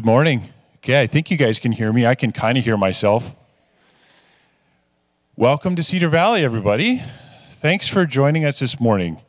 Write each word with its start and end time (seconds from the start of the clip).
Good 0.00 0.06
morning. 0.06 0.48
Okay, 0.78 0.98
I 0.98 1.06
think 1.06 1.30
you 1.30 1.36
guys 1.36 1.58
can 1.58 1.72
hear 1.72 1.92
me. 1.92 2.06
I 2.06 2.14
can 2.14 2.32
kind 2.32 2.56
of 2.56 2.64
hear 2.64 2.78
myself. 2.78 3.34
Welcome 5.36 5.76
to 5.76 5.82
Cedar 5.82 6.08
Valley, 6.08 6.42
everybody. 6.42 7.04
Thanks 7.56 7.86
for 7.86 8.06
joining 8.06 8.46
us 8.46 8.60
this 8.60 8.80
morning. 8.80 9.20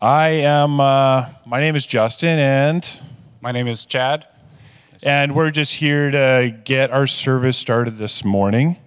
I 0.00 0.28
am, 0.28 0.80
uh, 0.80 1.26
my 1.44 1.60
name 1.60 1.76
is 1.76 1.84
Justin, 1.84 2.38
and 2.38 3.00
My 3.42 3.52
name 3.52 3.68
is 3.68 3.84
Chad. 3.84 4.26
and 5.04 5.34
we're 5.34 5.50
just 5.50 5.74
here 5.74 6.10
to 6.10 6.56
get 6.64 6.90
our 6.90 7.06
service 7.06 7.58
started 7.58 7.98
this 7.98 8.24
morning. 8.24 8.78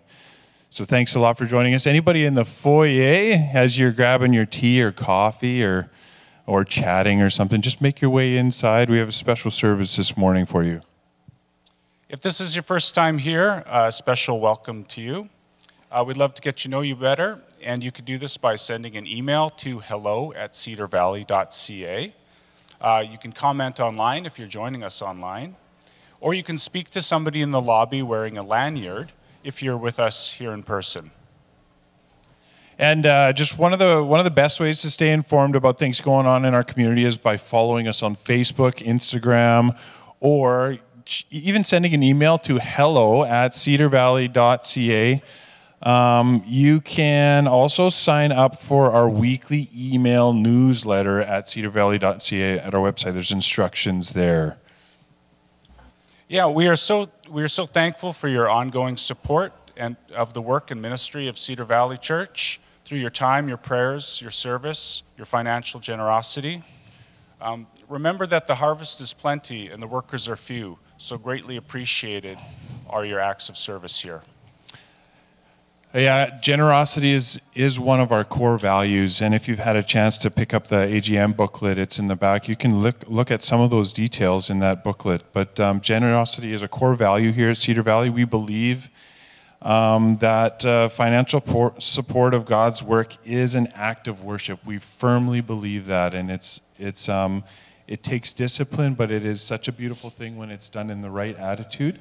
So 0.71 0.83
thanks 0.83 1.13
a 1.13 1.19
lot 1.19 1.37
for 1.37 1.45
joining 1.45 1.75
us. 1.75 1.85
Anybody 1.85 2.25
in 2.25 2.33
the 2.33 2.43
foyer, 2.43 3.51
as 3.53 3.77
you're 3.77 3.91
grabbing 3.91 4.33
your 4.33 4.47
tea 4.47 4.81
or 4.81 4.91
coffee 4.91 5.63
or 5.63 5.91
or 6.47 6.63
chatting 6.65 7.21
or 7.21 7.29
something, 7.29 7.61
just 7.61 7.81
make 7.81 8.01
your 8.01 8.09
way 8.09 8.35
inside. 8.35 8.89
We 8.89 8.97
have 8.97 9.09
a 9.09 9.11
special 9.11 9.51
service 9.51 9.95
this 9.95 10.17
morning 10.17 10.47
for 10.47 10.63
you. 10.63 10.81
If 12.09 12.21
this 12.21 12.41
is 12.41 12.55
your 12.55 12.63
first 12.63 12.95
time 12.95 13.19
here, 13.19 13.63
a 13.67 13.91
special 13.91 14.39
welcome 14.39 14.83
to 14.85 14.99
you. 14.99 15.29
Uh, 15.91 16.03
we'd 16.07 16.17
love 16.17 16.33
to 16.33 16.41
get 16.41 16.57
to 16.57 16.67
know 16.67 16.81
you 16.81 16.95
better, 16.95 17.39
and 17.61 17.83
you 17.83 17.91
can 17.91 18.03
do 18.03 18.17
this 18.17 18.35
by 18.35 18.55
sending 18.55 18.97
an 18.97 19.05
email 19.05 19.51
to 19.51 19.77
hello 19.77 20.33
at 20.33 20.53
cedarvalley.ca. 20.53 22.15
Uh, 22.81 23.05
you 23.07 23.19
can 23.19 23.31
comment 23.31 23.79
online 23.79 24.25
if 24.25 24.39
you're 24.39 24.47
joining 24.47 24.83
us 24.83 25.03
online, 25.03 25.55
or 26.19 26.33
you 26.33 26.41
can 26.41 26.57
speak 26.57 26.89
to 26.89 27.01
somebody 27.03 27.43
in 27.43 27.51
the 27.51 27.61
lobby 27.61 28.01
wearing 28.01 28.39
a 28.39 28.43
lanyard 28.43 29.11
if 29.43 29.61
you're 29.61 29.77
with 29.77 29.99
us 29.99 30.31
here 30.31 30.51
in 30.51 30.63
person. 30.63 31.11
And 32.79 33.05
uh, 33.05 33.33
just 33.33 33.59
one 33.59 33.71
of 33.71 33.77
the 33.77 34.03
one 34.03 34.19
of 34.19 34.23
the 34.23 34.31
best 34.31 34.59
ways 34.59 34.81
to 34.81 34.89
stay 34.89 35.11
informed 35.11 35.55
about 35.55 35.77
things 35.77 36.01
going 36.01 36.25
on 36.25 36.43
in 36.43 36.55
our 36.55 36.63
community 36.63 37.05
is 37.05 37.17
by 37.17 37.37
following 37.37 37.87
us 37.87 38.01
on 38.01 38.15
Facebook, 38.15 38.83
Instagram, 38.83 39.77
or 40.21 40.79
even 41.29 41.63
sending 41.63 41.93
an 41.93 42.03
email 42.03 42.37
to 42.39 42.59
hello 42.59 43.23
at 43.23 43.51
cedarvalley.ca. 43.51 45.21
Um, 45.81 46.43
you 46.45 46.81
can 46.81 47.47
also 47.47 47.89
sign 47.89 48.31
up 48.31 48.61
for 48.61 48.91
our 48.91 49.07
weekly 49.07 49.69
email 49.75 50.33
newsletter 50.33 51.21
at 51.21 51.45
cedarvalley.ca 51.45 52.59
at 52.59 52.73
our 52.73 52.81
website. 52.81 53.13
There's 53.13 53.31
instructions 53.31 54.11
there. 54.11 54.57
Yeah, 56.27 56.47
we 56.47 56.67
are 56.67 56.75
so 56.75 57.09
we 57.29 57.41
are 57.41 57.47
so 57.47 57.65
thankful 57.65 58.13
for 58.13 58.27
your 58.27 58.49
ongoing 58.49 58.97
support 58.97 59.53
and 59.77 59.95
of 60.13 60.33
the 60.33 60.41
work 60.41 60.69
and 60.69 60.81
ministry 60.81 61.27
of 61.27 61.39
Cedar 61.39 61.63
Valley 61.63 61.97
Church 61.97 62.59
through 62.83 62.99
your 62.99 63.09
time, 63.09 63.47
your 63.47 63.57
prayers, 63.57 64.21
your 64.21 64.31
service, 64.31 65.03
your 65.17 65.25
financial 65.25 65.79
generosity. 65.79 66.61
Um, 67.41 67.67
remember 67.87 68.27
that 68.27 68.47
the 68.47 68.55
harvest 68.55 68.99
is 68.99 69.13
plenty 69.13 69.69
and 69.69 69.81
the 69.81 69.87
workers 69.87 70.27
are 70.27 70.35
few. 70.35 70.77
So 71.01 71.17
greatly 71.17 71.55
appreciated 71.55 72.37
are 72.89 73.05
your 73.05 73.21
acts 73.21 73.47
of 73.47 73.55
service 73.55 74.01
here. 74.01 74.21
Yeah, 75.93 76.37
generosity 76.41 77.13
is 77.13 77.39
is 77.55 77.79
one 77.79 78.01
of 78.01 78.11
our 78.11 78.25
core 78.25 78.59
values, 78.59 79.21
and 79.21 79.33
if 79.33 79.47
you've 79.47 79.59
had 79.59 79.77
a 79.77 79.81
chance 79.81 80.17
to 80.17 80.29
pick 80.29 80.53
up 80.53 80.67
the 80.67 80.75
AGM 80.75 81.37
booklet, 81.37 81.77
it's 81.77 81.99
in 81.99 82.07
the 82.07 82.17
back. 82.17 82.49
You 82.49 82.57
can 82.57 82.81
look 82.81 83.05
look 83.07 83.31
at 83.31 83.43
some 83.43 83.61
of 83.61 83.69
those 83.69 83.93
details 83.93 84.49
in 84.49 84.59
that 84.59 84.83
booklet. 84.83 85.23
But 85.31 85.57
um, 85.57 85.79
generosity 85.79 86.51
is 86.51 86.61
a 86.61 86.67
core 86.67 86.95
value 86.95 87.31
here 87.31 87.49
at 87.49 87.57
Cedar 87.57 87.81
Valley. 87.81 88.09
We 88.09 88.25
believe 88.25 88.89
um, 89.61 90.17
that 90.17 90.65
uh, 90.65 90.89
financial 90.89 91.39
por- 91.39 91.75
support 91.79 92.33
of 92.33 92.45
God's 92.45 92.83
work 92.83 93.15
is 93.25 93.55
an 93.55 93.67
act 93.67 94.09
of 94.09 94.21
worship. 94.21 94.65
We 94.65 94.79
firmly 94.79 95.39
believe 95.39 95.85
that, 95.85 96.13
and 96.13 96.29
it's 96.29 96.59
it's 96.77 97.07
um, 97.07 97.45
it 97.89 98.03
takes 98.03 98.35
discipline, 98.35 98.93
but 98.93 99.09
it 99.09 99.25
is 99.25 99.41
such 99.41 99.67
a 99.67 99.71
beautiful 99.71 100.11
thing 100.11 100.35
when 100.35 100.51
it's 100.51 100.69
done 100.69 100.91
in 100.91 101.01
the 101.01 101.09
right 101.09 101.35
attitude. 101.35 101.99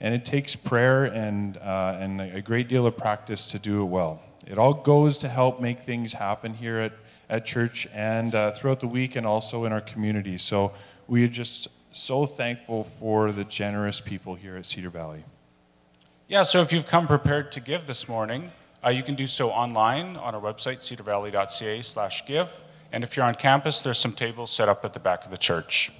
And 0.00 0.14
it 0.14 0.24
takes 0.24 0.54
prayer 0.54 1.06
and, 1.06 1.56
uh, 1.56 1.98
and 1.98 2.20
a 2.20 2.40
great 2.40 2.68
deal 2.68 2.86
of 2.86 2.96
practice 2.96 3.48
to 3.48 3.58
do 3.58 3.82
it 3.82 3.86
well. 3.86 4.22
It 4.46 4.58
all 4.58 4.74
goes 4.74 5.18
to 5.18 5.28
help 5.28 5.60
make 5.60 5.80
things 5.80 6.12
happen 6.12 6.54
here 6.54 6.78
at, 6.78 6.92
at 7.28 7.44
church 7.44 7.88
and 7.92 8.32
uh, 8.32 8.52
throughout 8.52 8.78
the 8.78 8.86
week 8.86 9.16
and 9.16 9.26
also 9.26 9.64
in 9.64 9.72
our 9.72 9.80
community. 9.80 10.38
So 10.38 10.70
we 11.08 11.24
are 11.24 11.28
just 11.28 11.66
so 11.90 12.24
thankful 12.24 12.86
for 13.00 13.32
the 13.32 13.42
generous 13.42 14.00
people 14.00 14.36
here 14.36 14.56
at 14.56 14.66
Cedar 14.66 14.88
Valley. 14.90 15.24
Yeah, 16.28 16.44
so 16.44 16.62
if 16.62 16.72
you've 16.72 16.86
come 16.86 17.08
prepared 17.08 17.50
to 17.52 17.60
give 17.60 17.88
this 17.88 18.08
morning, 18.08 18.52
uh, 18.86 18.90
you 18.90 19.02
can 19.02 19.16
do 19.16 19.26
so 19.26 19.50
online 19.50 20.16
on 20.16 20.36
our 20.36 20.40
website, 20.40 20.76
cedarvalley.ca 20.76 21.82
slash 21.82 22.24
give. 22.24 22.62
And 22.92 23.04
if 23.04 23.16
you're 23.16 23.26
on 23.26 23.34
campus, 23.34 23.82
there's 23.82 23.98
some 23.98 24.12
tables 24.12 24.50
set 24.50 24.68
up 24.68 24.84
at 24.84 24.94
the 24.94 25.00
back 25.00 25.24
of 25.24 25.30
the 25.30 25.36
church. 25.36 25.92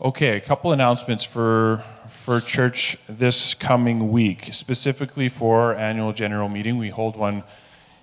Okay, 0.00 0.36
a 0.36 0.40
couple 0.40 0.72
announcements 0.72 1.24
for 1.24 1.84
for 2.24 2.40
church 2.40 2.96
this 3.08 3.54
coming 3.54 4.10
week, 4.10 4.48
specifically 4.52 5.28
for 5.28 5.60
our 5.60 5.74
annual 5.74 6.12
general 6.12 6.48
meeting. 6.48 6.78
We 6.78 6.88
hold 6.88 7.16
one 7.16 7.42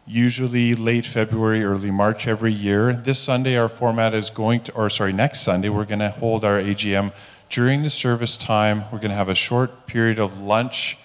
usually 0.06 0.74
late 0.74 1.06
February, 1.06 1.64
early 1.64 1.92
March 1.92 2.28
every 2.28 2.54
year. 2.54 2.94
This 2.94 3.20
Sunday, 3.20 3.58
our 3.58 3.70
format 3.70 4.14
is 4.14 4.30
going 4.30 4.62
to, 4.62 4.74
or 4.74 4.90
sorry, 4.90 5.14
next 5.14 5.42
Sunday, 5.42 5.70
we're 5.70 5.86
going 5.86 6.00
to 6.00 6.10
hold 6.10 6.46
our 6.46 6.60
AGM 6.62 7.14
during 7.50 7.84
the 7.84 7.90
service 7.90 8.38
time. 8.38 8.84
We're 8.92 9.00
going 9.00 9.12
to 9.12 9.18
have 9.18 9.30
a 9.30 9.36
short 9.36 9.86
period 9.86 10.20
of 10.20 10.40
lunch, 10.40 10.98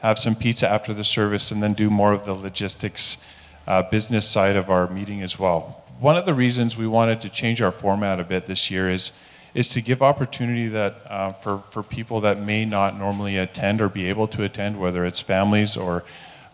have 0.00 0.18
some 0.18 0.34
pizza 0.36 0.68
after 0.68 0.92
the 0.92 1.04
service, 1.04 1.50
and 1.50 1.62
then 1.62 1.72
do 1.72 1.90
more 1.90 2.12
of 2.12 2.26
the 2.26 2.34
logistics 2.34 3.16
uh, 3.66 3.82
business 3.82 4.28
side 4.28 4.56
of 4.56 4.68
our 4.68 4.88
meeting 4.88 5.22
as 5.22 5.38
well. 5.38 5.79
One 6.00 6.16
of 6.16 6.24
the 6.24 6.32
reasons 6.32 6.78
we 6.78 6.86
wanted 6.86 7.20
to 7.20 7.28
change 7.28 7.60
our 7.60 7.70
format 7.70 8.20
a 8.20 8.24
bit 8.24 8.46
this 8.46 8.70
year 8.70 8.88
is 8.88 9.12
is 9.52 9.68
to 9.68 9.82
give 9.82 10.00
opportunity 10.00 10.66
that 10.68 10.94
uh, 11.06 11.30
for, 11.30 11.62
for 11.70 11.82
people 11.82 12.22
that 12.22 12.40
may 12.40 12.64
not 12.64 12.96
normally 12.96 13.36
attend 13.36 13.82
or 13.82 13.88
be 13.90 14.06
able 14.06 14.26
to 14.28 14.44
attend, 14.44 14.80
whether 14.80 15.04
it's 15.04 15.20
families 15.20 15.76
or 15.76 16.04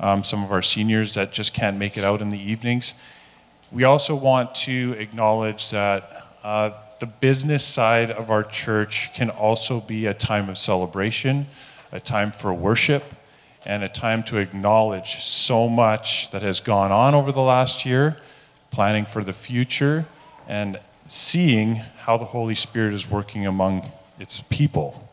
um, 0.00 0.24
some 0.24 0.42
of 0.42 0.50
our 0.50 0.62
seniors 0.62 1.14
that 1.14 1.30
just 1.30 1.54
can't 1.54 1.76
make 1.76 1.96
it 1.96 2.02
out 2.02 2.20
in 2.20 2.30
the 2.30 2.42
evenings. 2.42 2.94
We 3.70 3.84
also 3.84 4.16
want 4.16 4.52
to 4.56 4.96
acknowledge 4.98 5.70
that 5.70 6.26
uh, 6.42 6.70
the 6.98 7.06
business 7.06 7.62
side 7.62 8.10
of 8.10 8.30
our 8.32 8.42
church 8.42 9.10
can 9.14 9.30
also 9.30 9.80
be 9.80 10.06
a 10.06 10.14
time 10.14 10.48
of 10.48 10.58
celebration, 10.58 11.46
a 11.92 12.00
time 12.00 12.32
for 12.32 12.52
worship, 12.52 13.04
and 13.64 13.84
a 13.84 13.88
time 13.88 14.24
to 14.24 14.38
acknowledge 14.38 15.22
so 15.22 15.68
much 15.68 16.32
that 16.32 16.42
has 16.42 16.58
gone 16.58 16.90
on 16.90 17.14
over 17.14 17.30
the 17.30 17.40
last 17.40 17.86
year, 17.86 18.16
planning 18.70 19.06
for 19.06 19.24
the 19.24 19.32
future, 19.32 20.06
and 20.48 20.78
seeing 21.08 21.76
how 21.76 22.16
the 22.16 22.24
Holy 22.24 22.54
Spirit 22.54 22.92
is 22.92 23.08
working 23.08 23.46
among 23.46 23.90
its 24.18 24.40
people, 24.50 25.08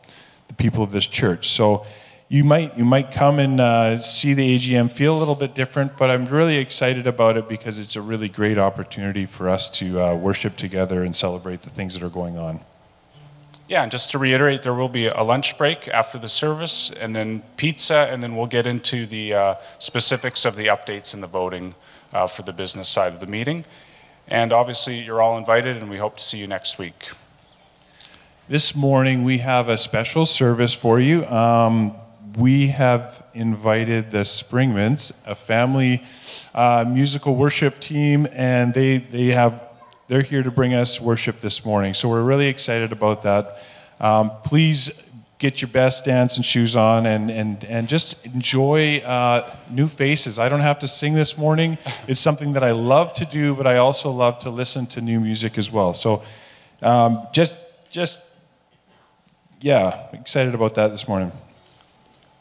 the 0.48 0.54
people 0.54 0.82
of 0.82 0.90
this 0.90 1.06
church. 1.06 1.50
So 1.50 1.86
you 2.28 2.42
might 2.42 2.76
you 2.76 2.84
might 2.84 3.12
come 3.12 3.38
and 3.38 3.60
uh, 3.60 4.00
see 4.00 4.34
the 4.34 4.58
AGM 4.58 4.90
feel 4.90 5.16
a 5.16 5.18
little 5.18 5.34
bit 5.34 5.54
different, 5.54 5.96
but 5.96 6.10
I'm 6.10 6.24
really 6.24 6.56
excited 6.56 7.06
about 7.06 7.36
it 7.36 7.48
because 7.48 7.78
it's 7.78 7.96
a 7.96 8.00
really 8.00 8.28
great 8.28 8.58
opportunity 8.58 9.26
for 9.26 9.48
us 9.48 9.68
to 9.70 10.00
uh, 10.00 10.14
worship 10.14 10.56
together 10.56 11.04
and 11.04 11.14
celebrate 11.14 11.62
the 11.62 11.70
things 11.70 11.94
that 11.94 12.02
are 12.02 12.10
going 12.10 12.38
on. 12.38 12.60
Yeah, 13.66 13.82
and 13.82 13.90
just 13.90 14.10
to 14.10 14.18
reiterate, 14.18 14.62
there 14.62 14.74
will 14.74 14.90
be 14.90 15.06
a 15.06 15.22
lunch 15.22 15.56
break 15.56 15.88
after 15.88 16.18
the 16.18 16.28
service, 16.28 16.90
and 16.90 17.16
then 17.16 17.42
pizza, 17.56 18.08
and 18.10 18.22
then 18.22 18.36
we'll 18.36 18.46
get 18.46 18.66
into 18.66 19.06
the 19.06 19.32
uh, 19.32 19.54
specifics 19.78 20.44
of 20.44 20.56
the 20.56 20.66
updates 20.66 21.14
and 21.14 21.22
the 21.22 21.26
voting 21.26 21.74
uh, 22.14 22.26
for 22.26 22.42
the 22.42 22.52
business 22.52 22.88
side 22.88 23.12
of 23.12 23.20
the 23.20 23.26
meeting. 23.26 23.64
And 24.28 24.52
obviously, 24.52 25.00
you're 25.00 25.20
all 25.20 25.36
invited, 25.36 25.76
and 25.76 25.90
we 25.90 25.98
hope 25.98 26.16
to 26.16 26.24
see 26.24 26.38
you 26.38 26.46
next 26.46 26.78
week. 26.78 27.10
This 28.48 28.74
morning, 28.74 29.24
we 29.24 29.38
have 29.38 29.68
a 29.68 29.76
special 29.76 30.24
service 30.24 30.72
for 30.72 30.98
you. 30.98 31.26
Um, 31.26 31.94
we 32.38 32.68
have 32.68 33.24
invited 33.34 34.10
the 34.10 34.24
Springmans, 34.24 35.12
a 35.26 35.34
family 35.34 36.02
uh, 36.54 36.84
musical 36.88 37.36
worship 37.36 37.80
team, 37.80 38.26
and 38.32 38.72
they, 38.72 38.98
they 38.98 39.26
have, 39.26 39.62
they're 40.08 40.22
here 40.22 40.42
to 40.42 40.50
bring 40.50 40.74
us 40.74 41.00
worship 41.00 41.40
this 41.40 41.64
morning. 41.64 41.94
So 41.94 42.08
we're 42.08 42.22
really 42.22 42.48
excited 42.48 42.92
about 42.92 43.22
that. 43.22 43.58
Um, 44.00 44.32
please 44.44 44.90
get 45.44 45.60
your 45.60 45.68
best 45.68 46.06
dance 46.06 46.36
and 46.36 46.44
shoes 46.44 46.74
on 46.74 47.04
and, 47.04 47.30
and, 47.30 47.66
and 47.66 47.86
just 47.86 48.24
enjoy 48.24 48.96
uh, 49.00 49.54
new 49.68 49.86
faces. 49.86 50.38
I 50.38 50.48
don't 50.48 50.62
have 50.62 50.78
to 50.78 50.88
sing 50.88 51.12
this 51.12 51.36
morning. 51.36 51.76
It's 52.08 52.22
something 52.22 52.54
that 52.54 52.64
I 52.64 52.70
love 52.70 53.12
to 53.14 53.26
do, 53.26 53.54
but 53.54 53.66
I 53.66 53.76
also 53.76 54.10
love 54.10 54.38
to 54.38 54.48
listen 54.48 54.86
to 54.86 55.02
new 55.02 55.20
music 55.20 55.58
as 55.58 55.70
well. 55.70 55.92
So 55.92 56.22
um, 56.80 57.28
just, 57.34 57.58
just, 57.90 58.22
yeah, 59.60 60.06
excited 60.14 60.54
about 60.54 60.76
that 60.76 60.88
this 60.88 61.06
morning. 61.06 61.30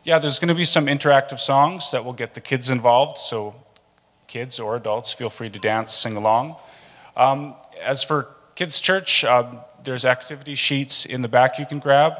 Yeah, 0.05 0.19
there's 0.19 0.39
going 0.39 0.47
to 0.47 0.55
be 0.55 0.63
some 0.63 0.85
interactive 0.85 1.39
songs 1.39 1.91
that 1.91 2.05
will 2.05 2.13
get 2.13 2.35
the 2.35 2.41
kids 2.41 2.69
involved. 2.69 3.17
So, 3.17 3.53
kids 4.27 4.61
or 4.61 4.77
adults, 4.77 5.11
feel 5.11 5.29
free 5.29 5.49
to 5.49 5.59
dance, 5.59 5.93
sing 5.93 6.15
along. 6.15 6.55
Um, 7.17 7.55
as 7.81 8.01
for 8.01 8.29
Kids 8.55 8.79
Church, 8.79 9.25
uh, 9.25 9.43
there's 9.83 10.05
activity 10.05 10.55
sheets 10.55 11.05
in 11.05 11.21
the 11.21 11.27
back 11.27 11.59
you 11.59 11.65
can 11.65 11.79
grab. 11.79 12.13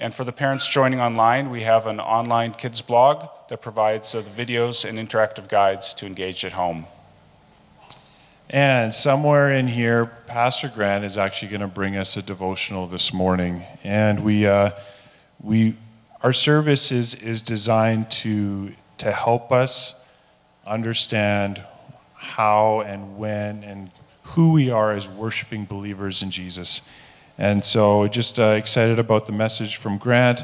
And 0.00 0.14
for 0.14 0.22
the 0.22 0.32
parents 0.32 0.68
joining 0.68 1.00
online, 1.00 1.50
we 1.50 1.62
have 1.62 1.88
an 1.88 1.98
online 1.98 2.52
kids 2.52 2.82
blog 2.82 3.28
that 3.48 3.60
provides 3.60 4.14
uh, 4.14 4.20
the 4.20 4.30
videos 4.30 4.88
and 4.88 4.96
interactive 4.96 5.48
guides 5.48 5.92
to 5.94 6.06
engage 6.06 6.44
at 6.44 6.52
home. 6.52 6.86
And 8.50 8.94
somewhere 8.94 9.52
in 9.52 9.66
here, 9.66 10.06
Pastor 10.26 10.68
Grant 10.72 11.04
is 11.04 11.18
actually 11.18 11.48
going 11.48 11.62
to 11.62 11.66
bring 11.66 11.96
us 11.96 12.16
a 12.16 12.22
devotional 12.22 12.86
this 12.86 13.12
morning. 13.12 13.64
And 13.82 14.24
we, 14.24 14.46
uh, 14.46 14.70
we, 15.42 15.76
our 16.22 16.32
service 16.32 16.92
is, 16.92 17.14
is 17.14 17.42
designed 17.42 18.10
to, 18.12 18.72
to 18.98 19.10
help 19.10 19.50
us 19.50 19.94
understand 20.64 21.60
how 22.14 22.82
and 22.82 23.18
when 23.18 23.64
and 23.64 23.90
who 24.22 24.52
we 24.52 24.70
are 24.70 24.92
as 24.92 25.08
worshiping 25.08 25.64
believers 25.64 26.22
in 26.22 26.30
Jesus. 26.30 26.82
And 27.38 27.64
so, 27.64 28.08
just 28.08 28.40
uh, 28.40 28.56
excited 28.58 28.98
about 28.98 29.26
the 29.26 29.32
message 29.32 29.76
from 29.76 29.96
Grant. 29.96 30.40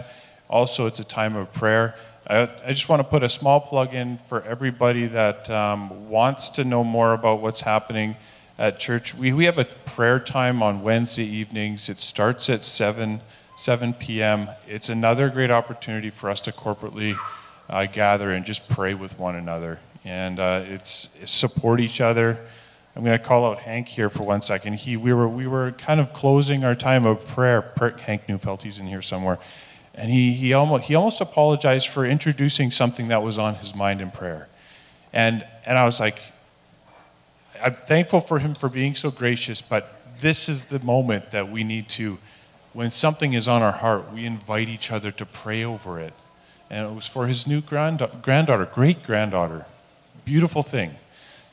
Also, 0.48 0.86
it's 0.86 1.00
a 1.00 1.04
time 1.04 1.34
of 1.34 1.52
prayer. 1.52 1.96
I, 2.26 2.48
I 2.64 2.72
just 2.72 2.88
want 2.88 3.00
to 3.00 3.04
put 3.04 3.24
a 3.24 3.28
small 3.28 3.60
plug 3.60 3.94
in 3.94 4.18
for 4.28 4.42
everybody 4.42 5.08
that 5.08 5.50
um, 5.50 6.08
wants 6.08 6.50
to 6.50 6.64
know 6.64 6.84
more 6.84 7.12
about 7.12 7.42
what's 7.42 7.60
happening 7.60 8.14
at 8.58 8.78
church. 8.78 9.14
We, 9.14 9.32
we 9.32 9.44
have 9.44 9.58
a 9.58 9.64
prayer 9.64 10.20
time 10.20 10.62
on 10.62 10.82
Wednesday 10.82 11.24
evenings. 11.24 11.88
It 11.88 11.98
starts 11.98 12.48
at 12.48 12.64
7, 12.64 13.20
7 13.56 13.94
p.m. 13.94 14.48
It's 14.68 14.88
another 14.88 15.28
great 15.30 15.50
opportunity 15.50 16.10
for 16.10 16.30
us 16.30 16.40
to 16.42 16.52
corporately 16.52 17.18
uh, 17.68 17.86
gather 17.86 18.30
and 18.30 18.44
just 18.44 18.68
pray 18.68 18.94
with 18.94 19.18
one 19.18 19.34
another. 19.34 19.80
And 20.04 20.38
uh, 20.38 20.62
it's, 20.66 21.08
support 21.24 21.80
each 21.80 22.00
other. 22.00 22.38
I'm 22.96 23.02
going 23.02 23.18
to 23.18 23.24
call 23.24 23.44
out 23.46 23.58
Hank 23.58 23.88
here 23.88 24.08
for 24.08 24.22
one 24.22 24.40
second. 24.40 24.74
He, 24.74 24.96
we, 24.96 25.12
were, 25.12 25.28
we 25.28 25.46
were 25.48 25.72
kind 25.72 25.98
of 26.00 26.12
closing 26.12 26.62
our 26.64 26.76
time 26.76 27.06
of 27.06 27.26
prayer. 27.26 27.72
Hank 28.00 28.28
Neufeld, 28.28 28.62
he's 28.62 28.78
in 28.78 28.86
here 28.86 29.02
somewhere. 29.02 29.38
And 29.94 30.10
he, 30.10 30.32
he, 30.32 30.52
almost, 30.52 30.84
he 30.84 30.94
almost 30.94 31.20
apologized 31.20 31.88
for 31.88 32.06
introducing 32.06 32.70
something 32.70 33.08
that 33.08 33.22
was 33.22 33.36
on 33.36 33.56
his 33.56 33.74
mind 33.74 34.00
in 34.00 34.10
prayer. 34.10 34.48
And, 35.12 35.44
and 35.66 35.76
I 35.76 35.84
was 35.84 35.98
like, 35.98 36.20
I'm 37.62 37.74
thankful 37.74 38.20
for 38.20 38.38
him 38.38 38.54
for 38.54 38.68
being 38.68 38.94
so 38.94 39.10
gracious, 39.10 39.60
but 39.62 40.00
this 40.20 40.48
is 40.48 40.64
the 40.64 40.80
moment 40.80 41.30
that 41.30 41.50
we 41.50 41.64
need 41.64 41.88
to, 41.90 42.18
when 42.72 42.90
something 42.90 43.32
is 43.32 43.48
on 43.48 43.62
our 43.62 43.72
heart, 43.72 44.12
we 44.12 44.24
invite 44.24 44.68
each 44.68 44.90
other 44.90 45.10
to 45.12 45.26
pray 45.26 45.64
over 45.64 45.98
it. 46.00 46.12
And 46.70 46.86
it 46.86 46.94
was 46.94 47.06
for 47.06 47.26
his 47.26 47.46
new 47.46 47.60
granddaughter, 47.60 48.68
great 48.72 49.04
granddaughter. 49.04 49.66
Beautiful 50.24 50.62
thing. 50.62 50.96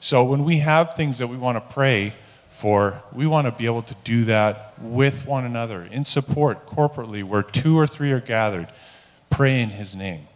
So 0.01 0.23
when 0.23 0.43
we 0.43 0.57
have 0.57 0.95
things 0.95 1.19
that 1.19 1.27
we 1.27 1.37
want 1.37 1.57
to 1.57 1.73
pray 1.73 2.15
for, 2.57 3.01
we 3.13 3.27
want 3.27 3.45
to 3.45 3.51
be 3.51 3.67
able 3.67 3.83
to 3.83 3.95
do 4.03 4.25
that 4.25 4.73
with 4.81 5.27
one 5.27 5.45
another, 5.45 5.83
in 5.83 6.03
support, 6.03 6.65
corporately, 6.65 7.23
where 7.23 7.43
two 7.43 7.77
or 7.77 7.85
three 7.85 8.11
are 8.11 8.19
gathered, 8.19 8.67
pray 9.29 9.61
in 9.61 9.69
his 9.69 9.95
name. 9.95 10.27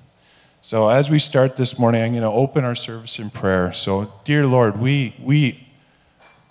So 0.62 0.88
as 0.90 1.10
we 1.10 1.18
start 1.18 1.58
this 1.58 1.80
morning, 1.80 2.04
I'm 2.04 2.12
going 2.12 2.22
to 2.22 2.30
open 2.30 2.64
our 2.64 2.76
service 2.76 3.18
in 3.18 3.32
prayer. 3.32 3.74
So, 3.74 4.14
dear 4.24 4.46
Lord, 4.46 4.80
we, 4.80 5.16
we 5.20 5.68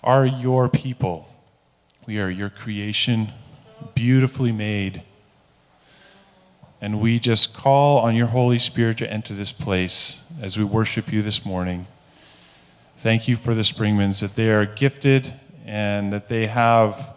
are 0.03 0.25
your 0.25 0.67
people. 0.67 1.29
We 2.05 2.19
are 2.19 2.29
your 2.29 2.49
creation, 2.49 3.29
beautifully 3.93 4.51
made. 4.51 5.03
And 6.81 6.99
we 6.99 7.19
just 7.19 7.53
call 7.53 7.99
on 7.99 8.13
your 8.13 8.27
Holy 8.27 8.59
Spirit 8.59 8.97
to 8.97 9.09
enter 9.09 9.33
this 9.33 9.53
place 9.53 10.19
as 10.41 10.57
we 10.57 10.65
worship 10.65 11.13
you 11.13 11.21
this 11.21 11.45
morning. 11.45 11.87
Thank 13.05 13.27
you 13.27 13.35
for 13.35 13.53
the 13.53 13.61
Springmans, 13.61 14.21
that 14.21 14.33
they 14.33 14.49
are 14.49 14.65
gifted 14.65 15.31
and 15.63 16.11
that 16.11 16.27
they 16.27 16.47
have 16.47 17.13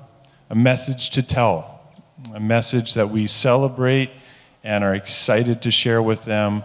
a 0.50 0.54
message 0.54 1.08
to 1.08 1.22
tell, 1.22 1.80
a 2.34 2.38
message 2.38 2.92
that 2.92 3.08
we 3.08 3.26
celebrate 3.26 4.10
and 4.62 4.84
are 4.84 4.94
excited 4.94 5.62
to 5.62 5.70
share 5.70 6.02
with 6.02 6.26
them, 6.26 6.62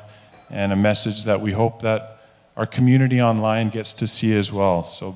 and 0.50 0.74
a 0.74 0.76
message 0.76 1.24
that 1.24 1.40
we 1.40 1.54
hope 1.54 1.84
that 1.84 2.18
our 2.58 2.66
community 2.66 3.22
online 3.22 3.70
gets 3.70 3.94
to 3.94 4.08
see 4.08 4.36
as 4.36 4.52
well. 4.52 4.84
So, 4.84 5.16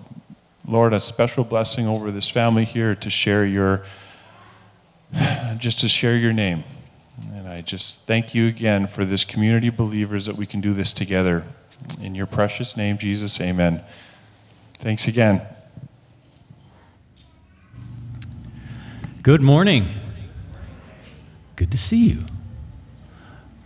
Lord, 0.65 0.93
a 0.93 1.01
special 1.01 1.43
blessing 1.43 1.85
over 1.85 2.09
this 2.09 2.29
family 2.29 2.63
here 2.63 2.95
to 2.95 3.09
share 3.09 3.45
your, 3.45 3.83
just 5.57 5.81
to 5.81 5.89
share 5.89 6.15
your 6.15 6.31
name. 6.31 6.63
And 7.33 7.45
I 7.45 7.59
just 7.59 8.07
thank 8.07 8.33
you 8.33 8.47
again 8.47 8.87
for 8.87 9.03
this 9.03 9.25
community 9.25 9.67
of 9.67 9.75
believers 9.75 10.27
that 10.27 10.37
we 10.37 10.45
can 10.45 10.61
do 10.61 10.73
this 10.73 10.93
together. 10.93 11.43
In 12.01 12.15
your 12.15 12.25
precious 12.25 12.77
name, 12.77 12.97
Jesus, 12.97 13.39
amen. 13.39 13.83
Thanks 14.79 15.07
again. 15.07 15.41
Good 19.23 19.41
morning. 19.41 19.87
Good 21.55 21.71
to 21.71 21.77
see 21.77 22.09
you. 22.09 22.19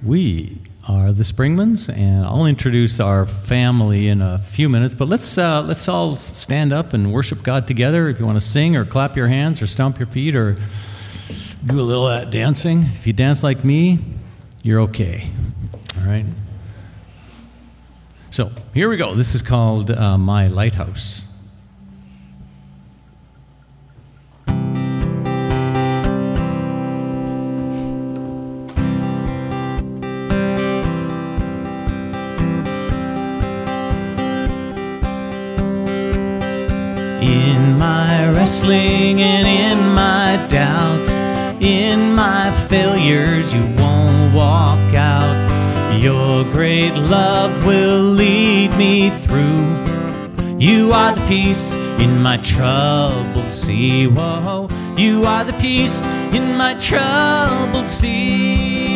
We 0.01 0.57
are 0.87 1.11
the 1.11 1.23
Springmans, 1.23 1.95
and 1.95 2.25
I'll 2.25 2.45
introduce 2.45 2.99
our 2.99 3.25
family 3.25 4.07
in 4.07 4.21
a 4.21 4.39
few 4.39 4.69
minutes. 4.69 4.95
But 4.95 5.07
let's 5.09 5.37
uh, 5.37 5.61
let's 5.61 5.87
all 5.87 6.15
stand 6.15 6.73
up 6.73 6.93
and 6.93 7.13
worship 7.13 7.43
God 7.43 7.67
together. 7.67 8.09
If 8.09 8.19
you 8.19 8.25
want 8.25 8.39
to 8.39 8.45
sing 8.45 8.75
or 8.75 8.85
clap 8.85 9.15
your 9.15 9.27
hands 9.27 9.61
or 9.61 9.67
stomp 9.67 9.99
your 9.99 10.07
feet 10.07 10.35
or 10.35 10.57
do 11.65 11.79
a 11.79 11.83
little 11.83 12.07
that 12.07 12.31
dancing, 12.31 12.83
if 12.83 13.05
you 13.05 13.13
dance 13.13 13.43
like 13.43 13.63
me, 13.63 13.99
you're 14.63 14.79
okay. 14.81 15.29
All 15.99 16.07
right. 16.07 16.25
So 18.31 18.49
here 18.73 18.87
we 18.87 18.95
go. 18.95 19.13
This 19.13 19.35
is 19.35 19.41
called 19.41 19.91
uh, 19.91 20.17
My 20.17 20.47
Lighthouse. 20.47 21.27
In 37.21 37.77
my 37.77 38.31
wrestling 38.31 39.19
and 39.19 39.45
in 39.45 39.89
my 39.93 40.47
doubts, 40.47 41.11
in 41.61 42.15
my 42.15 42.49
failures, 42.69 43.53
you 43.53 43.61
won't 43.75 44.33
walk 44.33 44.93
out 44.93 45.50
your 45.99 46.43
great 46.45 46.93
love 46.93 47.65
will 47.65 48.01
lead 48.01 48.75
me 48.77 49.09
through. 49.21 49.81
You 50.57 50.93
are 50.93 51.15
the 51.15 51.25
peace 51.27 51.73
in 51.99 52.21
my 52.21 52.37
troubled 52.37 53.51
sea. 53.51 54.07
Whoa, 54.07 54.69
you 54.95 55.25
are 55.25 55.43
the 55.43 55.53
peace 55.53 56.05
in 56.33 56.55
my 56.55 56.75
troubled 56.75 57.89
sea. 57.89 58.90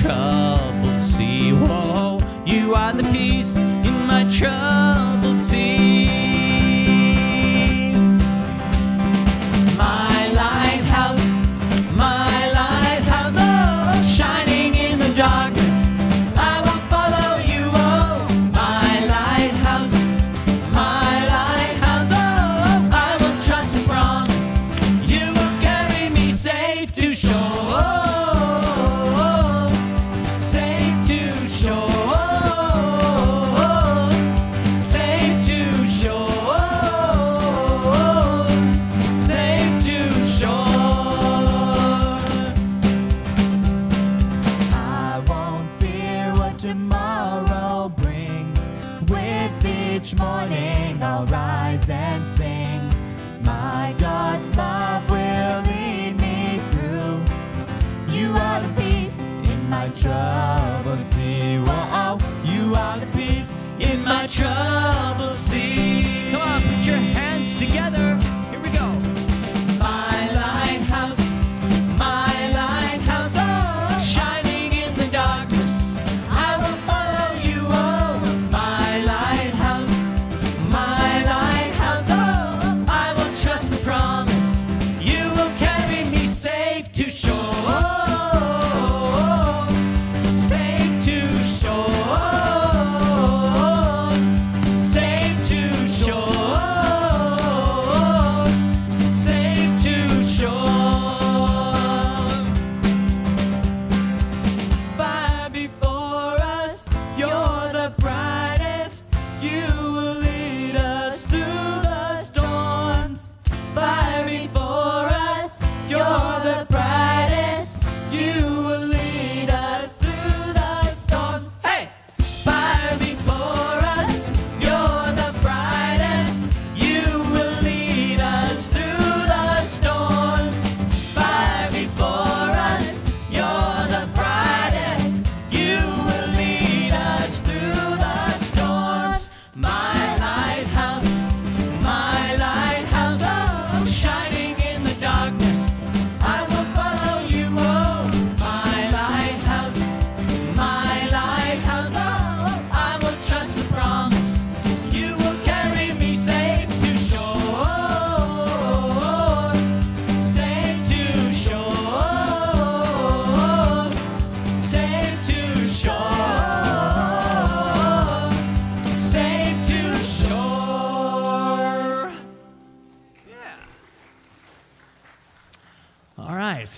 Troubled 0.00 1.00
sea. 1.00 1.52
Whoa, 1.52 2.20
you 2.46 2.74
are 2.74 2.92
the 2.92 3.02
peace 3.10 3.56
in 3.56 4.06
my 4.06 4.24
troubled 4.30 5.40
sea. 5.40 5.97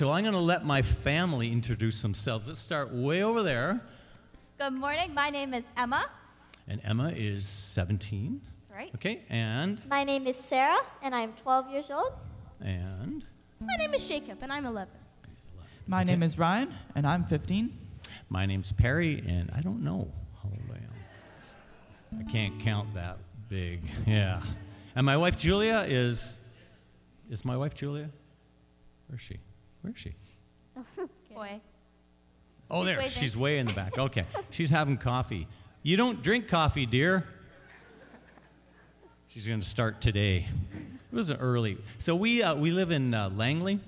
So 0.00 0.10
I'm 0.10 0.22
going 0.22 0.32
to 0.32 0.40
let 0.40 0.64
my 0.64 0.80
family 0.80 1.52
introduce 1.52 2.00
themselves. 2.00 2.48
Let's 2.48 2.62
start 2.62 2.90
way 2.90 3.22
over 3.22 3.42
there. 3.42 3.82
Good 4.56 4.72
morning. 4.72 5.12
My 5.12 5.28
name 5.28 5.52
is 5.52 5.62
Emma. 5.76 6.06
And 6.66 6.80
Emma 6.84 7.12
is 7.14 7.46
17. 7.46 8.40
That's 8.42 8.74
right. 8.74 8.90
Okay, 8.94 9.20
and 9.28 9.78
My 9.90 10.04
name 10.04 10.26
is 10.26 10.38
Sarah, 10.38 10.80
and 11.02 11.14
I'm 11.14 11.34
12 11.42 11.70
years 11.70 11.90
old. 11.90 12.14
and 12.62 13.26
My 13.60 13.76
name 13.76 13.92
is 13.92 14.02
Jacob, 14.06 14.38
and 14.40 14.50
I'm 14.50 14.64
11. 14.64 14.88
My 15.86 16.02
name 16.02 16.22
is 16.22 16.38
Ryan, 16.38 16.72
and 16.94 17.06
I'm 17.06 17.26
15. 17.26 17.70
my 18.30 18.46
name's 18.46 18.72
Perry, 18.72 19.22
and 19.28 19.50
I 19.54 19.60
don't 19.60 19.84
know 19.84 20.10
how 20.42 20.48
old 20.48 20.62
I 20.72 20.76
am. 20.78 22.26
I 22.26 22.32
can't 22.32 22.58
count 22.62 22.94
that 22.94 23.18
big. 23.50 23.82
Yeah. 24.06 24.40
And 24.96 25.04
my 25.04 25.18
wife 25.18 25.38
Julia 25.38 25.84
is 25.86 26.38
is 27.28 27.44
my 27.44 27.58
wife 27.58 27.74
Julia? 27.74 28.08
Where's 29.06 29.20
she? 29.20 29.40
Where's 29.82 29.98
she? 29.98 30.14
Boy. 31.34 31.60
Oh, 32.70 32.84
there. 32.84 33.08
She's 33.08 33.36
way 33.36 33.58
in 33.58 33.66
the 33.66 33.72
back. 33.72 33.98
Okay. 33.98 34.24
She's 34.50 34.70
having 34.70 34.96
coffee. 34.96 35.48
You 35.82 35.96
don't 35.96 36.22
drink 36.22 36.48
coffee, 36.48 36.86
dear. 36.86 37.24
She's 39.28 39.46
going 39.46 39.60
to 39.60 39.66
start 39.66 40.00
today. 40.00 40.46
It 41.12 41.16
was 41.16 41.30
early. 41.30 41.78
So 41.98 42.14
we, 42.14 42.42
uh, 42.42 42.54
we 42.54 42.70
live 42.70 42.90
in 42.90 43.14
uh, 43.14 43.30
Langley, 43.30 43.80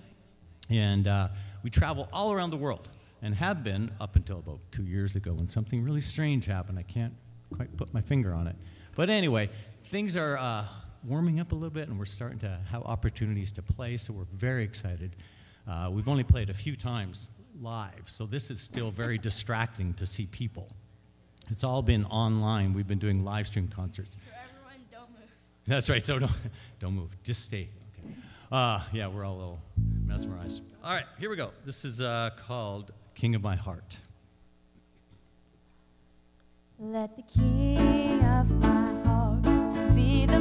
and 0.71 1.07
uh, 1.07 1.29
we 1.63 1.71
travel 1.71 2.09
all 2.13 2.33
around 2.33 2.51
the 2.51 2.57
world 2.57 2.89
and 3.23 3.35
have 3.35 3.63
been 3.63 3.91
up 4.01 4.17
until 4.17 4.39
about 4.39 4.61
two 4.73 4.85
years 4.85 5.15
ago 5.15 5.33
when 5.33 5.49
something 5.49 5.83
really 5.83 6.01
strange 6.01 6.47
happened. 6.47 6.79
I 6.79 6.83
can't 6.83 7.15
quite 7.57 7.77
put 7.77 7.93
my 7.93 8.01
finger 8.01 8.33
on 8.33 8.47
it. 8.47 8.57
But 8.97 9.11
anyway, 9.11 9.51
things 9.91 10.17
are 10.17 10.37
uh, 10.39 10.67
warming 11.05 11.41
up 11.41 11.53
a 11.53 11.55
little 11.55 11.71
bit, 11.71 11.89
and 11.89 11.99
we're 11.99 12.05
starting 12.05 12.39
to 12.41 12.59
have 12.71 12.83
opportunities 12.83 13.53
to 13.53 13.63
play, 13.63 13.97
so 13.97 14.13
we're 14.13 14.25
very 14.33 14.65
excited. 14.65 15.17
Uh, 15.69 15.88
we've 15.90 16.09
only 16.09 16.25
played 16.25 16.50
a 16.50 16.54
few 16.54 16.76
times 16.76 17.28
live, 17.61 18.04
so 18.07 18.26
this 18.26 18.50
is 18.50 18.61
still 18.61 18.90
very 18.90 19.19
distracting 19.19 19.95
to 19.95 20.07
see 20.07 20.26
people. 20.26 20.69
It's 21.50 21.64
all 21.64 21.83
been 21.83 22.04
online. 22.07 22.73
We've 22.73 22.87
been 22.87 22.99
doing 22.99 23.25
live 23.25 23.47
stream 23.47 23.69
concerts. 23.69 24.14
So 24.14 24.21
Everyone, 24.49 24.87
don't 24.90 25.11
move. 25.11 25.28
That's 25.66 25.90
right. 25.90 26.04
So 26.04 26.19
don't, 26.19 26.33
don't 26.81 26.95
move. 26.95 27.11
Just 27.23 27.45
stay. 27.45 27.69
Okay. 28.04 28.14
Uh, 28.50 28.81
yeah, 28.92 29.07
we're 29.07 29.25
all 29.25 29.35
a 29.35 29.37
little 29.37 29.61
mesmerized. 30.07 30.62
All 30.83 30.92
right, 30.92 31.04
here 31.19 31.31
we 31.31 31.37
go. 31.37 31.50
This 31.64 31.85
is 31.85 32.00
uh, 32.00 32.31
called 32.47 32.92
King 33.14 33.35
of 33.35 33.42
My 33.42 33.57
Heart. 33.57 33.99
Let 36.78 37.14
the 37.14 37.23
king 37.23 38.25
of 38.25 38.50
my 38.50 38.92
heart 39.04 39.95
be 39.95 40.26
the 40.26 40.40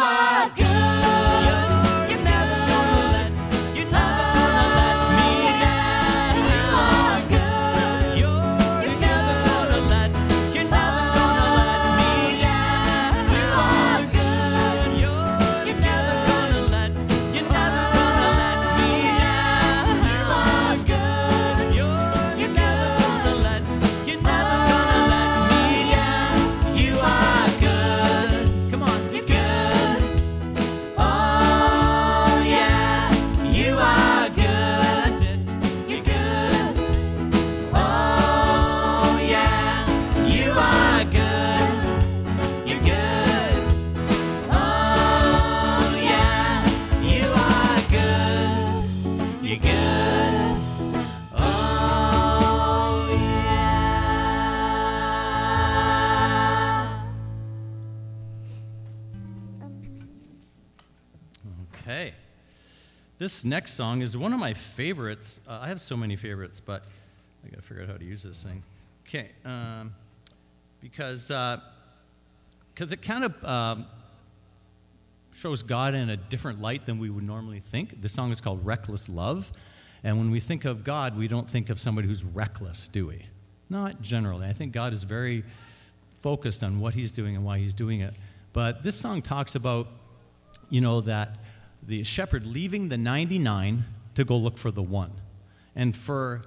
You 0.00 0.69
This 63.20 63.44
next 63.44 63.74
song 63.74 64.00
is 64.00 64.16
one 64.16 64.32
of 64.32 64.40
my 64.40 64.54
favorites. 64.54 65.40
Uh, 65.46 65.58
I 65.60 65.68
have 65.68 65.78
so 65.78 65.94
many 65.94 66.16
favorites, 66.16 66.58
but 66.58 66.84
I 67.44 67.50
gotta 67.50 67.60
figure 67.60 67.82
out 67.82 67.90
how 67.90 67.98
to 67.98 68.04
use 68.04 68.22
this 68.22 68.42
thing. 68.42 68.62
Okay. 69.06 69.28
Um, 69.44 69.92
because 70.80 71.30
because 72.72 72.92
it 72.92 73.02
kind 73.02 73.24
of 73.24 73.44
um, 73.44 73.84
shows 75.34 75.62
God 75.62 75.94
in 75.94 76.08
a 76.08 76.16
different 76.16 76.62
light 76.62 76.86
than 76.86 76.98
we 76.98 77.10
would 77.10 77.22
normally 77.22 77.60
think. 77.60 78.00
The 78.00 78.08
song 78.08 78.30
is 78.30 78.40
called 78.40 78.64
Reckless 78.64 79.06
Love. 79.06 79.52
And 80.02 80.16
when 80.16 80.30
we 80.30 80.40
think 80.40 80.64
of 80.64 80.82
God, 80.82 81.14
we 81.14 81.28
don't 81.28 81.46
think 81.46 81.68
of 81.68 81.78
somebody 81.78 82.08
who's 82.08 82.24
reckless, 82.24 82.88
do 82.88 83.08
we? 83.08 83.26
Not 83.68 84.00
generally. 84.00 84.46
I 84.46 84.54
think 84.54 84.72
God 84.72 84.94
is 84.94 85.04
very 85.04 85.44
focused 86.16 86.64
on 86.64 86.80
what 86.80 86.94
he's 86.94 87.12
doing 87.12 87.36
and 87.36 87.44
why 87.44 87.58
he's 87.58 87.74
doing 87.74 88.00
it. 88.00 88.14
But 88.54 88.82
this 88.82 88.96
song 88.96 89.20
talks 89.20 89.56
about, 89.56 89.88
you 90.70 90.80
know, 90.80 91.02
that 91.02 91.36
the 91.90 92.04
shepherd 92.04 92.46
leaving 92.46 92.88
the 92.88 92.96
99 92.96 93.84
to 94.14 94.24
go 94.24 94.36
look 94.36 94.56
for 94.56 94.70
the 94.70 94.82
one. 94.82 95.10
And 95.74 95.96
for, 95.96 96.42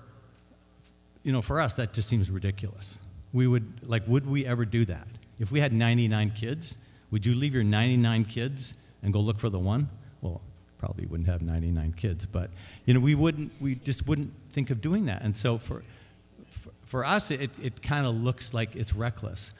you 1.21 1.33
know, 1.33 1.41
for 1.41 1.59
us, 1.59 1.73
that 1.73 1.91
just 1.93 2.07
seems 2.07 2.31
ridiculous. 2.31 2.97
We 3.33 3.45
would, 3.45 3.81
like, 3.83 4.07
would 4.07 4.25
we 4.25 4.45
ever 4.45 4.63
do 4.63 4.85
that? 4.85 5.05
If 5.39 5.51
we 5.51 5.59
had 5.59 5.73
99 5.73 6.31
kids, 6.31 6.77
would 7.11 7.25
you 7.25 7.35
leave 7.35 7.53
your 7.53 7.63
99 7.63 8.23
kids 8.23 8.73
and 9.01 9.11
go 9.11 9.19
look 9.19 9.37
for 9.37 9.49
the 9.49 9.59
one? 9.59 9.89
Well, 10.21 10.39
probably 10.77 11.07
wouldn't 11.07 11.27
have 11.27 11.41
99 11.41 11.93
kids, 11.97 12.25
but 12.25 12.49
you 12.85 12.93
know, 12.93 13.01
we 13.01 13.13
wouldn't, 13.13 13.51
we 13.59 13.75
just 13.75 14.07
wouldn't 14.07 14.31
think 14.53 14.69
of 14.69 14.79
doing 14.79 15.07
that. 15.07 15.23
And 15.23 15.37
so 15.37 15.57
for, 15.57 15.83
for, 16.47 16.69
for 16.85 17.05
us, 17.05 17.31
it, 17.31 17.51
it 17.61 17.81
kind 17.81 18.05
of 18.05 18.15
looks 18.15 18.53
like 18.53 18.77
it's 18.77 18.93
reckless. 18.93 19.51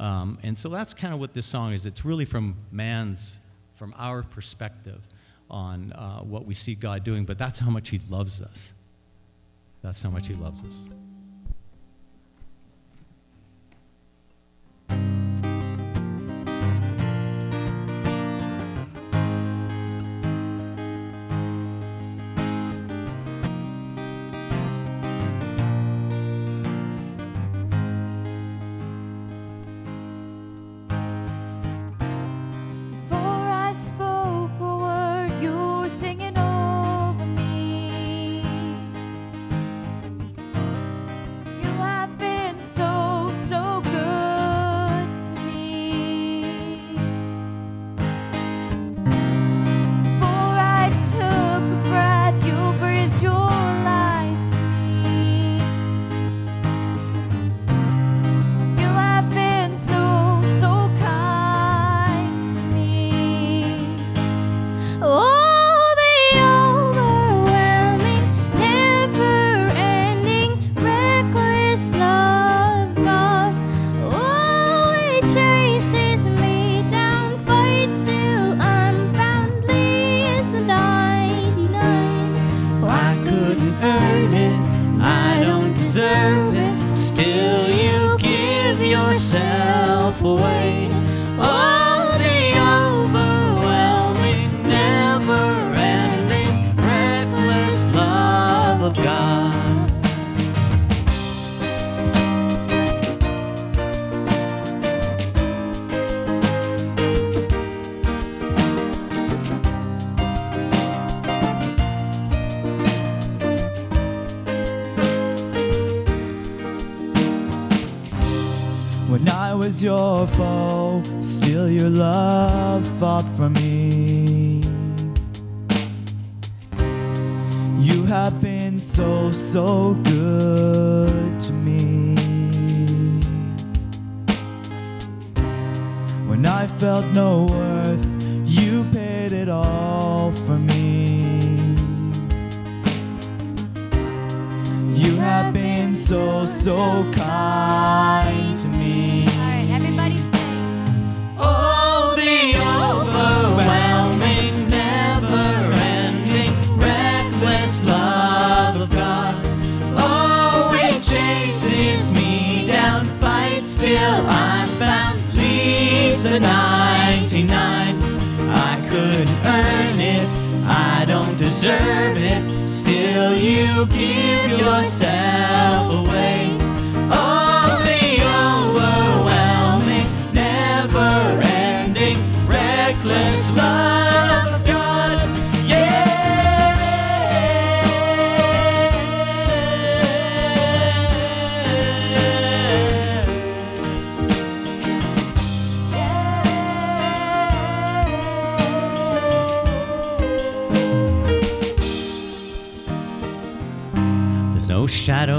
Um, 0.00 0.38
and 0.42 0.58
so 0.58 0.68
that's 0.68 0.94
kind 0.94 1.14
of 1.14 1.20
what 1.20 1.32
this 1.32 1.46
song 1.46 1.72
is. 1.72 1.86
It's 1.86 2.04
really 2.04 2.24
from 2.24 2.56
man's, 2.72 3.38
from 3.76 3.94
our 3.96 4.24
perspective 4.24 5.00
on 5.50 5.92
uh, 5.92 6.20
what 6.20 6.44
we 6.44 6.54
see 6.54 6.74
God 6.74 7.04
doing, 7.04 7.24
but 7.24 7.38
that's 7.38 7.58
how 7.58 7.70
much 7.70 7.88
He 7.88 8.00
loves 8.08 8.42
us. 8.42 8.72
That's 9.82 10.02
how 10.02 10.10
much 10.10 10.26
He 10.26 10.34
loves 10.34 10.62
us. 10.62 10.84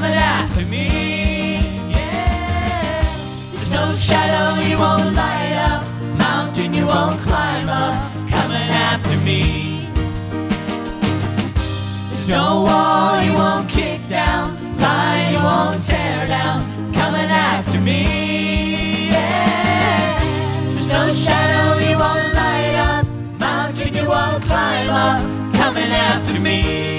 coming 0.00 0.16
after 0.16 0.64
me. 0.64 1.58
Yeah. 1.90 3.04
There's 3.52 3.70
no 3.70 3.92
shadow 3.92 4.58
you 4.62 4.78
won't 4.78 5.14
light 5.14 5.58
up, 5.70 5.84
mountain 6.16 6.72
you 6.72 6.86
won't 6.86 7.20
climb 7.20 7.68
up, 7.68 8.02
coming 8.30 8.70
after 8.88 9.18
me. 9.18 9.88
There's 12.12 12.28
no 12.28 12.62
wall 12.62 13.22
you 13.22 13.34
won't 13.34 13.68
kick 13.68 14.08
down, 14.08 14.56
line 14.78 15.34
you 15.34 15.42
won't 15.42 15.84
tear 15.84 16.26
down, 16.26 16.62
coming 16.94 17.30
after 17.30 17.78
me. 17.78 19.10
Yeah. 19.10 20.18
There's 20.72 20.88
no 20.88 21.10
shadow 21.10 21.78
you 21.86 21.98
won't 21.98 22.32
light 22.32 22.74
up, 22.74 23.06
mountain 23.38 23.94
you 23.94 24.08
won't 24.08 24.42
climb 24.44 24.88
up, 24.88 25.20
coming 25.52 25.92
after 25.92 26.40
me. 26.40 26.89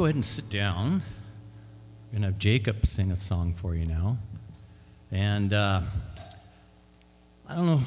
Go 0.00 0.06
ahead 0.06 0.14
and 0.14 0.24
sit 0.24 0.48
down? 0.48 1.02
We're 2.06 2.12
going 2.12 2.22
to 2.22 2.28
have 2.28 2.38
Jacob 2.38 2.86
sing 2.86 3.12
a 3.12 3.16
song 3.16 3.52
for 3.52 3.74
you 3.74 3.84
now. 3.84 4.16
And 5.12 5.52
uh, 5.52 5.82
I 7.46 7.54
don't 7.54 7.66
know 7.66 7.82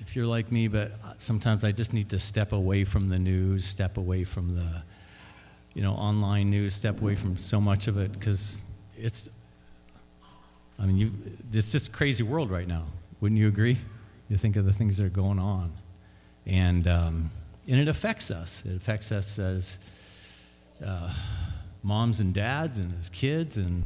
if 0.00 0.16
you're 0.16 0.24
like 0.24 0.50
me, 0.50 0.68
but 0.68 0.92
sometimes 1.18 1.62
I 1.62 1.70
just 1.70 1.92
need 1.92 2.08
to 2.08 2.18
step 2.18 2.52
away 2.52 2.84
from 2.84 3.08
the 3.08 3.18
news, 3.18 3.66
step 3.66 3.98
away 3.98 4.24
from 4.24 4.54
the, 4.56 4.84
you 5.74 5.82
know, 5.82 5.92
online 5.92 6.48
news, 6.48 6.72
step 6.72 7.02
away 7.02 7.14
from 7.14 7.36
so 7.36 7.60
much 7.60 7.88
of 7.88 7.98
it 7.98 8.12
because 8.12 8.56
it's, 8.96 9.28
I 10.78 10.86
mean, 10.86 10.96
you, 10.96 11.12
it's 11.52 11.72
this 11.72 11.88
crazy 11.88 12.22
world 12.22 12.50
right 12.50 12.66
now. 12.66 12.86
Wouldn't 13.20 13.38
you 13.38 13.48
agree? 13.48 13.76
You 14.30 14.38
think 14.38 14.56
of 14.56 14.64
the 14.64 14.72
things 14.72 14.96
that 14.96 15.04
are 15.04 15.10
going 15.10 15.38
on, 15.38 15.72
and 16.46 16.88
um, 16.88 17.30
and 17.68 17.78
it 17.78 17.88
affects 17.88 18.30
us. 18.30 18.62
It 18.64 18.76
affects 18.76 19.12
us 19.12 19.38
as 19.38 19.76
uh, 20.84 21.12
moms 21.82 22.20
and 22.20 22.32
dads 22.32 22.78
and 22.78 22.98
as 22.98 23.08
kids 23.08 23.56
and 23.56 23.84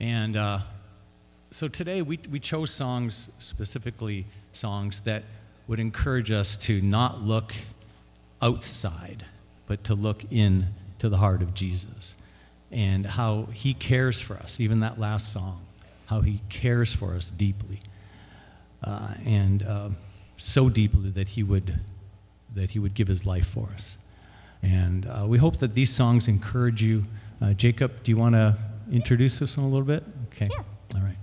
and 0.00 0.36
uh, 0.36 0.60
so 1.50 1.68
today 1.68 2.02
we, 2.02 2.18
we 2.30 2.40
chose 2.40 2.70
songs 2.70 3.28
specifically 3.38 4.26
songs 4.52 5.00
that 5.00 5.24
would 5.66 5.78
encourage 5.78 6.30
us 6.30 6.56
to 6.56 6.80
not 6.80 7.22
look 7.22 7.54
outside 8.40 9.24
but 9.66 9.84
to 9.84 9.94
look 9.94 10.24
in 10.30 10.66
to 10.98 11.08
the 11.08 11.18
heart 11.18 11.42
of 11.42 11.54
jesus 11.54 12.14
and 12.70 13.06
how 13.06 13.44
he 13.52 13.74
cares 13.74 14.20
for 14.20 14.34
us 14.36 14.60
even 14.60 14.80
that 14.80 14.98
last 14.98 15.32
song 15.32 15.60
how 16.06 16.20
he 16.20 16.40
cares 16.48 16.94
for 16.94 17.14
us 17.14 17.30
deeply 17.30 17.80
uh, 18.84 19.14
and 19.24 19.62
uh, 19.62 19.88
so 20.36 20.68
deeply 20.68 21.10
that 21.10 21.28
he 21.28 21.42
would 21.42 21.80
that 22.54 22.70
he 22.70 22.78
would 22.78 22.94
give 22.94 23.08
his 23.08 23.26
life 23.26 23.46
for 23.46 23.68
us 23.74 23.98
and 24.62 25.06
uh, 25.06 25.24
we 25.26 25.38
hope 25.38 25.58
that 25.58 25.74
these 25.74 25.94
songs 25.94 26.28
encourage 26.28 26.82
you. 26.82 27.04
Uh, 27.40 27.52
Jacob, 27.52 28.02
do 28.02 28.10
you 28.10 28.16
want 28.16 28.34
to 28.34 28.56
introduce 28.90 29.40
us 29.42 29.56
a 29.56 29.60
little 29.60 29.82
bit? 29.82 30.02
Okay. 30.32 30.48
Yeah. 30.50 30.62
All 30.94 31.02
right. 31.02 31.16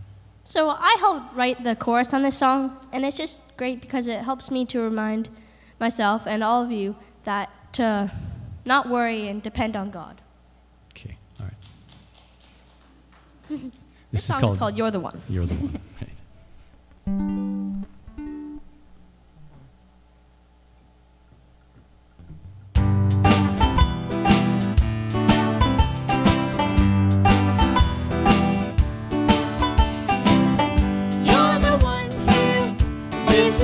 So 0.44 0.70
I 0.70 0.96
helped 1.00 1.36
write 1.36 1.64
the 1.64 1.76
chorus 1.76 2.14
on 2.14 2.22
this 2.22 2.38
song, 2.38 2.78
and 2.94 3.04
it's 3.06 3.18
just 3.18 3.58
great 3.58 3.82
because 3.82 4.08
it 4.08 4.20
helps 4.22 4.52
me 4.52 4.66
to 4.66 4.80
remind 4.80 5.30
myself 5.80 6.28
and 6.28 6.44
all 6.44 6.64
of 6.64 6.72
you 6.72 6.96
that 7.24 7.50
to 7.74 8.12
not 8.64 8.90
worry 8.90 9.28
and 9.28 9.42
depend 9.42 9.76
on 9.76 9.92
God. 9.92 10.22
Okay. 10.94 11.18
All 11.40 11.48
right. 13.52 13.62
This, 14.12 14.24
song 14.24 14.46
is 14.46 14.56
called 14.56 14.78
You're 14.78 14.92
the 14.92 15.00
One. 15.02 15.22
You're 15.28 15.46
the 15.46 15.56
One. 15.56 15.82
Right. 16.02 17.86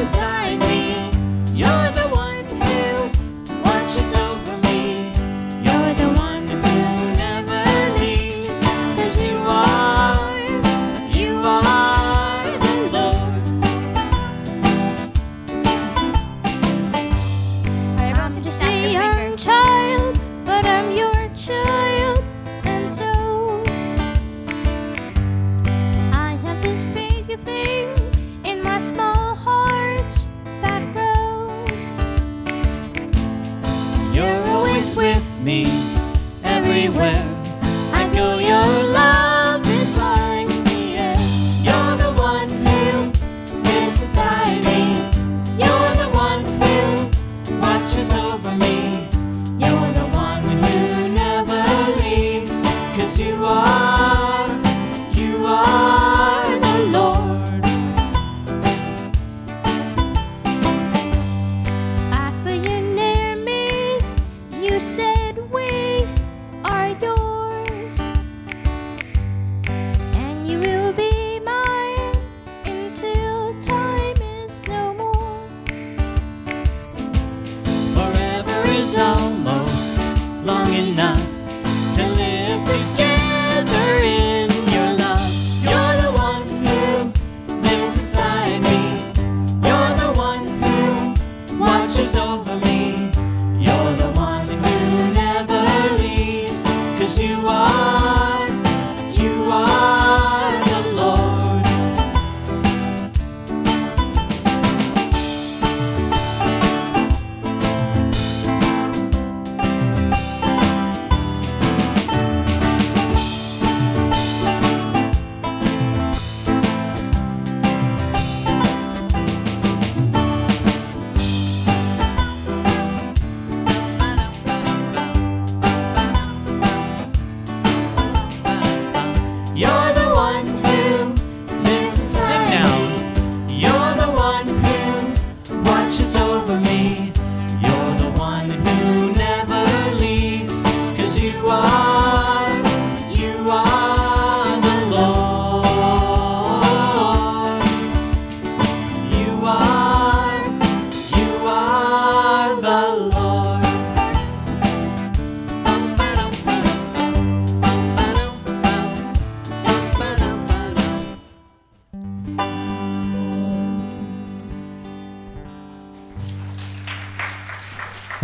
Who 0.01 0.40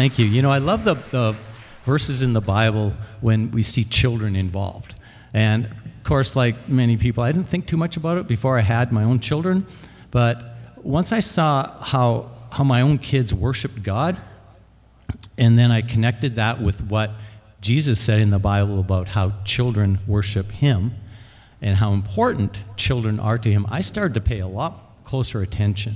Thank 0.07 0.19
you. 0.19 0.25
You 0.27 0.41
know, 0.41 0.51
I 0.51 0.59
love 0.59 0.85
the, 0.85 0.93
the 1.11 1.35
verses 1.83 2.21
in 2.21 2.31
the 2.31 2.39
Bible 2.39 2.93
when 3.19 3.51
we 3.51 3.61
see 3.61 3.83
children 3.83 4.37
involved. 4.37 4.95
And 5.33 5.65
of 5.65 6.03
course, 6.05 6.33
like 6.33 6.69
many 6.69 6.95
people, 6.95 7.25
I 7.25 7.33
didn't 7.33 7.49
think 7.49 7.67
too 7.67 7.75
much 7.75 7.97
about 7.97 8.17
it 8.17 8.25
before 8.25 8.57
I 8.57 8.61
had 8.61 8.93
my 8.93 9.03
own 9.03 9.19
children. 9.19 9.67
But 10.09 10.55
once 10.77 11.11
I 11.11 11.19
saw 11.19 11.77
how, 11.81 12.31
how 12.53 12.63
my 12.63 12.79
own 12.79 12.99
kids 12.99 13.33
worshiped 13.33 13.83
God, 13.83 14.15
and 15.37 15.59
then 15.59 15.73
I 15.73 15.81
connected 15.81 16.37
that 16.37 16.61
with 16.61 16.81
what 16.83 17.11
Jesus 17.59 17.99
said 17.99 18.21
in 18.21 18.29
the 18.29 18.39
Bible 18.39 18.79
about 18.79 19.09
how 19.09 19.33
children 19.43 19.99
worship 20.07 20.51
Him 20.53 20.93
and 21.61 21.75
how 21.75 21.91
important 21.91 22.63
children 22.77 23.19
are 23.19 23.37
to 23.37 23.51
Him, 23.51 23.65
I 23.69 23.81
started 23.81 24.13
to 24.13 24.21
pay 24.21 24.39
a 24.39 24.47
lot 24.47 25.03
closer 25.03 25.41
attention. 25.41 25.95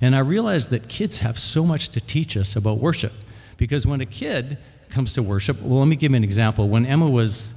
And 0.00 0.16
I 0.16 0.18
realized 0.18 0.70
that 0.70 0.88
kids 0.88 1.20
have 1.20 1.38
so 1.38 1.64
much 1.64 1.90
to 1.90 2.00
teach 2.00 2.36
us 2.36 2.56
about 2.56 2.78
worship. 2.78 3.12
Because 3.56 3.86
when 3.86 4.00
a 4.00 4.06
kid 4.06 4.58
comes 4.90 5.12
to 5.14 5.22
worship, 5.22 5.60
well, 5.62 5.78
let 5.78 5.88
me 5.88 5.96
give 5.96 6.12
you 6.12 6.16
an 6.16 6.24
example. 6.24 6.68
When 6.68 6.86
Emma 6.86 7.08
was, 7.08 7.54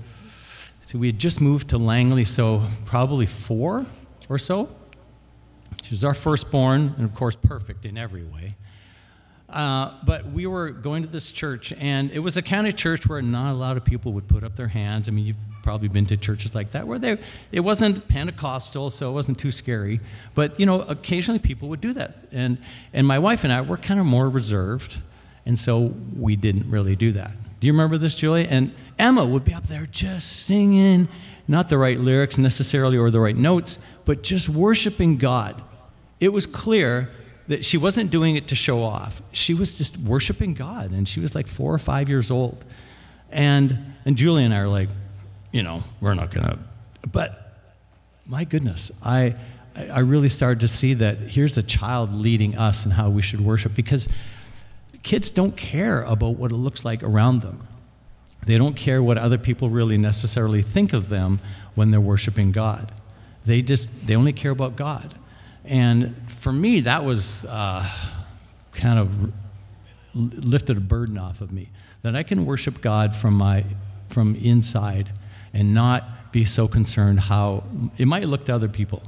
so 0.86 0.98
we 0.98 1.08
had 1.08 1.20
just 1.20 1.42
moved 1.42 1.70
to 1.70 1.78
Langley, 1.78 2.26
so 2.26 2.64
probably 2.86 3.26
four 3.26 3.86
or 4.30 4.40
so. 4.40 4.70
She 5.84 5.94
was 5.94 6.04
our 6.04 6.14
firstborn, 6.14 6.94
and 6.98 7.06
of 7.06 7.14
course, 7.14 7.36
perfect 7.36 7.86
in 7.86 7.98
every 7.98 8.24
way. 8.24 8.56
Uh, 9.50 9.94
but 10.06 10.30
we 10.32 10.46
were 10.46 10.72
going 10.72 11.04
to 11.04 11.08
this 11.08 11.32
church, 11.32 11.72
and 11.74 12.12
it 12.12 12.20
was 12.20 12.36
a 12.36 12.42
kind 12.42 12.68
of 12.68 12.76
church 12.76 13.08
where 13.08 13.22
not 13.22 13.54
a 13.54 13.56
lot 13.56 13.78
of 13.78 13.86
people 13.86 14.12
would 14.12 14.28
put 14.28 14.44
up 14.44 14.58
their 14.58 14.68
hands. 14.68 15.08
I 15.08 15.12
mean, 15.12 15.26
you've 15.26 15.38
probably 15.64 15.88
been 15.88 16.06
to 16.08 16.18
churches 16.18 16.54
like 16.54 16.72
that 16.72 16.86
where 16.86 17.00
they, 17.00 17.18
it 17.54 17.62
wasn't 17.62 18.06
Pentecostal, 18.10 18.90
so 18.92 19.10
it 19.10 19.14
wasn't 19.14 19.40
too 19.40 19.52
scary. 19.52 20.02
But 20.36 20.60
you 20.60 20.66
know, 20.66 20.82
occasionally 20.82 21.40
people 21.40 21.70
would 21.70 21.80
do 21.80 21.94
that, 21.94 22.26
and 22.34 22.58
and 22.92 23.08
my 23.08 23.20
wife 23.20 23.46
and 23.46 23.54
I 23.54 23.62
were 23.62 23.78
kind 23.78 24.02
of 24.02 24.06
more 24.06 24.30
reserved, 24.30 24.98
and 25.48 25.60
so 25.60 25.94
we 26.16 26.36
didn't 26.36 26.70
really 26.70 26.96
do 26.96 27.14
that. 27.14 27.32
Do 27.60 27.68
you 27.68 27.74
remember 27.74 27.98
this, 27.98 28.14
Julie? 28.16 28.48
And 28.48 28.72
Emma 29.00 29.26
would 29.26 29.44
be 29.44 29.54
up 29.54 29.68
there 29.68 29.88
just 29.88 30.46
singing, 30.46 31.08
not 31.48 31.70
the 31.70 31.78
right 31.78 32.00
lyrics 32.00 32.38
necessarily 32.38 32.98
or 32.98 33.10
the 33.10 33.20
right 33.20 33.36
notes, 33.36 33.80
but 34.06 34.22
just 34.22 34.50
worshiping 34.50 35.18
God. 35.18 35.62
It 36.20 36.34
was 36.34 36.46
clear 36.46 37.10
that 37.48 37.64
she 37.64 37.78
wasn't 37.78 38.12
doing 38.12 38.36
it 38.36 38.50
to 38.50 38.56
show 38.56 38.84
off. 38.84 39.22
She 39.32 39.54
was 39.54 39.78
just 39.78 39.98
worshiping 39.98 40.54
God, 40.54 40.92
and 40.92 41.08
she 41.08 41.20
was 41.20 41.34
like 41.34 41.48
four 41.48 41.74
or 41.74 41.80
five 41.80 42.10
years 42.10 42.30
old. 42.30 42.64
And 43.32 43.94
and 44.06 44.18
Julie 44.18 44.44
and 44.44 44.54
I 44.54 44.60
are 44.60 44.68
like, 44.68 44.90
you 45.52 45.64
know, 45.64 45.84
we're 46.02 46.14
not 46.14 46.32
gonna. 46.32 46.60
But 47.10 47.58
my 48.26 48.44
goodness, 48.44 48.92
I 49.04 49.36
I 49.78 50.00
really 50.00 50.30
started 50.30 50.60
to 50.62 50.68
see 50.68 50.96
that 50.96 51.18
here's 51.18 51.58
a 51.58 51.64
child 51.64 52.14
leading 52.14 52.58
us 52.58 52.84
and 52.84 52.94
how 52.94 53.10
we 53.10 53.22
should 53.22 53.42
worship 53.42 53.76
because 53.76 54.10
kids 55.08 55.30
don't 55.30 55.56
care 55.56 56.02
about 56.02 56.36
what 56.36 56.52
it 56.52 56.56
looks 56.56 56.84
like 56.84 57.02
around 57.02 57.42
them. 57.42 57.66
They 58.46 58.58
don't 58.58 58.76
care 58.76 59.02
what 59.02 59.18
other 59.18 59.38
people 59.38 59.70
really 59.70 59.98
necessarily 59.98 60.62
think 60.62 60.92
of 60.92 61.08
them 61.08 61.40
when 61.76 61.92
they're 61.92 62.02
worshiping 62.02 62.52
God. 62.52 62.92
They 63.46 63.62
just 63.62 64.06
they 64.06 64.18
only 64.18 64.34
care 64.34 64.52
about 64.52 64.76
God. 64.76 65.16
And 65.64 66.14
for 66.28 66.52
me, 66.52 66.82
that 66.82 67.06
was 67.06 67.46
uh, 67.46 67.90
kind 68.74 69.00
of 69.00 69.32
lifted 70.14 70.76
a 70.76 70.82
burden 70.82 71.18
off 71.18 71.40
of 71.40 71.54
me 71.54 71.70
that 72.02 72.14
I 72.14 72.24
can 72.24 72.46
worship 72.46 72.82
God 72.82 73.16
from 73.16 73.36
my 73.36 73.64
from 74.10 74.36
inside 74.36 75.10
and 75.54 75.74
not 75.74 76.34
be 76.34 76.44
so 76.44 76.68
concerned 76.68 77.22
how 77.22 77.64
it 77.98 78.08
might 78.08 78.28
look 78.28 78.46
to 78.48 78.56
other 78.56 78.68
people 78.68 79.04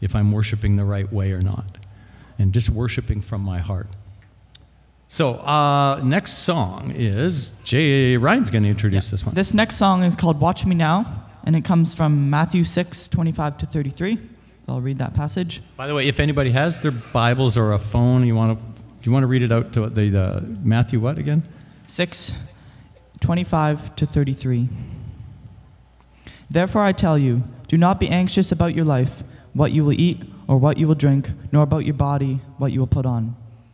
if 0.00 0.16
I'm 0.16 0.32
worshiping 0.32 0.74
the 0.74 0.84
right 0.84 1.10
way 1.12 1.30
or 1.30 1.40
not, 1.40 1.78
and 2.40 2.52
just 2.52 2.70
worshiping 2.70 3.20
from 3.20 3.40
my 3.40 3.60
heart. 3.60 3.86
So, 5.14 5.34
uh, 5.34 6.00
next 6.02 6.38
song 6.38 6.90
is 6.90 7.50
Jay 7.62 8.16
Ryan's 8.16 8.50
going 8.50 8.64
to 8.64 8.68
introduce 8.68 9.12
this 9.12 9.24
one. 9.24 9.32
This 9.32 9.54
next 9.54 9.76
song 9.76 10.02
is 10.02 10.16
called 10.16 10.40
Watch 10.40 10.66
Me 10.66 10.74
Now, 10.74 11.06
and 11.44 11.54
it 11.54 11.64
comes 11.64 11.94
from 11.94 12.30
Matthew 12.30 12.64
6, 12.64 13.06
25 13.06 13.58
to 13.58 13.66
33. 13.66 14.18
I'll 14.66 14.80
read 14.80 14.98
that 14.98 15.14
passage. 15.14 15.62
By 15.76 15.86
the 15.86 15.94
way, 15.94 16.08
if 16.08 16.18
anybody 16.18 16.50
has 16.50 16.80
their 16.80 16.90
Bibles 16.90 17.56
or 17.56 17.74
a 17.74 17.78
phone, 17.78 18.26
you 18.26 18.34
want 18.34 18.58
to, 18.58 18.64
do 18.64 19.02
you 19.02 19.12
want 19.12 19.22
to 19.22 19.28
read 19.28 19.44
it 19.44 19.52
out 19.52 19.72
to 19.74 19.88
the, 19.88 20.08
the 20.08 20.44
Matthew 20.64 20.98
what 20.98 21.16
again? 21.16 21.44
6, 21.86 22.32
25 23.20 23.94
to 23.94 24.06
33. 24.06 24.68
Therefore 26.50 26.82
I 26.82 26.90
tell 26.90 27.16
you, 27.16 27.44
do 27.68 27.76
not 27.76 28.00
be 28.00 28.08
anxious 28.08 28.50
about 28.50 28.74
your 28.74 28.84
life, 28.84 29.22
what 29.52 29.70
you 29.70 29.84
will 29.84 29.92
eat 29.92 30.24
or 30.48 30.58
what 30.58 30.76
you 30.76 30.88
will 30.88 30.96
drink, 30.96 31.30
nor 31.52 31.62
about 31.62 31.84
your 31.84 31.94
body, 31.94 32.40
what 32.58 32.72
you 32.72 32.80
will 32.80 32.88
put 32.88 33.06
on. 33.06 33.36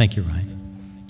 Thank 0.00 0.16
you, 0.16 0.22
Ryan. 0.22 1.06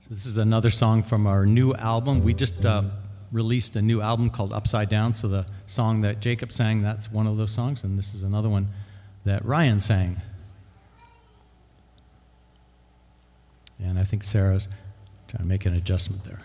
So, 0.00 0.08
this 0.10 0.26
is 0.26 0.36
another 0.36 0.68
song 0.68 1.04
from 1.04 1.28
our 1.28 1.46
new 1.46 1.74
album. 1.74 2.24
We 2.24 2.34
just 2.34 2.66
uh, 2.66 2.82
released 3.30 3.76
a 3.76 3.82
new 3.82 4.00
album 4.00 4.30
called 4.30 4.52
Upside 4.52 4.88
Down. 4.88 5.14
So, 5.14 5.28
the 5.28 5.46
song 5.68 6.00
that 6.00 6.18
Jacob 6.18 6.52
sang, 6.52 6.82
that's 6.82 7.08
one 7.08 7.28
of 7.28 7.36
those 7.36 7.52
songs, 7.52 7.84
and 7.84 7.96
this 7.96 8.14
is 8.14 8.24
another 8.24 8.48
one 8.48 8.66
that 9.24 9.44
Ryan 9.44 9.80
sang. 9.80 10.22
And 13.78 13.96
I 13.96 14.02
think 14.02 14.24
Sarah's 14.24 14.66
trying 15.28 15.44
to 15.44 15.48
make 15.48 15.66
an 15.66 15.74
adjustment 15.76 16.24
there. 16.24 16.40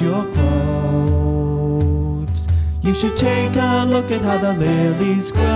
Your 0.00 0.24
clothes. 0.32 1.86
You 2.82 2.94
should 2.94 3.16
take 3.16 3.56
a 3.56 3.84
look 3.86 4.10
at 4.10 4.22
how 4.22 4.38
the 4.38 4.52
lilies 4.52 5.32
grow. 5.32 5.55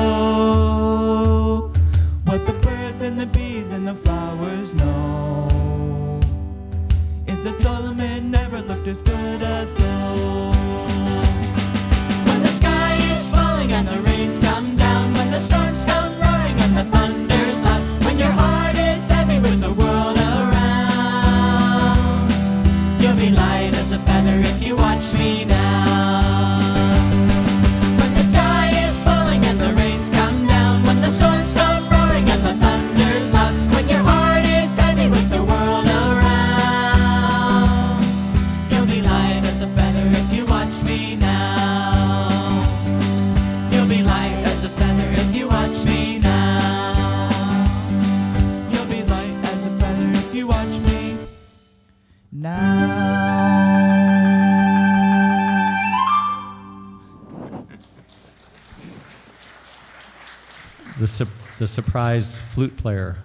The 61.81 61.87
surprise 61.87 62.41
flute 62.41 62.77
player. 62.77 63.17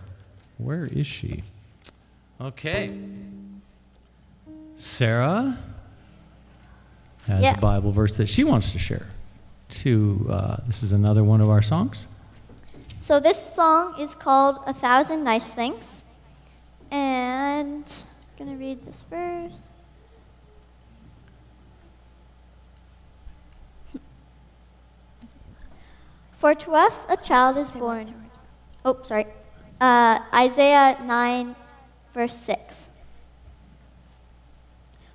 Where 0.57 0.85
is 0.85 1.05
she? 1.05 1.43
Okay. 2.39 2.97
Sarah 4.77 5.57
has 7.27 7.43
Yeah. 7.43 7.57
a 7.57 7.59
Bible 7.59 7.91
verse 7.91 8.15
that 8.17 8.29
she 8.29 8.43
wants 8.43 8.71
to 8.71 8.79
share. 8.79 9.07
To 9.81 10.27
uh, 10.29 10.57
this 10.67 10.83
is 10.83 10.93
another 10.93 11.23
one 11.23 11.41
of 11.41 11.49
our 11.49 11.61
songs. 11.61 12.07
So 12.99 13.19
this 13.19 13.53
song 13.55 13.99
is 13.99 14.15
called 14.15 14.59
A 14.65 14.73
Thousand 14.73 15.23
Nice 15.23 15.51
Things. 15.51 16.03
And 16.91 17.83
I'm 17.87 18.45
going 18.45 18.51
to 18.51 18.63
read 18.63 18.85
this 18.85 19.03
verse. 19.09 19.57
For 26.37 26.53
to 26.55 26.71
us 26.73 27.05
a 27.09 27.17
child 27.17 27.57
is 27.57 27.71
born. 27.71 28.24
Oh, 28.85 28.99
sorry. 29.01 29.25
Uh, 29.81 30.19
Isaiah 30.31 30.95
9, 31.03 31.55
verse 32.13 32.35
6. 32.35 32.85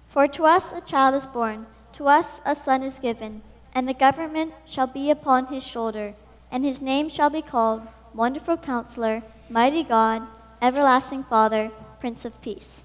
For 0.08 0.26
to 0.26 0.44
us 0.44 0.72
a 0.72 0.80
child 0.80 1.14
is 1.14 1.24
born, 1.24 1.66
to 1.92 2.08
us 2.08 2.40
a 2.44 2.56
son 2.56 2.82
is 2.82 2.98
given, 2.98 3.42
and 3.72 3.86
the 3.86 3.94
government 3.94 4.54
shall 4.66 4.88
be 4.88 5.08
upon 5.08 5.46
his 5.46 5.64
shoulder, 5.64 6.14
and 6.50 6.64
his 6.64 6.82
name 6.82 7.08
shall 7.08 7.30
be 7.30 7.42
called 7.42 7.82
Wonderful 8.12 8.56
Counselor, 8.56 9.22
Mighty 9.48 9.84
God, 9.84 10.22
Everlasting 10.60 11.22
Father, 11.22 11.70
Prince 12.00 12.24
of 12.24 12.42
Peace. 12.42 12.82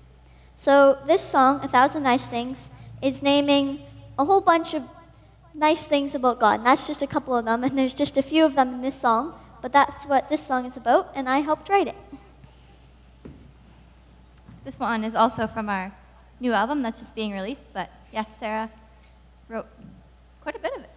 So, 0.55 0.99
this 1.07 1.23
song, 1.23 1.61
A 1.63 1.67
Thousand 1.67 2.03
Nice 2.03 2.27
Things, 2.27 2.69
is 3.01 3.23
naming 3.23 3.79
a 4.19 4.25
whole 4.25 4.39
bunch 4.39 4.75
of 4.75 4.83
nice 5.55 5.83
things 5.83 6.13
about 6.13 6.39
God. 6.39 6.59
And 6.59 6.65
that's 6.67 6.85
just 6.85 7.01
a 7.01 7.07
couple 7.07 7.35
of 7.35 7.45
them, 7.45 7.63
and 7.63 7.75
there's 7.75 7.95
just 7.95 8.17
a 8.17 8.21
few 8.21 8.45
of 8.45 8.53
them 8.53 8.75
in 8.75 8.81
this 8.83 9.01
song, 9.01 9.33
but 9.65 9.71
that's 9.71 10.05
what 10.05 10.29
this 10.29 10.45
song 10.45 10.67
is 10.67 10.77
about, 10.77 11.11
and 11.15 11.27
I 11.27 11.39
helped 11.39 11.69
write 11.69 11.87
it. 11.87 11.95
This 14.63 14.79
one 14.79 15.03
is 15.03 15.15
also 15.15 15.47
from 15.47 15.69
our 15.69 15.91
new 16.39 16.53
album 16.53 16.83
that's 16.83 16.99
just 16.99 17.15
being 17.15 17.31
released, 17.31 17.73
but 17.73 17.89
yes, 18.13 18.29
Sarah 18.39 18.69
wrote 19.49 19.65
quite 20.41 20.55
a 20.55 20.59
bit 20.59 20.71
of 20.75 20.83
it. 20.83 20.89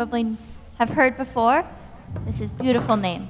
Probably 0.00 0.34
have 0.78 0.88
heard 0.88 1.14
before. 1.18 1.62
This 2.24 2.40
is 2.40 2.50
Beautiful 2.52 2.96
Name. 2.96 3.28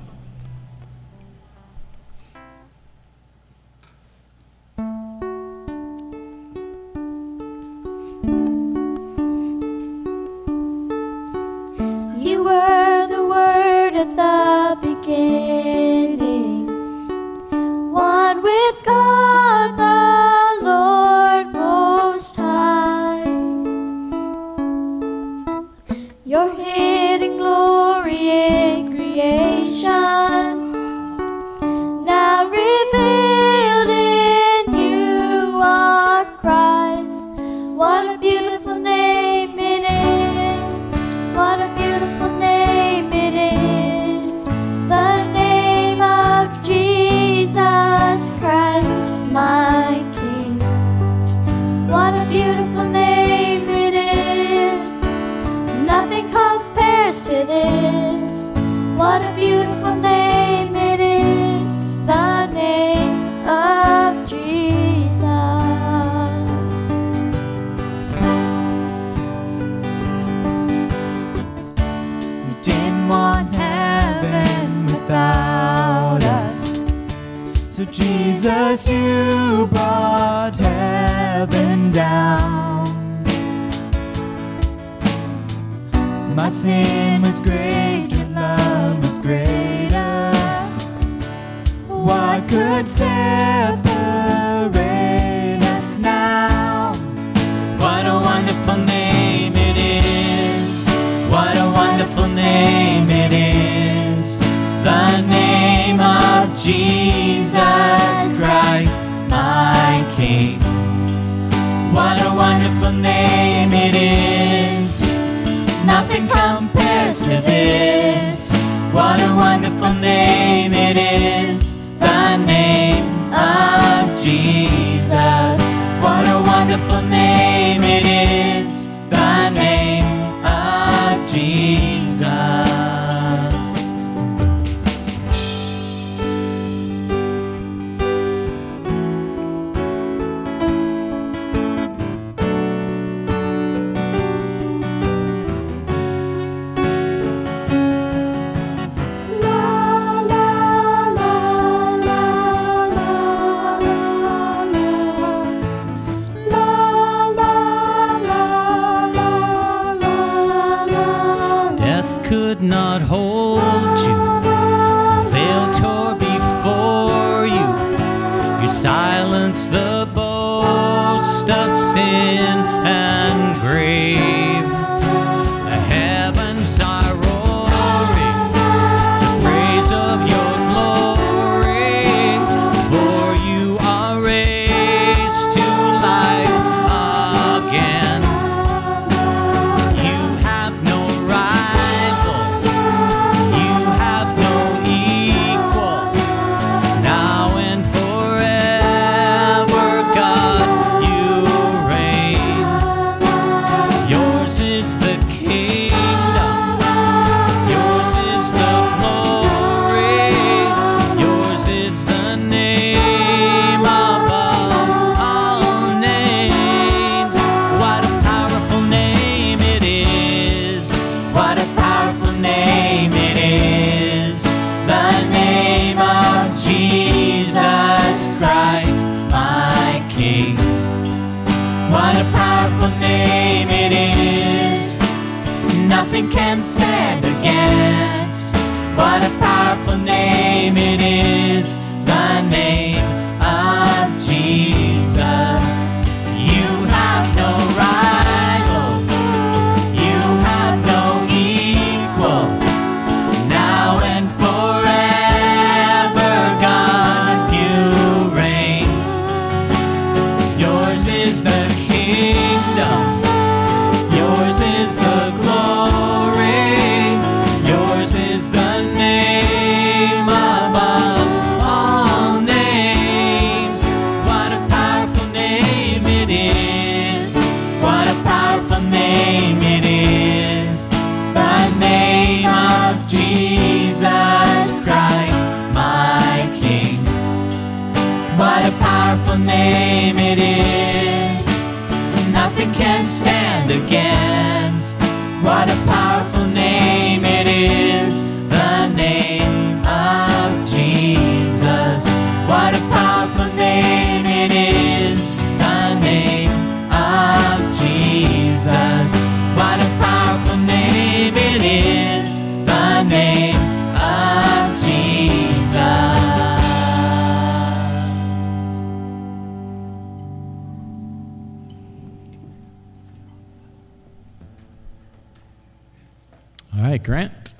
Right, 326.82 327.02
Grant. 327.02 327.54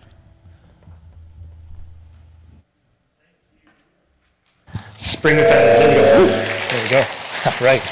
Spring 4.97 5.37
family. 5.37 5.49
There 5.49 5.89
we 5.89 5.95
go. 5.95 6.37
There 6.71 6.83
we 6.83 6.89
go. 6.91 7.65
Right. 7.65 7.83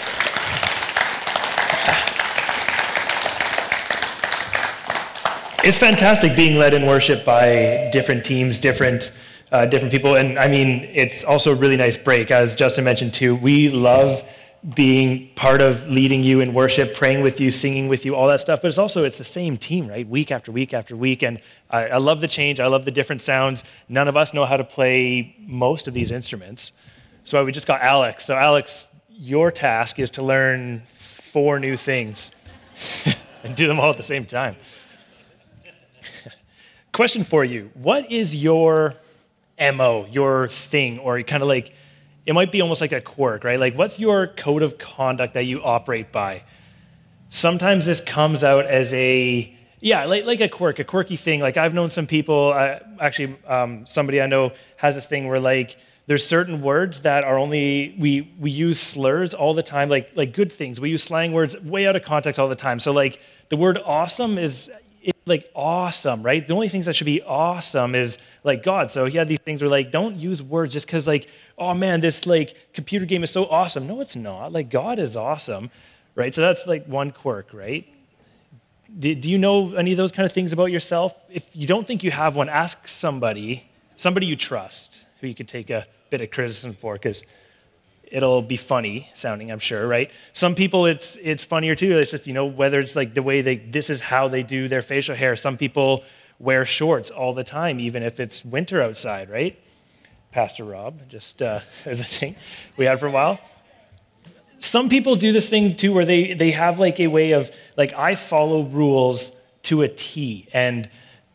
It's 5.65 5.77
fantastic 5.77 6.37
being 6.37 6.57
led 6.57 6.73
in 6.73 6.87
worship 6.87 7.25
by 7.25 7.91
different 7.93 8.25
teams, 8.25 8.59
different 8.59 9.11
uh, 9.51 9.67
different 9.67 9.93
people, 9.93 10.15
and 10.15 10.39
I 10.39 10.47
mean, 10.47 10.89
it's 10.93 11.25
also 11.25 11.53
a 11.53 11.55
really 11.55 11.77
nice 11.77 11.97
break, 11.97 12.31
as 12.31 12.55
Justin 12.55 12.85
mentioned 12.85 13.15
too. 13.15 13.35
We 13.35 13.71
love 13.71 14.23
being 14.75 15.31
part 15.35 15.61
of 15.61 15.89
leading 15.89 16.23
you 16.23 16.41
in 16.41 16.53
worship, 16.53 16.95
praying 16.95 17.23
with 17.23 17.41
you, 17.41 17.51
singing 17.51 17.89
with 17.89 18.05
you, 18.05 18.17
all 18.17 18.27
that 18.29 18.41
stuff. 18.41 18.61
But 18.61 18.69
it's 18.69 18.79
also 18.79 19.05
it's 19.05 19.17
the 19.17 19.25
same 19.25 19.57
team, 19.57 19.89
right? 19.89 20.07
Week 20.07 20.33
after 20.33 20.51
week 20.51 20.75
after 20.75 20.97
week, 20.97 21.23
and 21.23 21.41
I, 21.71 21.89
I 21.89 21.97
love 21.99 22.21
the 22.21 22.29
change. 22.29 22.59
I 22.59 22.67
love 22.67 22.85
the 22.85 22.91
different 22.91 23.23
sounds. 23.23 23.63
None 23.89 24.09
of 24.09 24.17
us 24.17 24.35
know 24.35 24.45
how 24.45 24.57
to 24.57 24.65
play 24.65 25.37
most 25.39 25.87
of 25.87 25.95
these 25.95 26.11
instruments, 26.11 26.73
so 27.25 27.45
we 27.45 27.53
just 27.53 27.67
got 27.67 27.83
Alex. 27.83 28.27
So 28.27 28.35
Alex, 28.35 28.89
your 29.11 29.51
task 29.53 29.99
is 29.99 30.11
to 30.13 30.23
learn 30.23 30.83
four 30.97 31.61
new 31.61 31.77
things 31.77 32.31
and 33.45 33.55
do 33.55 33.69
them 33.69 33.79
all 33.79 33.91
at 33.91 33.97
the 33.97 34.03
same 34.03 34.27
time. 34.27 34.57
Question 36.93 37.23
for 37.23 37.45
you 37.45 37.71
What 37.75 38.11
is 38.11 38.35
your 38.35 38.95
MO, 39.61 40.07
your 40.11 40.49
thing, 40.49 40.99
or 40.99 41.21
kind 41.21 41.43
of 41.43 41.49
like, 41.49 41.75
it 42.29 42.35
might 42.35 42.53
be 42.53 42.61
almost 42.61 42.83
like 42.83 42.93
a 42.93 43.01
quirk, 43.01 43.43
right? 43.43 43.59
Like, 43.59 43.75
what's 43.75 43.99
your 43.99 44.27
code 44.27 44.63
of 44.63 44.77
conduct 44.77 45.33
that 45.33 45.47
you 45.47 45.63
operate 45.65 46.13
by? 46.13 46.43
Sometimes 47.31 47.87
this 47.87 48.03
comes 48.03 48.45
out 48.45 48.67
as 48.67 48.93
a, 48.93 49.51
yeah, 49.81 50.05
like, 50.05 50.27
like 50.27 50.43
a 50.43 50.49
quirk, 50.51 50.79
a 50.79 50.85
quirky 50.85 51.17
thing. 51.17 51.41
Like, 51.41 51.57
I've 51.57 51.73
known 51.73 51.89
some 51.89 52.07
people, 52.07 52.53
uh, 52.55 52.81
actually, 53.01 53.35
um, 53.47 53.87
somebody 53.87 54.21
I 54.21 54.27
know 54.27 54.53
has 54.77 54.95
this 54.95 55.07
thing 55.07 55.27
where, 55.27 55.41
like, 55.41 55.79
there's 56.07 56.27
certain 56.27 56.61
words 56.61 57.01
that 57.01 57.25
are 57.25 57.39
only 57.39 57.95
we 57.99 58.33
we 58.39 58.51
use 58.51 58.81
slurs 58.81 59.35
all 59.35 59.53
the 59.53 59.63
time 59.63 59.91
like 59.91 60.11
like 60.15 60.33
good 60.33 60.51
things 60.51 60.81
we 60.81 60.89
use 60.89 61.03
slang 61.03 61.33
words 61.33 61.55
way 61.61 61.87
out 61.87 61.97
of 61.97 62.03
context 62.03 62.39
all 62.39 62.49
the 62.49 62.55
time 62.55 62.81
so 62.81 62.93
like 62.93 63.21
the 63.51 63.59
word 63.59 63.79
awesome 63.85 64.39
is 64.39 64.71
like 65.27 65.51
awesome, 65.55 66.23
right? 66.23 66.45
The 66.45 66.55
only 66.55 66.69
things 66.69 66.87
that 66.87 66.97
should 66.97 67.05
be 67.05 67.23
awesome 67.23 67.95
is 67.95 68.19
like 68.43 68.63
God. 68.63 68.91
So 68.91 69.05
he 69.05 69.19
had 69.19 69.29
these 69.29 69.39
things 69.41 69.61
where 69.61 69.71
like, 69.71 69.91
don't 69.93 70.17
use 70.17 70.43
words 70.43 70.73
just 70.73 70.87
because 70.87 71.07
like, 71.07 71.29
oh 71.59 71.75
man, 71.75 72.01
this 72.01 72.27
like 72.27 72.73
computer 72.73 73.05
game 73.05 73.23
is 73.25 73.31
so 73.31 73.47
awesome. 73.47 73.87
No, 73.87 74.01
it's 74.01 74.17
not. 74.17 74.53
Like 74.53 74.71
God 74.71 74.99
is 74.99 75.17
awesome, 75.17 75.71
right? 76.15 76.35
So 76.35 76.41
that's 76.41 76.67
like 76.67 76.87
one 76.87 77.11
quirk, 77.11 77.49
right? 77.53 77.87
Do, 78.99 79.15
do 79.15 79.31
you 79.31 79.37
know 79.37 79.75
any 79.75 79.91
of 79.91 79.99
those 79.99 80.13
kind 80.13 80.25
of 80.25 80.33
things 80.33 80.53
about 80.53 80.67
yourself? 80.67 81.15
If 81.31 81.49
you 81.53 81.67
don't 81.67 81.87
think 81.87 82.03
you 82.03 82.11
have 82.11 82.37
one, 82.37 82.49
ask 82.49 82.89
somebody, 82.89 83.69
somebody 83.97 84.27
you 84.27 84.37
trust, 84.37 84.99
who 85.21 85.27
you 85.27 85.35
could 85.35 85.49
take 85.49 85.69
a 85.69 85.87
bit 86.09 86.21
of 86.23 86.31
criticism 86.31 86.73
for, 86.73 86.95
because 86.95 87.23
it'll 88.11 88.41
be 88.41 88.57
funny 88.57 89.11
sounding, 89.15 89.51
I'm 89.53 89.59
sure, 89.59 89.87
right? 89.87 90.11
Some 90.33 90.55
people 90.55 90.87
it's 90.87 91.19
it's 91.23 91.45
funnier 91.45 91.75
too. 91.75 91.99
It's 91.99 92.11
just, 92.11 92.27
you 92.27 92.33
know, 92.33 92.47
whether 92.47 92.81
it's 92.81 92.97
like 92.97 93.15
the 93.15 93.23
way 93.23 93.43
they 93.43 93.57
this 93.57 93.91
is 93.91 94.01
how 94.01 94.29
they 94.29 94.43
do 94.43 94.69
their 94.69 94.83
facial 94.83 95.15
hair. 95.15 95.37
Some 95.37 95.57
people 95.57 96.05
wear 96.39 96.65
shorts 96.65 97.11
all 97.11 97.35
the 97.35 97.45
time, 97.45 97.81
even 97.81 98.03
if 98.03 98.21
it's 98.21 98.45
winter 98.45 98.81
outside, 98.81 99.29
right? 99.29 99.59
Pastor 100.31 100.65
Rob, 100.65 101.09
just 101.09 101.43
uh, 101.43 101.61
as 101.85 102.01
a 102.01 102.05
thing 102.05 102.37
we 102.77 102.85
had 102.85 103.01
for 103.01 103.07
a 103.07 103.11
while. 103.11 103.39
Some 104.61 104.89
people 104.89 105.15
do 105.17 105.33
this 105.33 105.49
thing 105.49 105.77
too 105.77 105.93
where 105.93 106.05
they, 106.05 106.35
they 106.35 106.51
have 106.51 106.79
like 106.79 106.99
a 107.01 107.07
way 107.07 107.33
of, 107.33 107.51
like, 107.77 107.95
I 107.95 108.15
follow 108.15 108.63
rules 108.63 109.33
to 109.65 109.83
a 109.83 109.89
T. 109.89 110.49
And 110.53 110.89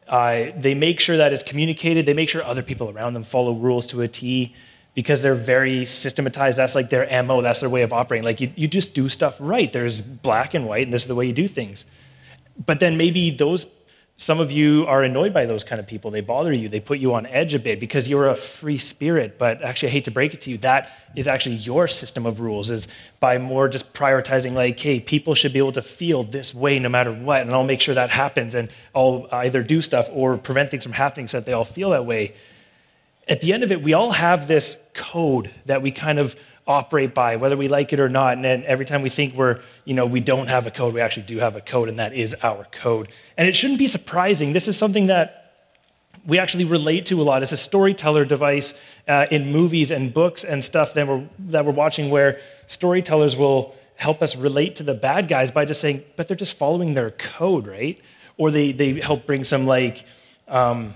uh, 0.07 0.47
they 0.57 0.75
make 0.75 0.99
sure 0.99 1.17
that 1.17 1.33
it's 1.33 1.43
communicated. 1.43 2.05
They 2.05 2.13
make 2.13 2.29
sure 2.29 2.43
other 2.43 2.63
people 2.63 2.89
around 2.89 3.13
them 3.13 3.23
follow 3.23 3.53
rules 3.53 3.87
to 3.87 4.01
a 4.01 4.07
T 4.07 4.53
because 4.93 5.21
they're 5.21 5.35
very 5.35 5.85
systematized. 5.85 6.57
That's 6.57 6.75
like 6.75 6.89
their 6.89 7.23
MO, 7.23 7.41
that's 7.41 7.61
their 7.61 7.69
way 7.69 7.81
of 7.81 7.93
operating. 7.93 8.25
Like 8.25 8.41
you, 8.41 8.51
you 8.55 8.67
just 8.67 8.93
do 8.93 9.09
stuff 9.09 9.37
right. 9.39 9.71
There's 9.71 10.01
black 10.01 10.53
and 10.53 10.67
white, 10.67 10.85
and 10.85 10.93
this 10.93 11.03
is 11.03 11.07
the 11.07 11.15
way 11.15 11.25
you 11.25 11.33
do 11.33 11.47
things. 11.47 11.85
But 12.65 12.79
then 12.79 12.97
maybe 12.97 13.31
those, 13.31 13.65
some 14.18 14.39
of 14.39 14.51
you 14.51 14.86
are 14.88 15.03
annoyed 15.03 15.34
by 15.34 15.45
those 15.45 15.64
kind 15.64 15.80
of 15.80 15.88
people. 15.88 16.11
They 16.11 16.22
bother 16.22 16.53
you, 16.53 16.70
they 16.70 16.80
put 16.80 16.99
you 16.99 17.14
on 17.16 17.26
edge 17.26 17.55
a 17.55 17.59
bit 17.59 17.80
because 17.80 18.07
you're 18.07 18.30
a 18.30 18.36
free 18.36 18.78
spirit. 18.78 19.38
But 19.38 19.61
actually, 19.61 19.89
I 19.89 19.91
hate 19.91 20.05
to 20.05 20.11
break 20.11 20.34
it 20.34 20.41
to 20.41 20.51
you, 20.51 20.57
that 20.59 20.91
is 21.16 21.28
actually 21.28 21.55
your 21.55 21.88
system 21.88 22.26
of 22.26 22.39
rules, 22.39 22.70
is 22.70 22.88
by 23.20 23.38
more 23.38 23.68
just 23.68 23.91
prioritizing, 23.93 24.53
like, 24.53 24.80
hey, 24.80 24.99
people 24.99 25.36
should 25.36 25.51
be 25.51 25.59
able 25.59 25.72
to 25.74 25.82
feel 25.82 26.24
this 26.24 26.53
way 26.53 26.80
no 26.80 26.89
matter 26.89 27.11
what, 27.11 27.41
and 27.41 27.51
I'll 27.51 27.64
make 27.64 27.82
sure 27.82 27.95
that 27.95 28.11
happens, 28.11 28.55
and 28.55 28.70
I'll 28.95 29.28
either 29.32 29.64
do 29.64 29.82
stuff 29.82 30.09
or 30.11 30.38
prevent 30.38 30.72
things 30.72 30.84
from 30.84 30.93
happening 30.93 31.28
so 31.28 31.38
that 31.38 31.45
they 31.45 31.53
all 31.53 31.66
feel 31.66 31.89
that 31.89 32.05
way 32.05 32.34
at 33.28 33.41
the 33.41 33.53
end 33.53 33.64
of 33.64 33.72
it, 33.72 33.82
we 33.82 33.93
all 33.93 34.11
have 34.11 34.47
this 34.47 34.78
code 34.93 35.49
that 35.66 35.82
we 35.82 35.91
kind 35.91 36.20
of 36.20 36.36
operate 36.66 37.14
by, 37.14 37.36
whether 37.36 37.57
we 37.57 37.68
like 37.68 37.91
it 37.93 37.99
or 37.99 38.09
not. 38.09 38.36
And 38.36 38.43
then 38.43 38.64
every 38.66 38.86
time 38.86 39.01
we 39.01 39.09
think 39.09 39.34
we're, 39.36 39.59
you 39.86 39.93
know, 39.93 40.05
we 40.05 40.20
don't 40.20 40.47
have 40.47 40.66
a 40.66 40.72
code, 40.72 40.93
we 40.93 41.01
actually 41.01 41.24
do 41.24 41.39
have 41.39 41.55
a 41.55 41.61
code, 41.61 41.89
and 41.89 41.99
that 41.99 42.14
is 42.14 42.36
our 42.41 42.66
code. 42.72 43.09
And 43.38 43.47
it 43.47 43.55
shouldn't 43.55 43.80
be 43.80 43.88
surprising. 43.88 44.53
This 44.53 44.68
is 44.68 44.78
something 44.78 45.07
that 45.07 45.39
we 46.26 46.39
actually 46.39 46.66
relate 46.66 47.05
to 47.07 47.22
a 47.22 47.24
lot. 47.24 47.43
It's 47.43 47.51
a 47.51 47.57
storyteller 47.57 48.24
device 48.24 48.74
uh, 49.07 49.26
in 49.30 49.51
movies 49.51 49.91
and 49.91 50.14
books 50.14 50.43
and 50.43 50.64
stuff 50.64 50.93
that 50.93 51.07
we're, 51.07 51.28
that 51.39 51.66
we're 51.66 51.74
watching 51.74 52.09
where 52.09 52.39
storytellers 52.68 53.36
will 53.36 53.76
help 53.97 54.22
us 54.22 54.36
relate 54.36 54.78
to 54.78 54.84
the 54.84 54.93
bad 54.93 55.28
guys 55.28 55.51
by 55.51 55.66
just 55.66 55.82
saying, 55.82 56.03
but 56.16 56.28
they're 56.28 56.38
just 56.38 56.57
following 56.57 56.93
their 56.93 57.09
code, 57.11 57.68
right? 57.68 57.99
Or 58.38 58.51
they, 58.51 58.72
they 58.72 59.01
help 59.01 59.26
bring 59.26 59.43
some 59.43 59.68
like, 59.68 60.05
um, 60.47 60.93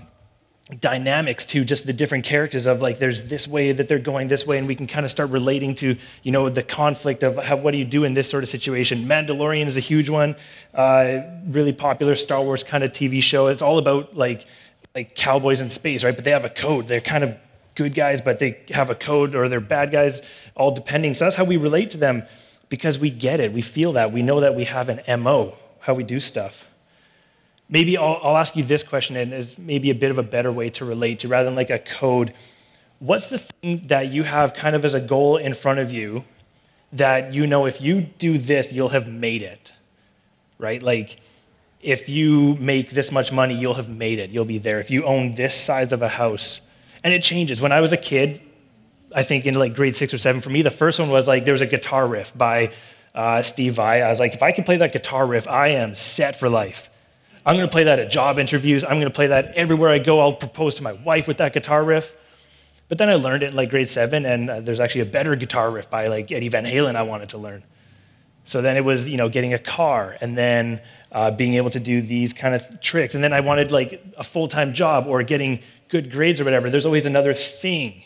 dynamics 0.80 1.46
to 1.46 1.64
just 1.64 1.86
the 1.86 1.92
different 1.94 2.24
characters 2.24 2.66
of 2.66 2.82
like 2.82 2.98
there's 2.98 3.22
this 3.22 3.48
way 3.48 3.72
that 3.72 3.88
they're 3.88 3.98
going 3.98 4.28
this 4.28 4.46
way 4.46 4.58
and 4.58 4.68
we 4.68 4.74
can 4.74 4.86
kind 4.86 5.06
of 5.06 5.10
start 5.10 5.30
relating 5.30 5.74
to 5.74 5.96
you 6.22 6.30
know 6.30 6.50
the 6.50 6.62
conflict 6.62 7.22
of 7.22 7.38
how, 7.38 7.56
what 7.56 7.70
do 7.70 7.78
you 7.78 7.86
do 7.86 8.04
in 8.04 8.12
this 8.12 8.28
sort 8.28 8.42
of 8.42 8.50
situation? 8.50 9.06
Mandalorian 9.06 9.66
is 9.66 9.78
a 9.78 9.80
huge 9.80 10.10
one 10.10 10.36
uh, 10.74 11.20
really 11.46 11.72
popular 11.72 12.14
star 12.14 12.42
wars 12.42 12.62
kind 12.62 12.84
of 12.84 12.92
tv 12.92 13.22
show. 13.22 13.46
It's 13.46 13.62
all 13.62 13.78
about 13.78 14.14
like 14.14 14.46
like 14.94 15.14
cowboys 15.14 15.62
in 15.62 15.70
space 15.70 16.04
right? 16.04 16.14
But 16.14 16.24
they 16.24 16.32
have 16.32 16.44
a 16.44 16.50
code. 16.50 16.86
They're 16.86 17.00
kind 17.00 17.24
of 17.24 17.38
good 17.74 17.94
guys 17.94 18.20
but 18.20 18.38
they 18.38 18.60
have 18.70 18.90
a 18.90 18.94
code 18.94 19.34
or 19.34 19.48
they're 19.48 19.60
bad 19.60 19.90
guys 19.90 20.20
all 20.54 20.70
depending. 20.70 21.14
So 21.14 21.24
that's 21.24 21.36
how 21.36 21.44
we 21.44 21.56
relate 21.56 21.90
to 21.90 21.96
them 21.96 22.24
because 22.68 22.98
we 22.98 23.08
get 23.08 23.40
it. 23.40 23.54
We 23.54 23.62
feel 23.62 23.92
that. 23.92 24.12
We 24.12 24.22
know 24.22 24.40
that 24.40 24.54
we 24.54 24.64
have 24.64 24.90
an 24.90 25.22
mo 25.22 25.54
how 25.80 25.94
we 25.94 26.04
do 26.04 26.20
stuff 26.20 26.67
Maybe 27.68 27.98
I'll, 27.98 28.18
I'll 28.22 28.36
ask 28.36 28.56
you 28.56 28.64
this 28.64 28.82
question, 28.82 29.16
and 29.16 29.32
is 29.32 29.58
maybe 29.58 29.90
a 29.90 29.94
bit 29.94 30.10
of 30.10 30.18
a 30.18 30.22
better 30.22 30.50
way 30.50 30.70
to 30.70 30.84
relate 30.84 31.20
to 31.20 31.28
rather 31.28 31.44
than 31.44 31.56
like 31.56 31.70
a 31.70 31.78
code. 31.78 32.32
What's 32.98 33.26
the 33.26 33.38
thing 33.38 33.86
that 33.88 34.10
you 34.10 34.22
have 34.22 34.54
kind 34.54 34.74
of 34.74 34.84
as 34.84 34.94
a 34.94 35.00
goal 35.00 35.36
in 35.36 35.54
front 35.54 35.78
of 35.78 35.92
you 35.92 36.24
that 36.92 37.34
you 37.34 37.46
know 37.46 37.66
if 37.66 37.80
you 37.80 38.00
do 38.00 38.38
this, 38.38 38.72
you'll 38.72 38.88
have 38.88 39.08
made 39.08 39.42
it? 39.42 39.72
Right? 40.58 40.82
Like, 40.82 41.20
if 41.80 42.08
you 42.08 42.56
make 42.56 42.90
this 42.90 43.12
much 43.12 43.30
money, 43.30 43.54
you'll 43.54 43.74
have 43.74 43.88
made 43.88 44.18
it. 44.18 44.30
You'll 44.30 44.44
be 44.44 44.58
there. 44.58 44.80
If 44.80 44.90
you 44.90 45.04
own 45.04 45.34
this 45.34 45.54
size 45.54 45.92
of 45.92 46.02
a 46.02 46.08
house, 46.08 46.60
and 47.04 47.14
it 47.14 47.22
changes. 47.22 47.60
When 47.60 47.70
I 47.70 47.80
was 47.80 47.92
a 47.92 47.96
kid, 47.96 48.40
I 49.14 49.22
think 49.22 49.46
in 49.46 49.54
like 49.54 49.74
grade 49.74 49.94
six 49.94 50.12
or 50.12 50.18
seven, 50.18 50.40
for 50.40 50.50
me, 50.50 50.62
the 50.62 50.70
first 50.70 50.98
one 50.98 51.10
was 51.10 51.28
like 51.28 51.44
there 51.44 51.54
was 51.54 51.60
a 51.60 51.66
guitar 51.66 52.06
riff 52.06 52.36
by 52.36 52.72
uh, 53.14 53.42
Steve 53.42 53.74
Vai. 53.74 54.02
I 54.02 54.10
was 54.10 54.18
like, 54.18 54.34
if 54.34 54.42
I 54.42 54.52
can 54.52 54.64
play 54.64 54.78
that 54.78 54.92
guitar 54.92 55.26
riff, 55.26 55.46
I 55.46 55.68
am 55.68 55.94
set 55.94 56.38
for 56.38 56.48
life. 56.48 56.90
I'm 57.48 57.56
going 57.56 57.66
to 57.66 57.72
play 57.72 57.84
that 57.84 57.98
at 57.98 58.10
job 58.10 58.38
interviews. 58.38 58.84
I'm 58.84 59.00
going 59.00 59.04
to 59.04 59.10
play 59.10 59.28
that 59.28 59.54
everywhere 59.54 59.88
I 59.88 60.00
go. 60.00 60.20
I'll 60.20 60.34
propose 60.34 60.74
to 60.74 60.82
my 60.82 60.92
wife 60.92 61.26
with 61.26 61.38
that 61.38 61.54
guitar 61.54 61.82
riff. 61.82 62.14
But 62.88 62.98
then 62.98 63.08
I 63.08 63.14
learned 63.14 63.42
it 63.42 63.52
in 63.52 63.56
like 63.56 63.70
grade 63.70 63.88
seven, 63.88 64.26
and 64.26 64.50
uh, 64.50 64.60
there's 64.60 64.80
actually 64.80 65.00
a 65.00 65.06
better 65.06 65.34
guitar 65.34 65.70
riff 65.70 65.88
by 65.88 66.08
like 66.08 66.30
Eddie 66.30 66.50
Van 66.50 66.66
Halen 66.66 66.94
I 66.94 67.02
wanted 67.04 67.30
to 67.30 67.38
learn. 67.38 67.64
So 68.44 68.60
then 68.60 68.76
it 68.76 68.84
was, 68.84 69.08
you 69.08 69.16
know, 69.16 69.30
getting 69.30 69.54
a 69.54 69.58
car 69.58 70.18
and 70.20 70.36
then 70.36 70.82
uh, 71.10 71.30
being 71.30 71.54
able 71.54 71.70
to 71.70 71.80
do 71.80 72.02
these 72.02 72.34
kind 72.34 72.54
of 72.54 72.82
tricks. 72.82 73.14
And 73.14 73.24
then 73.24 73.32
I 73.32 73.40
wanted 73.40 73.72
like 73.72 74.04
a 74.18 74.24
full 74.24 74.46
time 74.46 74.74
job 74.74 75.06
or 75.06 75.22
getting 75.22 75.60
good 75.88 76.12
grades 76.12 76.42
or 76.42 76.44
whatever. 76.44 76.68
There's 76.68 76.86
always 76.86 77.06
another 77.06 77.32
thing. 77.32 78.02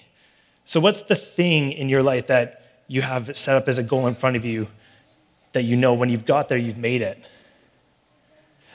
So, 0.66 0.78
what's 0.78 1.00
the 1.00 1.16
thing 1.16 1.72
in 1.72 1.88
your 1.88 2.04
life 2.04 2.28
that 2.28 2.84
you 2.86 3.02
have 3.02 3.36
set 3.36 3.56
up 3.56 3.66
as 3.66 3.78
a 3.78 3.82
goal 3.82 4.06
in 4.06 4.14
front 4.14 4.36
of 4.36 4.44
you 4.44 4.68
that 5.50 5.64
you 5.64 5.76
know 5.76 5.94
when 5.94 6.10
you've 6.10 6.26
got 6.26 6.48
there, 6.48 6.58
you've 6.58 6.78
made 6.78 7.02
it? 7.02 7.18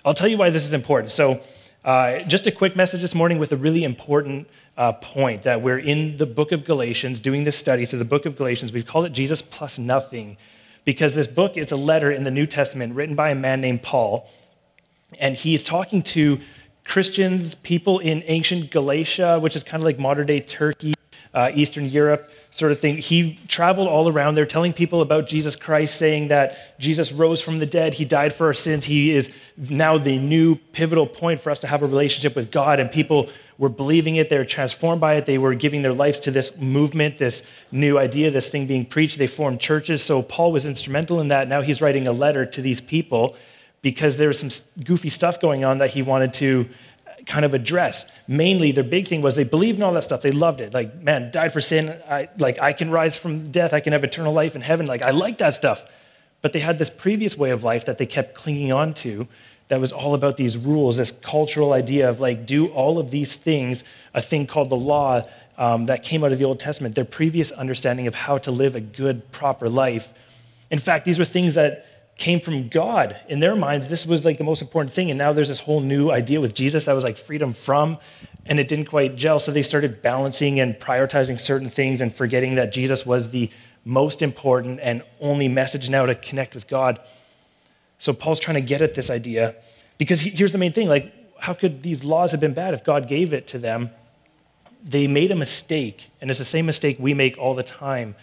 I'll 0.05 0.13
tell 0.13 0.27
you 0.27 0.37
why 0.37 0.49
this 0.49 0.65
is 0.65 0.73
important. 0.73 1.11
So, 1.11 1.41
uh, 1.83 2.19
just 2.23 2.47
a 2.47 2.51
quick 2.51 2.75
message 2.75 3.01
this 3.01 3.15
morning 3.15 3.39
with 3.39 3.51
a 3.53 3.55
really 3.55 3.83
important 3.83 4.47
uh, 4.75 4.91
point 4.93 5.43
that 5.43 5.61
we're 5.61 5.79
in 5.79 6.17
the 6.17 6.25
book 6.25 6.51
of 6.51 6.65
Galatians, 6.65 7.19
doing 7.19 7.45
this 7.45 7.55
study 7.55 7.85
through 7.85 7.99
the 7.99 8.05
book 8.05 8.25
of 8.25 8.35
Galatians. 8.35 8.73
We've 8.73 8.85
called 8.85 9.05
it 9.05 9.13
Jesus 9.13 9.41
plus 9.41 9.79
nothing 9.79 10.37
because 10.83 11.15
this 11.15 11.27
book 11.27 11.55
is 11.55 11.71
a 11.71 11.77
letter 11.77 12.11
in 12.11 12.23
the 12.23 12.31
New 12.31 12.45
Testament 12.45 12.93
written 12.93 13.15
by 13.15 13.29
a 13.29 13.35
man 13.35 13.61
named 13.61 13.83
Paul. 13.83 14.29
And 15.19 15.35
he's 15.35 15.63
talking 15.63 16.03
to 16.03 16.39
Christians, 16.83 17.55
people 17.55 17.99
in 17.99 18.23
ancient 18.27 18.71
Galatia, 18.71 19.39
which 19.39 19.55
is 19.55 19.63
kind 19.63 19.81
of 19.81 19.85
like 19.85 19.99
modern 19.99 20.27
day 20.27 20.39
Turkey, 20.39 20.93
uh, 21.37 21.51
Eastern 21.53 21.87
Europe 21.87 22.31
sort 22.49 22.71
of 22.71 22.79
thing. 22.79 22.97
He 22.97 23.39
traveled 23.47 23.87
all 23.87 24.09
around 24.09 24.33
there 24.33 24.47
telling 24.47 24.73
people 24.73 25.01
about 25.01 25.27
Jesus 25.27 25.55
Christ, 25.55 25.95
saying 25.95 26.29
that 26.29 26.79
Jesus 26.79 27.11
rose 27.11 27.41
from 27.41 27.59
the 27.59 27.65
dead, 27.67 27.93
he 27.93 28.05
died 28.05 28.33
for 28.33 28.47
our 28.47 28.55
sins, 28.55 28.85
he 28.85 29.11
is 29.11 29.29
now 29.55 29.99
the 29.99 30.17
new 30.17 30.55
pivotal 30.55 31.05
point 31.05 31.39
for 31.39 31.51
us 31.51 31.59
to 31.59 31.67
have 31.67 31.83
a 31.83 31.85
relationship 31.85 32.35
with 32.35 32.49
God. 32.49 32.79
And 32.79 32.91
people 32.91 33.29
were 33.59 33.69
believing 33.69 34.15
it, 34.15 34.31
they 34.31 34.39
were 34.39 34.45
transformed 34.45 34.99
by 34.99 35.13
it, 35.13 35.27
they 35.27 35.37
were 35.37 35.53
giving 35.53 35.83
their 35.83 35.93
lives 35.93 36.19
to 36.21 36.31
this 36.31 36.57
movement, 36.57 37.19
this 37.19 37.43
new 37.71 37.99
idea, 37.99 38.31
this 38.31 38.49
thing 38.49 38.65
being 38.65 38.83
preached. 38.83 39.19
They 39.19 39.27
formed 39.27 39.59
churches. 39.59 40.01
So 40.01 40.23
Paul 40.23 40.51
was 40.51 40.65
instrumental 40.65 41.21
in 41.21 41.27
that. 41.27 41.47
Now 41.47 41.61
he's 41.61 41.81
writing 41.81 42.07
a 42.07 42.13
letter 42.13 42.47
to 42.47 42.63
these 42.63 42.81
people 42.81 43.35
because 43.83 44.17
there 44.17 44.29
was 44.29 44.39
some 44.39 44.49
goofy 44.83 45.09
stuff 45.09 45.39
going 45.39 45.63
on 45.63 45.77
that 45.77 45.91
he 45.91 46.01
wanted 46.01 46.33
to 46.33 46.67
kind 47.27 47.45
of 47.45 47.53
address. 47.53 48.05
Mainly, 48.27 48.71
their 48.71 48.83
big 48.83 49.07
thing 49.07 49.21
was 49.21 49.35
they 49.35 49.43
believed 49.43 49.77
in 49.77 49.83
all 49.83 49.93
that 49.93 50.03
stuff. 50.03 50.21
They 50.21 50.31
loved 50.31 50.61
it. 50.61 50.73
Like, 50.73 50.95
man, 51.01 51.29
died 51.31 51.53
for 51.53 51.61
sin. 51.61 51.95
I, 52.09 52.29
like, 52.37 52.59
I 52.59 52.73
can 52.73 52.89
rise 52.89 53.17
from 53.17 53.51
death. 53.51 53.73
I 53.73 53.81
can 53.81 53.93
have 53.93 54.03
eternal 54.03 54.33
life 54.33 54.55
in 54.55 54.61
heaven. 54.61 54.85
Like, 54.85 55.01
I 55.01 55.11
like 55.11 55.37
that 55.39 55.53
stuff. 55.53 55.85
But 56.41 56.53
they 56.53 56.59
had 56.59 56.79
this 56.79 56.89
previous 56.89 57.37
way 57.37 57.51
of 57.51 57.63
life 57.63 57.85
that 57.85 57.97
they 57.97 58.05
kept 58.05 58.33
clinging 58.33 58.71
on 58.71 58.93
to 58.95 59.27
that 59.67 59.81
was 59.81 59.91
all 59.91 60.15
about 60.15 60.37
these 60.37 60.55
rules, 60.55 60.97
this 60.97 61.11
cultural 61.11 61.73
idea 61.73 62.09
of 62.09 62.21
like, 62.21 62.45
do 62.45 62.67
all 62.67 62.99
of 62.99 63.11
these 63.11 63.35
things, 63.35 63.83
a 64.13 64.21
thing 64.21 64.47
called 64.47 64.69
the 64.69 64.77
law 64.77 65.27
um, 65.57 65.87
that 65.87 66.03
came 66.03 66.23
out 66.23 66.31
of 66.31 66.39
the 66.39 66.45
Old 66.45 66.59
Testament, 66.59 66.95
their 66.95 67.03
previous 67.03 67.51
understanding 67.51 68.07
of 68.07 68.15
how 68.15 68.37
to 68.37 68.51
live 68.51 68.75
a 68.75 68.79
good, 68.79 69.29
proper 69.31 69.69
life. 69.69 70.13
In 70.71 70.79
fact, 70.79 71.03
these 71.03 71.19
were 71.19 71.25
things 71.25 71.55
that 71.55 71.85
came 72.17 72.39
from 72.39 72.67
God. 72.67 73.15
In 73.29 73.39
their 73.39 73.55
minds, 73.55 73.89
this 73.89 74.05
was 74.05 74.25
like 74.25 74.37
the 74.37 74.43
most 74.43 74.61
important 74.61 74.93
thing. 74.93 75.11
And 75.11 75.19
now 75.19 75.33
there's 75.33 75.47
this 75.47 75.59
whole 75.59 75.79
new 75.79 76.09
idea 76.09 76.41
with 76.41 76.53
Jesus 76.53 76.85
that 76.85 76.93
was 76.93 77.03
like 77.03 77.17
freedom 77.17 77.53
from, 77.53 77.97
and 78.45 78.59
it 78.59 78.67
didn't 78.67 78.85
quite 78.85 79.15
gel. 79.15 79.39
So 79.39 79.51
they 79.51 79.63
started 79.63 80.01
balancing 80.01 80.59
and 80.59 80.75
prioritizing 80.75 81.39
certain 81.39 81.69
things 81.69 82.01
and 82.01 82.13
forgetting 82.13 82.55
that 82.55 82.71
Jesus 82.71 83.05
was 83.05 83.29
the 83.29 83.51
most 83.85 84.21
important 84.21 84.79
and 84.81 85.03
only 85.21 85.47
message 85.47 85.89
now 85.89 86.05
to 86.05 86.15
connect 86.15 86.55
with 86.55 86.67
God. 86.67 86.99
So 87.99 88.13
Paul's 88.13 88.39
trying 88.39 88.55
to 88.55 88.61
get 88.61 88.81
at 88.81 88.95
this 88.95 89.09
idea 89.09 89.55
because 89.97 90.21
here's 90.21 90.51
the 90.51 90.57
main 90.57 90.73
thing 90.73 90.89
like, 90.89 91.13
how 91.39 91.53
could 91.53 91.83
these 91.83 92.03
laws 92.03 92.31
have 92.31 92.39
been 92.39 92.53
bad 92.53 92.73
if 92.73 92.83
God 92.83 93.07
gave 93.07 93.31
it 93.31 93.47
to 93.47 93.59
them? 93.59 93.91
They 94.83 95.07
made 95.07 95.31
a 95.31 95.35
mistake, 95.35 96.09
and 96.19 96.29
it's 96.29 96.39
the 96.39 96.45
same 96.45 96.65
mistake 96.65 96.97
we 96.99 97.13
make 97.13 97.37
all 97.37 97.53
the 97.53 97.63
time 97.63 98.15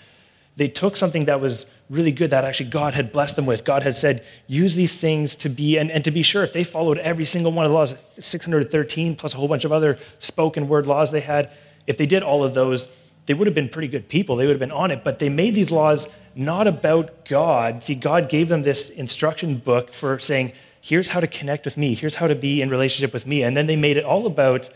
they 0.56 0.68
took 0.68 0.96
something 0.96 1.24
that 1.24 1.40
was 1.40 1.66
really 1.90 2.12
good 2.12 2.30
that 2.30 2.44
actually 2.44 2.70
God 2.70 2.94
had 2.94 3.12
blessed 3.12 3.36
them 3.36 3.46
with. 3.46 3.64
God 3.64 3.82
had 3.82 3.96
said, 3.96 4.24
use 4.46 4.74
these 4.74 4.96
things 4.98 5.36
to 5.36 5.48
be, 5.48 5.76
and, 5.76 5.90
and 5.90 6.04
to 6.04 6.10
be 6.10 6.22
sure, 6.22 6.42
if 6.42 6.52
they 6.52 6.64
followed 6.64 6.98
every 6.98 7.24
single 7.24 7.52
one 7.52 7.64
of 7.64 7.70
the 7.70 7.74
laws, 7.74 7.94
613 8.18 9.16
plus 9.16 9.34
a 9.34 9.36
whole 9.36 9.48
bunch 9.48 9.64
of 9.64 9.72
other 9.72 9.98
spoken 10.18 10.68
word 10.68 10.86
laws 10.86 11.10
they 11.10 11.20
had, 11.20 11.52
if 11.86 11.98
they 11.98 12.06
did 12.06 12.22
all 12.22 12.42
of 12.42 12.54
those, 12.54 12.88
they 13.26 13.34
would 13.34 13.46
have 13.46 13.54
been 13.54 13.68
pretty 13.68 13.88
good 13.88 14.08
people. 14.08 14.36
They 14.36 14.46
would 14.46 14.52
have 14.52 14.60
been 14.60 14.72
on 14.72 14.90
it. 14.90 15.04
But 15.04 15.18
they 15.18 15.28
made 15.28 15.54
these 15.54 15.70
laws 15.70 16.06
not 16.34 16.66
about 16.66 17.24
God. 17.26 17.84
See, 17.84 17.94
God 17.94 18.28
gave 18.28 18.48
them 18.48 18.62
this 18.62 18.88
instruction 18.90 19.58
book 19.58 19.92
for 19.92 20.18
saying, 20.18 20.52
here's 20.80 21.08
how 21.08 21.20
to 21.20 21.26
connect 21.26 21.64
with 21.64 21.76
me, 21.76 21.94
here's 21.94 22.16
how 22.16 22.26
to 22.26 22.34
be 22.34 22.60
in 22.60 22.68
relationship 22.68 23.12
with 23.12 23.26
me. 23.26 23.42
And 23.42 23.56
then 23.56 23.66
they 23.66 23.76
made 23.76 23.96
it 23.96 24.04
all 24.04 24.26
about 24.26 24.68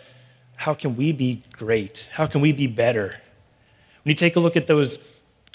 how 0.56 0.74
can 0.74 0.96
we 0.96 1.12
be 1.12 1.42
great? 1.52 2.08
How 2.12 2.26
can 2.26 2.40
we 2.40 2.52
be 2.52 2.66
better? 2.66 3.14
When 4.02 4.10
you 4.10 4.14
take 4.14 4.36
a 4.36 4.40
look 4.40 4.56
at 4.56 4.66
those 4.66 4.98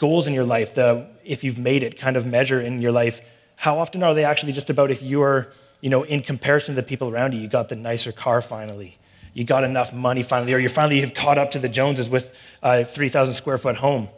goals 0.04 0.28
in 0.28 0.34
your 0.34 0.44
life, 0.44 0.76
the 0.76 1.08
if 1.24 1.46
you've 1.46 1.58
made 1.58 1.82
it 1.82 1.98
kind 1.98 2.18
of 2.18 2.26
measure 2.26 2.60
in 2.60 2.82
your 2.82 2.92
life, 2.92 3.22
how 3.56 3.80
often 3.80 4.04
are 4.04 4.14
they 4.14 4.26
actually 4.26 4.52
just 4.52 4.70
about 4.70 4.92
if 4.92 5.02
you're, 5.02 5.54
you 5.80 5.90
know, 5.90 6.04
in 6.04 6.20
comparison 6.22 6.76
to 6.76 6.82
the 6.82 6.86
people 6.86 7.08
around 7.08 7.34
you, 7.34 7.40
you 7.40 7.48
got 7.48 7.70
the 7.70 7.78
nicer 7.78 8.12
car 8.12 8.42
finally, 8.42 8.98
you 9.34 9.46
got 9.46 9.64
enough 9.64 9.94
money 9.94 10.22
finally, 10.22 10.54
or 10.54 10.60
you 10.60 10.68
finally 10.68 11.00
have 11.00 11.14
caught 11.14 11.38
up 11.38 11.52
to 11.52 11.60
the 11.60 11.70
Joneses 11.70 12.10
with 12.10 12.38
a 12.62 12.84
3,000 12.84 13.34
square 13.34 13.58
foot 13.58 13.78
home. 13.78 14.10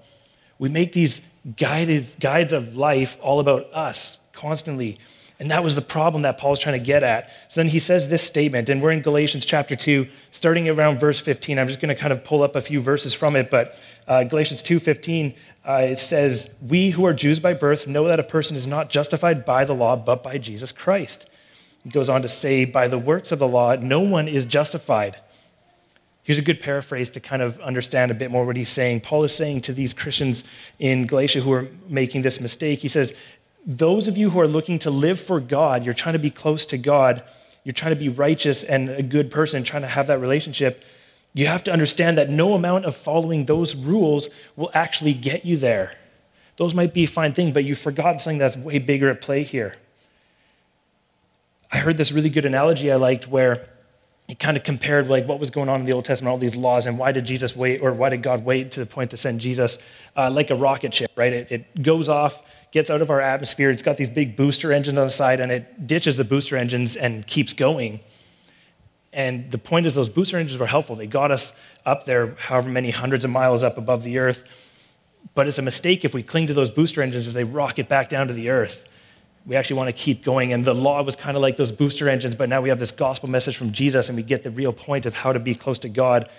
We 0.58 0.70
make 0.70 0.92
these 0.92 1.22
guided, 1.56 2.08
guides 2.20 2.52
of 2.52 2.76
life 2.76 3.16
all 3.22 3.40
about 3.40 3.72
us 3.72 4.18
constantly. 4.36 5.00
And 5.40 5.52
that 5.52 5.64
was 5.64 5.76
the 5.76 5.82
problem 5.82 6.22
that 6.22 6.38
Paul's 6.38 6.60
trying 6.60 6.80
to 6.80 6.86
get 6.86 7.04
at. 7.04 7.30
So 7.50 7.60
then 7.60 7.68
he 7.68 7.80
says 7.80 8.08
this 8.08 8.24
statement, 8.24 8.70
and 8.70 8.82
we're 8.82 8.92
in 8.92 9.02
Galatians 9.02 9.44
chapter 9.44 9.76
2, 9.76 10.08
starting 10.32 10.70
around 10.70 11.00
verse 11.00 11.20
15. 11.20 11.60
I'm 11.60 11.68
just 11.68 11.82
going 11.82 11.94
to 11.94 12.00
kind 12.00 12.14
of 12.14 12.24
pull 12.24 12.42
up 12.42 12.56
a 12.56 12.62
few 12.62 12.80
verses 12.80 13.14
from 13.14 13.36
it, 13.36 13.50
but 13.50 13.78
uh, 14.08 14.24
Galatians 14.24 14.64
2.15, 14.64 15.36
uh, 15.68 15.74
it 15.74 16.00
says, 16.00 16.50
We 16.62 16.92
who 16.92 17.06
are 17.06 17.14
Jews 17.14 17.40
by 17.40 17.54
birth 17.54 17.86
know 17.86 18.08
that 18.08 18.20
a 18.20 18.24
person 18.24 18.56
is 18.56 18.66
not 18.66 18.90
justified 18.90 19.44
by 19.44 19.66
the 19.66 19.76
law, 19.76 19.98
but 19.98 20.24
by 20.24 20.38
Jesus 20.38 20.72
Christ. 20.72 21.26
He 21.84 21.90
goes 21.90 22.08
on 22.08 22.22
to 22.22 22.30
say, 22.30 22.64
By 22.64 22.88
the 22.88 22.98
works 22.98 23.34
of 23.34 23.40
the 23.40 23.48
law, 23.48 23.76
no 23.76 24.00
one 24.00 24.30
is 24.30 24.46
justified. 24.46 25.18
Here's 26.24 26.40
a 26.40 26.44
good 26.44 26.60
paraphrase 26.60 27.10
to 27.12 27.20
kind 27.20 27.42
of 27.42 27.60
understand 27.60 28.10
a 28.10 28.16
bit 28.16 28.32
more 28.32 28.46
what 28.46 28.58
he's 28.58 28.70
saying. 28.70 29.02
Paul 29.02 29.24
is 29.26 29.36
saying 29.36 29.62
to 29.62 29.74
these 29.74 29.94
Christians 29.94 30.44
in 30.80 31.06
Galatia 31.06 31.42
who 31.42 31.52
are 31.52 31.68
making 31.88 32.24
this 32.24 32.40
mistake, 32.40 32.80
he 32.80 32.88
says, 32.88 33.14
those 33.66 34.08
of 34.08 34.18
you 34.18 34.30
who 34.30 34.40
are 34.40 34.48
looking 34.48 34.80
to 34.80 34.92
live 34.92 35.20
for 35.20 35.40
God, 35.40 35.86
you're 35.86 35.94
trying 35.94 36.14
to 36.14 36.20
be 36.20 36.30
close 36.30 36.66
to 36.68 36.78
God, 36.78 37.24
you're 37.64 37.74
trying 37.74 37.94
to 37.94 38.00
be 38.00 38.10
righteous 38.10 38.64
and 38.64 38.90
a 38.90 39.02
good 39.02 39.32
person, 39.32 39.64
trying 39.64 39.82
to 39.82 39.88
have 39.88 40.08
that 40.08 40.20
relationship, 40.20 40.84
you 41.34 41.48
have 41.48 41.64
to 41.66 41.74
understand 41.74 42.18
that 42.18 42.30
no 42.30 42.54
amount 42.54 42.86
of 42.86 42.96
following 42.96 43.46
those 43.46 43.76
rules 43.76 44.30
will 44.56 44.72
actually 44.74 45.14
get 45.14 45.46
you 45.46 45.58
there. 45.58 45.94
Those 46.58 46.74
might 46.74 46.94
be 46.94 47.06
fine 47.06 47.34
thing, 47.34 47.52
but 47.52 47.66
you've 47.66 47.80
forgotten 47.80 48.20
something 48.20 48.38
that's 48.38 48.56
way 48.56 48.80
bigger 48.80 49.10
at 49.10 49.20
play 49.20 49.44
here. 49.44 49.76
I 51.72 51.78
heard 51.78 51.98
this 51.98 52.12
really 52.12 52.30
good 52.30 52.46
analogy 52.46 52.92
I 52.92 52.96
liked 52.96 53.28
where 53.28 53.68
he 54.28 54.34
kind 54.34 54.58
of 54.58 54.64
compared 54.64 55.08
like 55.08 55.28
what 55.28 55.40
was 55.40 55.52
going 55.52 55.70
on 55.70 55.80
in 55.80 55.86
the 55.86 55.94
Old 55.94 56.06
Testament, 56.06 56.32
all 56.32 56.38
these 56.38 56.56
laws, 56.56 56.88
and 56.88 56.98
why 56.98 57.12
did 57.12 57.26
Jesus 57.26 57.56
wait, 57.56 57.82
or 57.82 57.94
why 57.94 58.10
did 58.10 58.24
God 58.24 58.44
wait 58.44 58.72
to 58.72 58.80
the 58.80 58.86
point 58.86 59.12
to 59.12 59.18
send 59.18 59.40
Jesus, 59.40 59.78
uh, 60.18 60.32
like 60.32 60.50
a 60.50 60.56
rocket 60.56 60.94
ship, 60.94 61.12
right? 61.16 61.32
It, 61.32 61.52
it 61.52 61.82
goes 61.84 62.10
off, 62.10 62.42
gets 62.72 62.90
out 62.90 63.02
of 63.02 63.12
our 63.12 63.22
atmosphere. 63.22 63.70
It's 63.70 63.84
got 63.84 63.98
these 63.98 64.10
big 64.10 64.36
booster 64.36 64.74
engines 64.74 64.98
on 64.98 65.06
the 65.06 65.14
side, 65.14 65.40
and 65.40 65.52
it 65.52 65.86
ditches 65.86 66.18
the 66.18 66.24
booster 66.24 66.58
engines 66.58 66.96
and 66.96 67.26
keeps 67.28 67.54
going. 67.54 68.00
And 69.14 69.50
the 69.52 69.60
point 69.60 69.86
is, 69.86 69.94
those 69.94 70.10
booster 70.10 70.38
engines 70.38 70.60
were 70.60 70.66
helpful. 70.66 70.96
They 70.96 71.08
got 71.08 71.30
us 71.30 71.54
up 71.86 72.06
there, 72.06 72.36
however 72.40 72.70
many 72.70 72.90
hundreds 72.90 73.26
of 73.26 73.32
miles 73.32 73.62
up 73.62 73.78
above 73.78 74.04
the 74.04 74.18
earth. 74.18 74.44
But 75.36 75.48
it's 75.48 75.60
a 75.60 75.62
mistake 75.62 76.04
if 76.04 76.14
we 76.16 76.24
cling 76.24 76.48
to 76.48 76.54
those 76.54 76.72
booster 76.72 77.02
engines 77.02 77.28
as 77.28 77.34
they 77.36 77.44
rocket 77.44 77.88
back 77.88 78.10
down 78.10 78.28
to 78.28 78.34
the 78.34 78.50
earth. 78.50 78.88
We 79.46 79.56
actually 79.56 79.78
want 79.78 79.90
to 79.90 79.94
keep 79.94 80.24
going. 80.24 80.54
And 80.54 80.66
the 80.66 80.74
law 80.74 81.04
was 81.04 81.16
kind 81.16 81.38
of 81.38 81.42
like 81.42 81.58
those 81.58 81.72
booster 81.72 82.10
engines, 82.10 82.36
but 82.36 82.50
now 82.50 82.62
we 82.62 82.70
have 82.70 82.80
this 82.80 82.92
gospel 82.92 83.30
message 83.30 83.58
from 83.58 83.72
Jesus, 83.72 84.10
and 84.10 84.16
we 84.16 84.24
get 84.24 84.44
the 84.44 84.52
real 84.52 84.74
point 84.74 85.06
of 85.06 85.14
how 85.14 85.34
to 85.34 85.40
be 85.40 85.54
close 85.54 85.80
to 85.80 85.90
God 85.90 86.30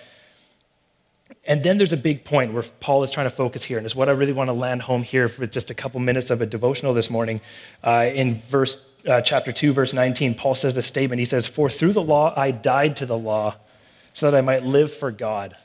and 1.47 1.63
then 1.63 1.77
there's 1.77 1.93
a 1.93 1.97
big 1.97 2.25
point 2.25 2.53
where 2.53 2.63
Paul 2.81 3.03
is 3.03 3.11
trying 3.11 3.25
to 3.25 3.35
focus 3.35 3.63
here, 3.63 3.77
and 3.77 3.85
it's 3.85 3.95
what 3.95 4.09
I 4.09 4.11
really 4.11 4.33
want 4.33 4.49
to 4.49 4.53
land 4.53 4.81
home 4.81 5.01
here 5.01 5.29
for 5.29 5.45
just 5.47 5.69
a 5.69 5.73
couple 5.73 5.99
minutes 6.01 6.29
of 6.29 6.41
a 6.41 6.45
devotional 6.45 6.93
this 6.93 7.09
morning. 7.09 7.39
Uh, 7.81 8.09
in 8.13 8.35
verse 8.35 8.77
uh, 9.07 9.21
chapter 9.21 9.53
2, 9.53 9.71
verse 9.71 9.93
19, 9.93 10.35
Paul 10.35 10.55
says 10.55 10.75
this 10.75 10.87
statement. 10.87 11.19
He 11.19 11.25
says, 11.25 11.47
For 11.47 11.69
through 11.69 11.93
the 11.93 12.01
law 12.01 12.33
I 12.37 12.51
died 12.51 12.97
to 12.97 13.05
the 13.05 13.17
law, 13.17 13.55
so 14.13 14.29
that 14.29 14.37
I 14.37 14.41
might 14.41 14.63
live 14.63 14.93
for 14.93 15.09
God. 15.09 15.55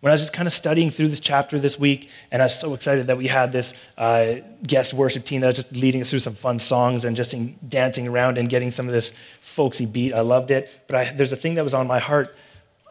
When 0.00 0.10
I 0.10 0.14
was 0.14 0.22
just 0.22 0.32
kind 0.32 0.46
of 0.46 0.52
studying 0.52 0.90
through 0.90 1.08
this 1.08 1.20
chapter 1.20 1.58
this 1.58 1.78
week, 1.78 2.08
and 2.32 2.40
I 2.40 2.46
was 2.46 2.58
so 2.58 2.72
excited 2.72 3.08
that 3.08 3.18
we 3.18 3.26
had 3.26 3.52
this 3.52 3.74
uh, 3.98 4.36
guest 4.62 4.94
worship 4.94 5.24
team 5.24 5.42
that 5.42 5.48
was 5.48 5.56
just 5.56 5.72
leading 5.72 6.00
us 6.00 6.08
through 6.10 6.20
some 6.20 6.34
fun 6.34 6.58
songs 6.58 7.04
and 7.04 7.14
just 7.16 7.34
dancing 7.68 8.08
around 8.08 8.38
and 8.38 8.48
getting 8.48 8.70
some 8.70 8.86
of 8.86 8.92
this 8.92 9.12
folksy 9.40 9.84
beat. 9.84 10.14
I 10.14 10.20
loved 10.20 10.50
it. 10.50 10.70
But 10.86 10.96
I, 10.96 11.12
there's 11.12 11.32
a 11.32 11.36
thing 11.36 11.54
that 11.54 11.64
was 11.64 11.74
on 11.74 11.86
my 11.86 11.98
heart 11.98 12.34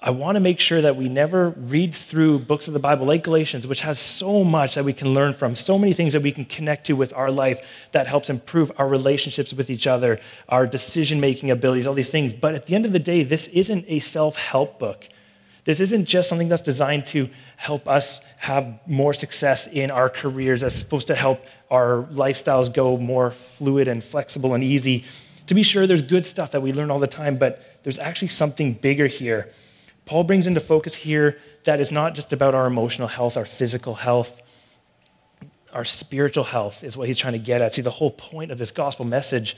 I 0.02 0.12
want 0.12 0.38
to 0.38 0.40
make 0.40 0.62
sure 0.62 0.82
that 0.82 0.96
we 0.96 1.10
never 1.10 1.50
read 1.50 1.94
through 1.94 2.40
books 2.40 2.70
of 2.70 2.74
the 2.74 2.80
Bible 2.80 3.06
like 3.06 3.22
Galatians, 3.22 3.68
which 3.68 3.82
has 3.82 4.00
so 4.00 4.46
much 4.46 4.76
that 4.76 4.86
we 4.86 4.94
can 4.94 5.14
learn 5.14 5.34
from, 5.34 5.58
so 5.58 5.78
many 5.78 5.92
things 5.92 6.14
that 6.14 6.22
we 6.22 6.32
can 6.32 6.46
connect 6.46 6.86
to 6.88 6.94
with 6.94 7.14
our 7.14 7.30
life 7.30 7.60
that 7.92 8.08
helps 8.08 8.30
improve 8.30 8.72
our 8.78 8.88
relationships 8.88 9.54
with 9.54 9.70
each 9.70 9.88
other, 9.88 10.18
our 10.48 10.66
decision 10.66 11.20
making 11.20 11.52
abilities, 11.52 11.86
all 11.86 11.94
these 11.94 12.10
things. 12.10 12.34
But 12.34 12.56
at 12.56 12.68
the 12.68 12.76
end 12.76 12.86
of 12.86 12.94
the 12.94 13.00
day, 13.00 13.24
this 13.24 13.48
isn't 13.48 13.84
a 13.90 14.00
self 14.00 14.38
help 14.38 14.80
book. 14.80 15.10
This 15.70 15.80
isn't 15.80 16.06
just 16.06 16.28
something 16.28 16.48
that's 16.48 16.64
designed 16.64 17.06
to 17.08 17.30
help 17.56 17.88
us 17.88 18.22
have 18.38 18.80
more 18.88 19.14
success 19.14 19.68
in 19.68 19.92
our 19.92 20.10
careers, 20.10 20.64
It's 20.64 20.74
supposed 20.74 21.06
to 21.08 21.16
help 21.16 21.46
our 21.70 22.08
lifestyles 22.12 22.74
go 22.74 22.98
more 22.98 23.30
fluid 23.30 23.88
and 23.88 24.04
flexible 24.04 24.56
and 24.56 24.64
easy. 24.64 25.06
To 25.46 25.54
be 25.54 25.62
sure, 25.62 25.86
there's 25.86 26.02
good 26.02 26.26
stuff 26.26 26.54
that 26.54 26.62
we 26.62 26.74
learn 26.74 26.90
all 26.90 26.98
the 26.98 27.06
time, 27.06 27.38
but 27.38 27.84
there's 27.84 28.00
actually 28.00 28.30
something 28.30 28.74
bigger 28.74 29.06
here 29.06 29.52
Paul 30.10 30.24
brings 30.24 30.48
into 30.48 30.60
focus 30.60 30.96
here 30.96 31.38
that 31.66 31.80
is 31.80 31.92
not 31.92 32.16
just 32.16 32.34
about 32.34 32.56
our 32.56 32.66
emotional 32.66 33.08
health, 33.08 33.38
our 33.38 33.46
physical 33.46 33.94
health, 33.94 34.42
our 35.72 35.86
spiritual 35.86 36.46
health 36.46 36.84
is 36.84 36.98
what 36.98 37.08
he's 37.08 37.20
trying 37.20 37.34
to 37.34 37.40
get 37.40 37.62
at. 37.62 37.76
See, 37.76 37.84
the 37.84 37.92
whole 37.92 38.10
point 38.10 38.50
of 38.50 38.58
this 38.58 38.72
gospel 38.72 39.06
message 39.06 39.56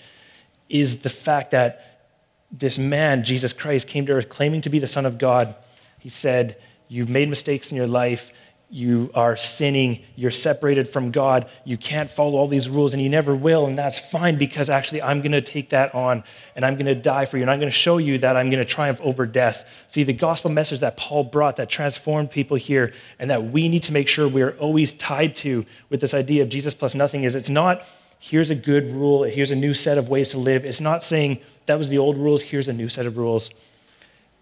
is 0.67 1.03
the 1.03 1.09
fact 1.09 1.51
that 1.51 2.09
this 2.51 2.77
man, 2.77 3.23
Jesus 3.23 3.53
Christ, 3.53 3.87
came 3.87 4.05
to 4.07 4.11
earth 4.11 4.27
claiming 4.27 4.59
to 4.59 4.69
be 4.69 4.77
the 4.77 4.87
Son 4.87 5.05
of 5.05 5.17
God. 5.17 5.55
He 6.01 6.09
said, 6.09 6.57
You've 6.87 7.09
made 7.09 7.29
mistakes 7.29 7.71
in 7.71 7.77
your 7.77 7.87
life. 7.87 8.33
you 8.73 9.11
are 9.13 9.35
sinning, 9.35 10.01
you're 10.15 10.31
separated 10.31 10.87
from 10.87 11.11
God, 11.11 11.49
you 11.65 11.77
can't 11.77 12.09
follow 12.09 12.37
all 12.37 12.47
these 12.47 12.69
rules, 12.69 12.93
and 12.93 13.03
you 13.03 13.09
never 13.09 13.35
will, 13.35 13.65
and 13.65 13.77
that's 13.77 13.99
fine 13.99 14.37
because 14.37 14.69
actually 14.69 15.01
I'm 15.01 15.19
going 15.19 15.33
to 15.33 15.41
take 15.41 15.71
that 15.71 15.93
on 15.93 16.23
and 16.55 16.65
I'm 16.65 16.75
going 16.75 16.85
to 16.85 16.95
die 16.95 17.25
for 17.25 17.35
you, 17.35 17.43
and 17.43 17.51
I'm 17.51 17.59
going 17.59 17.69
to 17.69 17.77
show 17.77 17.97
you 17.97 18.17
that 18.19 18.37
I'm 18.37 18.49
going 18.49 18.63
to 18.63 18.73
triumph 18.73 19.01
over 19.01 19.25
death. 19.25 19.67
See, 19.89 20.03
the 20.03 20.13
gospel 20.13 20.51
message 20.51 20.79
that 20.79 20.95
Paul 20.95 21.25
brought 21.25 21.57
that 21.57 21.69
transformed 21.69 22.31
people 22.31 22.55
here 22.55 22.93
and 23.19 23.29
that 23.29 23.43
we 23.43 23.67
need 23.67 23.83
to 23.83 23.93
make 23.93 24.07
sure 24.07 24.27
we're 24.27 24.57
always 24.57 24.93
tied 24.93 25.35
to 25.37 25.65
with 25.89 25.99
this 25.99 26.13
idea 26.13 26.41
of 26.43 26.49
Jesus 26.49 26.73
plus 26.73 26.95
nothing 26.95 27.25
is 27.25 27.35
it's 27.35 27.49
not 27.49 27.85
here's 28.19 28.51
a 28.51 28.55
good 28.55 28.93
rule, 28.93 29.23
here's 29.23 29.51
a 29.51 29.55
new 29.55 29.73
set 29.73 29.97
of 29.97 30.07
ways 30.07 30.29
to 30.29 30.37
live. 30.37 30.63
It's 30.63 30.79
not 30.79 31.03
saying 31.03 31.39
that 31.65 31.77
was 31.77 31.89
the 31.89 31.97
old 31.97 32.17
rules, 32.17 32.41
here's 32.41 32.67
a 32.67 32.73
new 32.73 32.87
set 32.87 33.05
of 33.05 33.17
rules. 33.17 33.49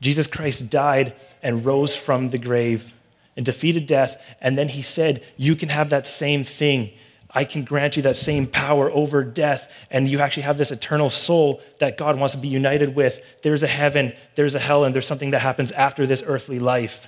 Jesus 0.01 0.27
Christ 0.27 0.69
died 0.69 1.13
and 1.43 1.65
rose 1.65 1.95
from 1.95 2.29
the 2.29 2.37
grave 2.37 2.93
and 3.35 3.45
defeated 3.45 3.85
death. 3.85 4.21
And 4.41 4.57
then 4.57 4.67
he 4.69 4.81
said, 4.81 5.23
You 5.37 5.55
can 5.55 5.69
have 5.69 5.89
that 5.89 6.07
same 6.07 6.43
thing. 6.43 6.91
I 7.31 7.43
can 7.43 7.63
grant 7.63 7.95
you 7.95 8.03
that 8.03 8.17
same 8.17 8.47
power 8.47 8.91
over 8.91 9.23
death. 9.23 9.71
And 9.91 10.07
you 10.07 10.19
actually 10.19 10.43
have 10.43 10.57
this 10.57 10.71
eternal 10.71 11.09
soul 11.09 11.61
that 11.79 11.97
God 11.97 12.17
wants 12.17 12.33
to 12.33 12.41
be 12.41 12.47
united 12.47 12.95
with. 12.95 13.21
There's 13.43 13.61
a 13.61 13.67
heaven, 13.67 14.13
there's 14.35 14.55
a 14.55 14.59
hell, 14.59 14.83
and 14.83 14.95
there's 14.95 15.05
something 15.05 15.31
that 15.31 15.41
happens 15.41 15.71
after 15.71 16.07
this 16.07 16.23
earthly 16.25 16.59
life. 16.59 17.07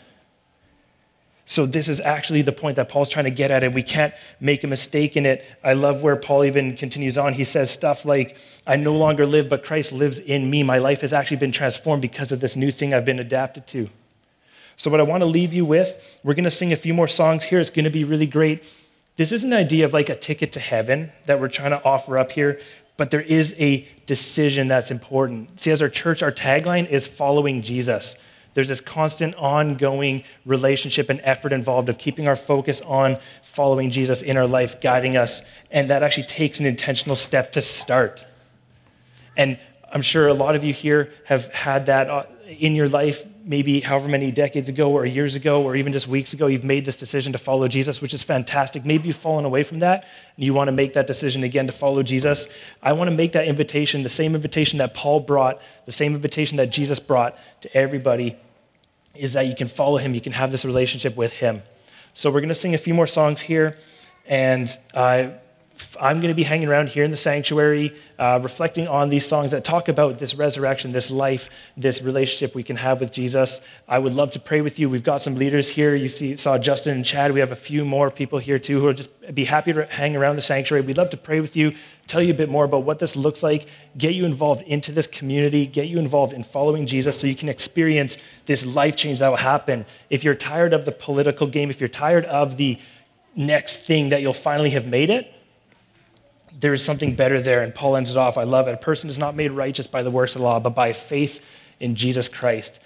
So, 1.52 1.66
this 1.66 1.89
is 1.89 1.99
actually 1.99 2.43
the 2.43 2.54
point 2.54 2.78
that 2.78 2.88
Paul's 2.88 3.10
trying 3.10 3.26
to 3.26 3.30
get 3.30 3.52
at, 3.52 3.62
and 3.62 3.76
we 3.76 3.84
can't 3.84 4.14
make 4.39 4.64
a 4.64 4.68
mistake 4.68 5.18
in 5.18 5.26
it. 5.26 5.43
I 5.62 5.74
love 5.74 6.02
where 6.02 6.16
Paul 6.16 6.45
even 6.45 6.78
continues 6.78 7.18
on. 7.18 7.34
He 7.34 7.43
says 7.43 7.70
stuff 7.70 8.06
like, 8.06 8.38
I 8.66 8.78
no 8.78 8.95
longer 8.95 9.26
live, 9.26 9.49
but 9.49 9.62
Christ 9.62 9.91
lives 9.91 10.18
in 10.18 10.49
me. 10.49 10.64
My 10.64 10.78
life 10.78 11.02
has 11.02 11.12
actually 11.12 11.36
been 11.36 11.52
transformed 11.52 12.02
because 12.02 12.32
of 12.32 12.39
this 12.39 12.56
new 12.56 12.72
thing 12.72 12.93
I've 12.93 13.04
been 13.04 13.20
adapted 13.20 13.68
to. 13.68 13.89
So, 14.78 14.89
what 14.89 15.02
I 15.02 15.04
want 15.04 15.24
to 15.24 15.26
leave 15.26 15.52
you 15.52 15.66
with, 15.66 16.20
we're 16.24 16.36
going 16.36 16.45
to 16.45 16.52
sing 16.52 16.72
a 16.72 16.78
few 16.78 16.93
more 16.93 17.10
songs 17.10 17.43
here. 17.43 17.60
It's 17.60 17.70
going 17.70 17.84
to 17.84 17.91
be 17.91 18.06
really 18.06 18.28
great. 18.28 18.64
This 19.18 19.34
is 19.34 19.43
an 19.43 19.52
idea 19.52 19.84
of 19.84 19.91
like 19.91 20.08
a 20.08 20.16
ticket 20.16 20.54
to 20.54 20.62
heaven 20.62 21.12
that 21.26 21.41
we're 21.41 21.49
trying 21.49 21.72
to 21.72 21.84
offer 21.84 22.18
up 22.18 22.32
here, 22.32 22.62
but 22.95 23.12
there 23.12 23.20
is 23.20 23.54
a 23.60 23.86
decision 24.06 24.70
that's 24.70 24.89
important. 24.89 25.60
See, 25.60 25.72
as 25.72 25.82
our 25.82 25.89
church, 25.89 26.24
our 26.24 26.32
tagline 26.32 26.88
is 26.88 27.08
following 27.08 27.62
Jesus. 27.62 28.16
There's 28.54 28.68
this 28.68 28.82
constant, 28.82 29.36
ongoing 29.36 30.24
relationship 30.45 31.10
and 31.10 31.22
effort 31.24 31.54
involved 31.54 31.89
of 31.89 31.97
keeping 31.97 32.28
our 32.28 32.36
focus 32.36 32.82
on 32.82 33.18
following 33.41 33.91
Jesus 33.91 34.22
in 34.22 34.38
our 34.38 34.47
lives, 34.47 34.76
guiding 34.76 35.16
us. 35.16 35.41
And 35.70 35.89
that 35.89 36.04
actually 36.04 36.28
takes 36.28 36.60
an 36.60 36.66
intentional 36.66 37.16
step 37.16 37.54
to 37.54 37.62
start. 37.62 38.26
And 39.38 39.58
I'm 39.91 40.02
sure 40.02 40.28
a 40.28 40.34
lot 40.34 40.56
of 40.56 40.64
you 40.64 40.74
here 40.74 41.14
have 41.26 41.47
had 41.54 41.86
that 41.86 42.10
uh, 42.10 42.26
in 42.47 42.76
your 42.76 42.89
life, 42.89 43.26
maybe 43.44 43.80
however 43.80 44.08
many 44.08 44.32
decades 44.32 44.70
ago 44.70 44.92
or 44.92 45.06
years 45.06 45.36
ago 45.36 45.64
or 45.64 45.76
even 45.76 45.94
just 45.94 46.08
weeks 46.08 46.34
ago, 46.34 46.48
you've 46.48 46.64
made 46.64 46.86
this 46.86 46.96
decision 46.96 47.34
to 47.34 47.39
follow 47.39 47.68
Jesus, 47.68 48.02
which 48.02 48.14
is 48.14 48.24
fantastic. 48.24 48.86
Maybe 48.86 49.08
you've 49.08 49.18
fallen 49.18 49.46
away 49.46 49.64
from 49.64 49.80
that 49.80 50.06
and 50.36 50.46
you 50.46 50.54
want 50.54 50.68
to 50.68 50.72
make 50.72 50.94
that 50.94 51.08
decision 51.08 51.44
again 51.44 51.68
to 51.68 51.74
follow 51.74 52.04
Jesus. 52.04 52.48
I 52.82 52.94
want 52.94 53.10
to 53.10 53.16
make 53.16 53.32
that 53.34 53.48
invitation, 53.48 54.04
the 54.04 54.10
same 54.10 54.36
invitation 54.36 54.80
that 54.80 54.94
Paul 54.94 55.20
brought, 55.22 55.62
the 55.86 55.92
same 55.92 56.14
invitation 56.16 56.58
that 56.58 56.68
Jesus 56.68 57.00
brought 57.00 57.38
to 57.62 57.78
everybody, 57.78 58.38
is 59.16 59.34
that 59.34 59.48
you 59.48 59.56
can 59.56 59.68
follow 59.68 59.98
him, 59.98 60.14
you 60.14 60.22
can 60.22 60.32
have 60.32 60.52
this 60.52 60.64
relationship 60.64 61.16
with 61.18 61.34
him. 61.34 61.62
So 62.14 62.30
we're 62.30 62.42
going 62.42 62.50
to 62.50 62.56
sing 62.56 62.76
a 62.76 62.78
few 62.78 62.94
more 62.94 63.08
songs 63.08 63.42
here, 63.42 63.78
and 64.26 64.76
uh, 64.94 65.30
I'm 65.99 66.19
going 66.19 66.29
to 66.29 66.36
be 66.36 66.43
hanging 66.43 66.67
around 66.67 66.89
here 66.89 67.03
in 67.03 67.11
the 67.11 67.17
sanctuary, 67.17 67.95
uh, 68.17 68.39
reflecting 68.41 68.88
on 68.88 69.09
these 69.09 69.25
songs 69.25 69.51
that 69.51 69.63
talk 69.63 69.88
about 69.88 70.19
this 70.19 70.36
resurrection, 70.36 70.91
this 70.91 71.11
life, 71.11 71.49
this 71.77 72.01
relationship 72.01 72.55
we 72.55 72.63
can 72.63 72.75
have 72.75 72.99
with 72.99 73.11
Jesus. 73.11 73.61
I 73.88 73.99
would 73.99 74.13
love 74.13 74.32
to 74.32 74.39
pray 74.39 74.61
with 74.61 74.79
you. 74.79 74.89
We've 74.89 75.03
got 75.03 75.21
some 75.21 75.36
leaders 75.36 75.69
here. 75.69 75.95
You 75.95 76.07
see, 76.07 76.36
saw 76.38 76.57
Justin 76.57 76.95
and 76.95 77.05
Chad. 77.05 77.34
We 77.34 77.39
have 77.39 77.51
a 77.51 77.55
few 77.55 77.86
more 77.86 78.09
people 78.09 78.39
here 78.39 78.59
too 78.59 78.79
who 78.79 78.88
will 78.88 78.93
just 78.93 79.09
be 79.36 79.45
happy 79.45 79.73
to 79.73 79.86
hang 79.86 80.15
around 80.15 80.36
the 80.36 80.41
sanctuary. 80.41 80.86
We'd 80.86 80.97
love 80.97 81.09
to 81.11 81.17
pray 81.17 81.39
with 81.39 81.55
you, 81.55 81.73
tell 82.07 82.21
you 82.21 82.32
a 82.32 82.38
bit 82.38 82.49
more 82.49 82.65
about 82.65 82.84
what 82.84 82.99
this 82.99 83.15
looks 83.15 83.43
like, 83.43 83.67
get 83.97 84.15
you 84.15 84.25
involved 84.25 84.63
into 84.63 84.91
this 84.91 85.07
community, 85.07 85.65
get 85.65 85.88
you 85.88 85.97
involved 85.97 86.34
in 86.34 86.43
following 86.43 86.86
Jesus 86.86 87.19
so 87.19 87.27
you 87.27 87.36
can 87.36 87.49
experience 87.49 88.17
this 88.45 88.65
life 88.65 88.95
change 88.95 89.19
that 89.19 89.29
will 89.29 89.38
happen. 89.38 89.86
If 90.09 90.23
you're 90.23 90.36
tired 90.36 90.73
of 90.73 90.86
the 90.86 90.91
political 90.91 91.47
game, 91.47 91.69
if 91.69 91.79
you're 91.79 91.88
tired 91.88 92.25
of 92.25 92.57
the 92.57 92.79
next 93.36 93.84
thing 93.84 94.09
that 94.09 94.21
you'll 94.21 94.34
finally 94.34 94.71
have 94.71 94.88
made 94.88 95.09
it, 95.09 95.34
there 96.60 96.74
is 96.74 96.84
something 96.84 97.16
better 97.16 97.41
there. 97.41 97.62
And 97.62 97.74
Paul 97.74 97.95
ends 97.95 98.12
it 98.12 98.18
off. 98.18 98.38
I 98.38 98.43
love 98.43 98.68
it. 98.68 98.74
A 98.74 98.78
person 98.78 99.10
is 99.10 99.18
not 99.18 99.36
made 99.36 99.52
righteous 99.52 99.88
by 99.88 100.04
the 100.04 100.12
works 100.12 100.36
of 100.36 100.39
the 100.39 100.45
law, 100.45 100.60
but 100.60 100.76
by 100.76 100.93
faith 100.93 101.39
in 101.80 101.95
Jesus 101.95 102.28
Christ. 102.28 102.80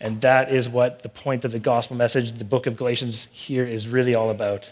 And 0.00 0.20
that 0.22 0.50
is 0.50 0.68
what 0.68 1.02
the 1.02 1.08
point 1.08 1.44
of 1.44 1.52
the 1.52 1.60
gospel 1.60 1.96
message, 1.96 2.32
the 2.32 2.44
book 2.44 2.66
of 2.66 2.76
Galatians 2.76 3.28
here 3.30 3.64
is 3.64 3.86
really 3.86 4.14
all 4.14 4.30
about. 4.30 4.70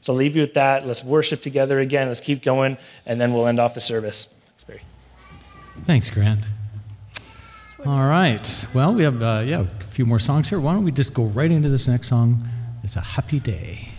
So 0.00 0.12
I'll 0.12 0.18
leave 0.18 0.34
you 0.34 0.42
with 0.42 0.54
that. 0.54 0.86
Let's 0.86 1.04
worship 1.04 1.40
together 1.40 1.78
again. 1.78 2.08
Let's 2.08 2.20
keep 2.20 2.42
going, 2.42 2.76
and 3.06 3.20
then 3.20 3.32
we'll 3.32 3.46
end 3.46 3.60
off 3.60 3.74
the 3.74 3.80
service. 3.80 4.26
Thanks, 4.48 4.64
Barry. 4.64 4.82
Thanks, 5.86 6.10
Grant. 6.10 6.40
All 7.86 8.06
right. 8.06 8.66
Well, 8.74 8.94
we 8.94 9.04
have 9.04 9.22
uh, 9.22 9.42
yeah 9.46 9.60
a 9.60 9.84
few 9.92 10.04
more 10.04 10.18
songs 10.18 10.48
here. 10.48 10.58
Why 10.58 10.72
don't 10.72 10.84
we 10.84 10.90
just 10.90 11.14
go 11.14 11.24
right 11.26 11.50
into 11.50 11.68
this 11.68 11.86
next 11.86 12.08
song? 12.08 12.48
It's 12.82 12.96
a 12.96 13.00
happy 13.00 13.38
day. 13.38 13.91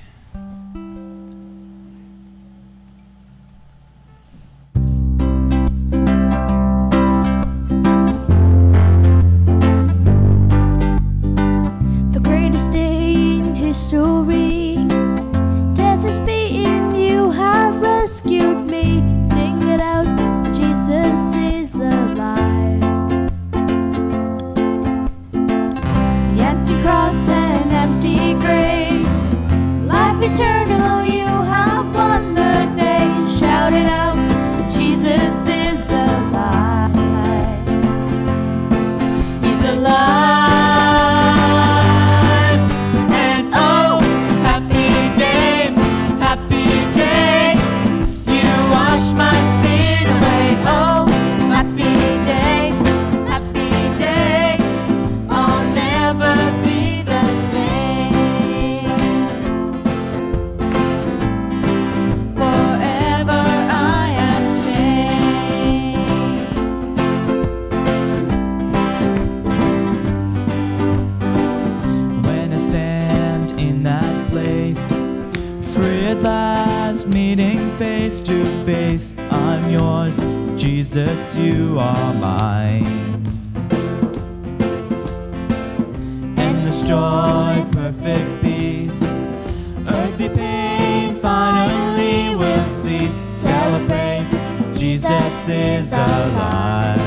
Is 95.50 95.91
alive. 95.91 97.00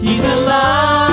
He's 0.00 0.24
alive. 0.24 1.11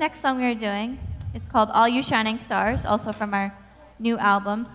Next 0.00 0.22
song 0.22 0.38
we 0.38 0.44
are 0.44 0.54
doing 0.54 0.98
is 1.34 1.42
called 1.52 1.68
All 1.74 1.86
You 1.86 2.02
Shining 2.02 2.38
Stars, 2.38 2.86
also 2.86 3.12
from 3.12 3.34
our 3.34 3.54
new 3.98 4.16
album. 4.16 4.66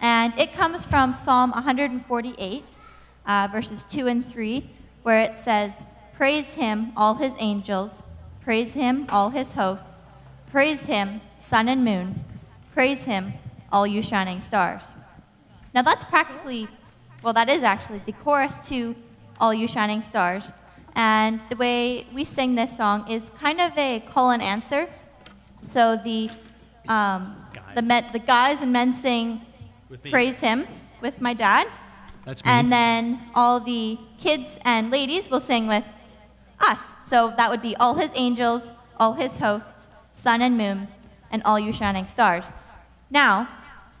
And 0.00 0.34
it 0.38 0.54
comes 0.54 0.86
from 0.86 1.12
Psalm 1.12 1.50
148, 1.50 2.64
uh, 3.26 3.48
verses 3.52 3.84
2 3.90 4.06
and 4.06 4.26
3, 4.32 4.66
where 5.02 5.20
it 5.20 5.38
says, 5.38 5.72
Praise 6.16 6.54
him, 6.54 6.94
all 6.96 7.16
his 7.16 7.34
angels. 7.38 8.02
Praise 8.40 8.72
him, 8.72 9.04
all 9.10 9.28
his 9.28 9.52
hosts. 9.52 10.00
Praise 10.50 10.86
him, 10.86 11.20
sun 11.42 11.68
and 11.68 11.84
moon. 11.84 12.24
Praise 12.72 13.04
him, 13.04 13.34
all 13.70 13.86
you 13.86 14.00
shining 14.00 14.40
stars. 14.40 14.94
Now 15.74 15.82
that's 15.82 16.04
practically, 16.04 16.68
well, 17.22 17.34
that 17.34 17.50
is 17.50 17.62
actually 17.62 18.00
the 18.06 18.12
chorus 18.12 18.54
to 18.68 18.96
All 19.38 19.52
You 19.52 19.68
Shining 19.68 20.00
Stars. 20.00 20.50
And 20.96 21.40
the 21.48 21.56
way 21.56 22.06
we 22.12 22.24
sing 22.24 22.54
this 22.54 22.76
song 22.76 23.10
is 23.10 23.22
kind 23.38 23.60
of 23.60 23.76
a 23.76 24.00
call 24.00 24.30
and 24.30 24.42
answer. 24.42 24.88
So 25.66 25.96
the, 25.96 26.30
um, 26.88 27.36
the, 27.74 27.82
men, 27.82 28.06
the 28.12 28.18
guys 28.18 28.60
and 28.62 28.72
men 28.72 28.94
sing. 28.94 29.40
Praise 30.10 30.40
Him 30.40 30.66
with 31.00 31.20
my 31.20 31.34
dad. 31.34 31.68
That's 32.24 32.44
me. 32.44 32.50
And 32.50 32.72
then 32.72 33.20
all 33.34 33.60
the 33.60 33.98
kids 34.18 34.58
and 34.64 34.90
ladies 34.90 35.30
will 35.30 35.40
sing 35.40 35.66
with 35.66 35.84
us. 36.60 36.78
So 37.06 37.32
that 37.36 37.50
would 37.50 37.62
be 37.62 37.76
all 37.76 37.94
his 37.94 38.10
angels, 38.14 38.62
all 38.98 39.12
his 39.12 39.36
hosts, 39.36 39.68
sun 40.14 40.40
and 40.42 40.56
moon, 40.56 40.88
and 41.30 41.42
all 41.44 41.60
you 41.60 41.72
shining 41.72 42.06
stars. 42.06 42.46
Now, 43.10 43.48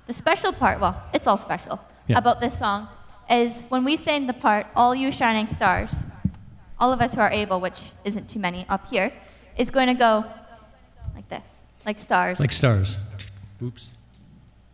the 0.06 0.14
special 0.14 0.52
part, 0.52 0.80
well, 0.80 1.02
it's 1.12 1.26
all 1.26 1.36
special, 1.36 1.80
Yeah. 2.06 2.18
about 2.18 2.40
this 2.40 2.58
song 2.58 2.88
is 3.30 3.62
when 3.68 3.84
we 3.84 3.96
sing 3.96 4.26
the 4.26 4.32
part, 4.32 4.66
all 4.74 4.94
you 4.94 5.12
shining 5.12 5.46
stars, 5.46 6.02
all 6.84 6.92
of 6.92 7.00
us 7.00 7.14
who 7.14 7.20
are 7.22 7.30
able, 7.30 7.60
which 7.60 7.80
isn't 8.04 8.28
too 8.28 8.38
many 8.38 8.66
up 8.68 8.86
here, 8.90 9.10
is 9.56 9.70
going 9.70 9.86
to 9.86 9.94
go 9.94 10.22
like 11.14 11.26
this, 11.30 11.42
like 11.86 11.98
stars. 11.98 12.38
Like 12.38 12.52
stars. 12.52 12.98
Oops. 13.62 13.88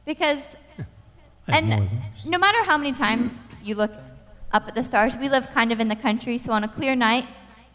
because 0.05 0.41
and 1.47 1.69
more 1.69 1.79
of 1.79 1.91
those. 1.91 2.27
no 2.27 2.37
matter 2.37 2.65
how 2.65 2.77
many 2.77 2.93
times 2.93 3.31
you 3.63 3.77
look 3.77 3.93
up 4.51 4.67
at 4.67 4.75
the 4.75 4.83
stars, 4.83 5.17
we 5.17 5.29
live 5.29 5.47
kind 5.53 5.71
of 5.71 5.79
in 5.79 5.87
the 5.87 5.95
country, 5.95 6.37
so 6.37 6.51
on 6.51 6.65
a 6.65 6.69
clear 6.69 6.97
night, 6.97 7.27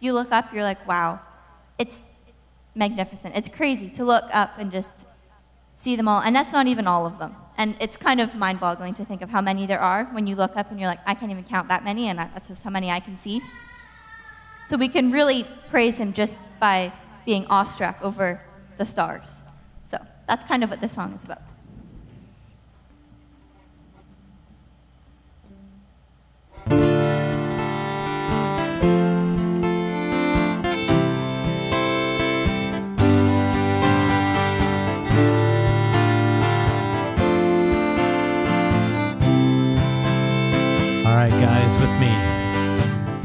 you 0.02 0.12
look 0.12 0.34
up, 0.34 0.54
you're 0.54 0.64
like, 0.64 0.86
wow, 0.86 1.22
it's 1.78 2.02
magnificent. 2.76 3.38
It's 3.38 3.48
crazy 3.48 3.90
to 3.92 4.04
look 4.04 4.26
up 4.34 4.52
and 4.58 4.70
just 4.70 4.96
see 5.78 5.96
them 5.96 6.10
all. 6.10 6.22
And 6.22 6.36
that's 6.36 6.52
not 6.52 6.68
even 6.68 6.88
all 6.88 7.06
of 7.06 7.20
them. 7.20 7.34
And 7.58 7.78
it's 7.80 7.96
kind 7.96 8.20
of 8.20 8.36
mind 8.36 8.60
boggling 8.60 8.96
to 8.96 9.06
think 9.06 9.22
of 9.22 9.30
how 9.30 9.40
many 9.40 9.66
there 9.66 9.80
are 9.80 10.04
when 10.12 10.28
you 10.28 10.36
look 10.36 10.58
up 10.58 10.72
and 10.72 10.78
you're 10.78 10.90
like, 10.90 11.00
I 11.06 11.16
can't 11.16 11.32
even 11.32 11.46
count 11.46 11.70
that 11.70 11.86
many, 11.86 12.10
and 12.10 12.20
that's 12.20 12.50
just 12.50 12.64
how 12.64 12.70
many 12.70 12.92
I 12.92 13.00
can 13.00 13.18
see. 13.18 13.42
So 14.68 14.78
we 14.78 14.88
can 14.88 15.12
really 15.12 15.46
praise 15.70 15.98
him 15.98 16.12
just 16.12 16.36
by 16.60 16.92
being 17.26 17.46
awestruck 17.48 17.98
over 18.02 18.42
the 18.78 18.86
stars. 18.86 19.28
So 19.90 19.98
that's 20.28 20.44
kind 20.48 20.64
of 20.64 20.70
what 20.70 20.82
this 20.82 20.94
song 20.94 21.14
is 21.14 21.24
about. 21.24 21.42
All 41.06 41.14
right, 41.14 41.30
guys, 41.30 41.78
with 41.78 42.00
me. 42.00 42.25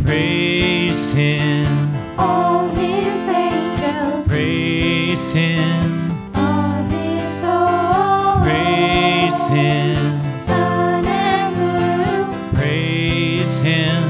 Praise 0.05 1.13
him, 1.13 1.95
All 2.19 2.69
his 2.71 3.27
angels, 3.27 4.27
praise 4.27 5.33
him, 5.33 6.11
all 6.35 6.83
his 6.85 7.41
hosts, 7.41 8.45
praise 8.45 9.49
him, 9.49 9.97
sun 10.43 11.05
and 11.07 11.57
moon, 11.57 12.55
praise 12.55 13.61
him. 13.61 14.03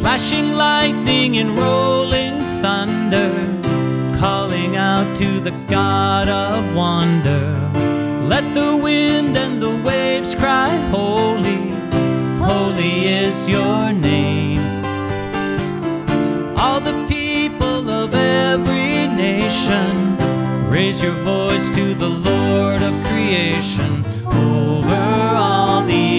Flashing 0.00 0.52
lightning 0.52 1.36
and 1.36 1.56
rolling 1.56 2.40
thunder, 2.62 3.30
calling 4.18 4.76
out 4.76 5.16
to 5.16 5.40
the 5.40 5.52
God 5.68 6.28
of 6.28 6.74
wonder. 6.74 7.56
Let 8.26 8.54
the 8.54 8.76
wind 8.76 9.36
and 9.36 9.62
the 9.62 9.76
waves 9.84 10.34
cry, 10.34 10.70
Holy, 10.90 11.69
holy 12.60 13.06
is 13.06 13.48
your 13.48 13.92
name. 13.92 14.64
All 16.62 16.80
the 16.90 16.96
people 17.16 17.82
of 18.02 18.08
every 18.14 19.06
nation, 19.28 19.92
raise 20.76 20.98
your 21.02 21.18
voice 21.34 21.66
to 21.78 21.94
the 21.94 22.12
Lord 22.30 22.82
of 22.88 22.94
creation 23.08 24.04
over 24.26 25.02
all 25.46 25.82
the 25.94 26.09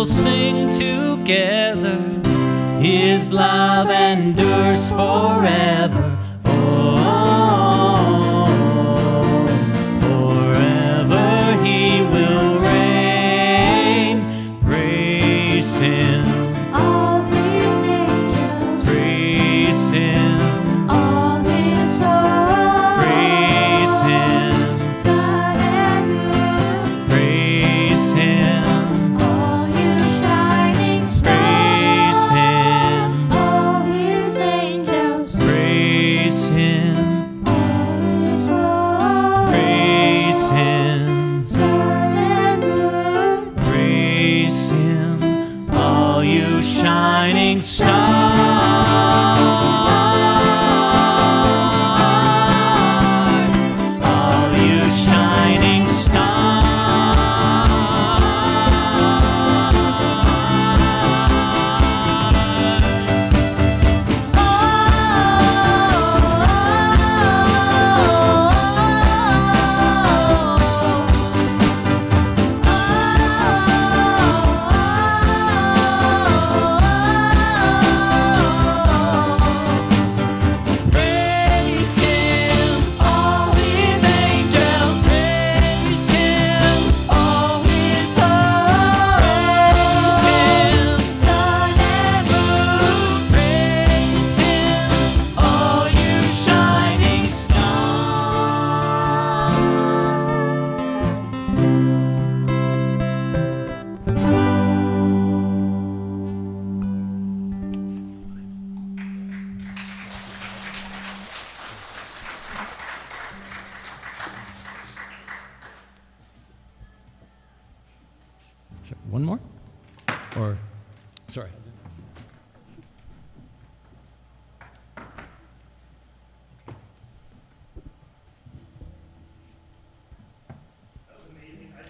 will 0.00 0.06
sing 0.06 0.70
together. 0.70 1.98
His 2.80 3.30
love 3.30 3.90
endures 3.90 4.88
forever. 4.88 5.99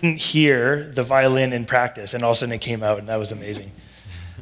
Didn't 0.00 0.20
hear 0.20 0.90
the 0.94 1.02
violin 1.02 1.52
in 1.52 1.64
practice, 1.64 2.14
and 2.14 2.22
all 2.22 2.30
of 2.30 2.36
a 2.36 2.40
sudden 2.40 2.52
it 2.52 2.60
came 2.60 2.82
out, 2.82 2.98
and 2.98 3.08
that 3.08 3.16
was 3.16 3.32
amazing. 3.32 3.70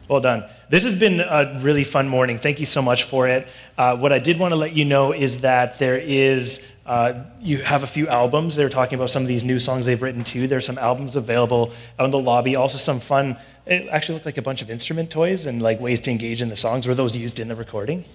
Well 0.09 0.21
done. 0.21 0.45
This 0.71 0.85
has 0.85 0.95
been 0.95 1.21
a 1.21 1.59
really 1.61 1.85
fun 1.85 2.09
morning. 2.09 2.39
Thank 2.39 2.61
you 2.61 2.67
so 2.67 2.81
much 2.81 3.03
for 3.03 3.29
it. 3.29 3.47
Uh, 3.77 3.97
what 3.97 4.11
I 4.11 4.19
did 4.19 4.39
want 4.39 4.53
to 4.53 4.59
let 4.59 4.73
you 4.73 4.87
know 4.87 5.13
is 5.13 5.41
that 5.41 5.79
there 5.79 5.99
is, 5.99 6.61
uh, 6.87 7.25
you 7.41 7.59
have 7.59 7.83
a 7.83 7.87
few 7.87 8.09
albums. 8.09 8.57
They're 8.57 8.71
talking 8.71 8.99
about 8.99 9.11
some 9.11 9.23
of 9.23 9.29
these 9.29 9.45
new 9.45 9.61
songs 9.61 9.85
they've 9.85 10.01
written 10.01 10.25
too. 10.25 10.49
There's 10.49 10.65
some 10.65 10.79
albums 10.79 11.15
available 11.15 11.73
out 11.99 12.07
in 12.07 12.11
the 12.11 12.19
lobby. 12.19 12.57
Also, 12.57 12.79
some 12.79 13.01
fun, 13.01 13.37
it 13.67 13.87
actually 13.89 14.15
looked 14.15 14.27
like 14.27 14.39
a 14.39 14.43
bunch 14.43 14.63
of 14.63 14.71
instrument 14.71 15.11
toys 15.11 15.45
and 15.45 15.61
like 15.61 15.79
ways 15.79 16.01
to 16.01 16.11
engage 16.11 16.41
in 16.41 16.49
the 16.49 16.57
songs. 16.57 16.87
Were 16.87 16.95
those 16.95 17.15
used 17.15 17.39
in 17.39 17.49
the 17.49 17.57
recording? 17.57 18.07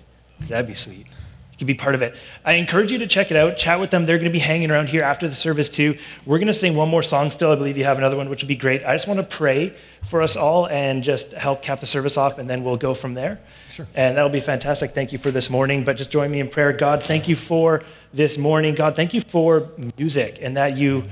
That'd 0.47 0.65
be 0.65 0.73
sweet. 0.73 1.05
You 1.53 1.57
can 1.59 1.67
be 1.67 1.75
part 1.75 1.93
of 1.93 2.01
it. 2.01 2.15
I 2.43 2.53
encourage 2.53 2.91
you 2.91 2.97
to 2.97 3.05
check 3.05 3.29
it 3.29 3.37
out, 3.37 3.57
chat 3.57 3.79
with 3.79 3.91
them. 3.91 4.05
They're 4.05 4.17
going 4.17 4.29
to 4.29 4.33
be 4.33 4.39
hanging 4.39 4.71
around 4.71 4.89
here 4.89 5.03
after 5.03 5.27
the 5.27 5.35
service 5.35 5.69
too. 5.69 5.95
We're 6.25 6.39
going 6.39 6.47
to 6.47 6.53
sing 6.53 6.75
one 6.75 6.89
more 6.89 7.03
song 7.03 7.29
still. 7.29 7.51
I 7.51 7.55
believe 7.55 7.77
you 7.77 7.83
have 7.83 7.99
another 7.99 8.17
one, 8.17 8.27
which 8.27 8.41
would 8.41 8.47
be 8.47 8.55
great. 8.55 8.83
I 8.83 8.95
just 8.95 9.07
want 9.07 9.19
to 9.19 9.25
pray 9.25 9.75
for 10.03 10.23
us 10.23 10.35
all 10.35 10.65
and 10.65 11.03
just 11.03 11.31
help 11.33 11.61
cap 11.61 11.79
the 11.79 11.85
service 11.85 12.17
off, 12.17 12.39
and 12.39 12.49
then 12.49 12.63
we'll 12.63 12.75
go 12.75 12.95
from 12.95 13.13
there. 13.13 13.39
Sure. 13.69 13.85
And 13.93 14.17
that'll 14.17 14.31
be 14.31 14.39
fantastic. 14.39 14.95
Thank 14.95 15.11
you 15.11 15.19
for 15.19 15.29
this 15.29 15.47
morning. 15.47 15.83
But 15.83 15.95
just 15.95 16.09
join 16.09 16.31
me 16.31 16.39
in 16.39 16.49
prayer. 16.49 16.73
God, 16.73 17.03
thank 17.03 17.27
you 17.27 17.35
for 17.35 17.83
this 18.15 18.39
morning. 18.39 18.73
God, 18.73 18.95
thank 18.95 19.13
you 19.13 19.21
for 19.21 19.69
music 19.95 20.39
and 20.41 20.57
that 20.57 20.75
you 20.75 21.03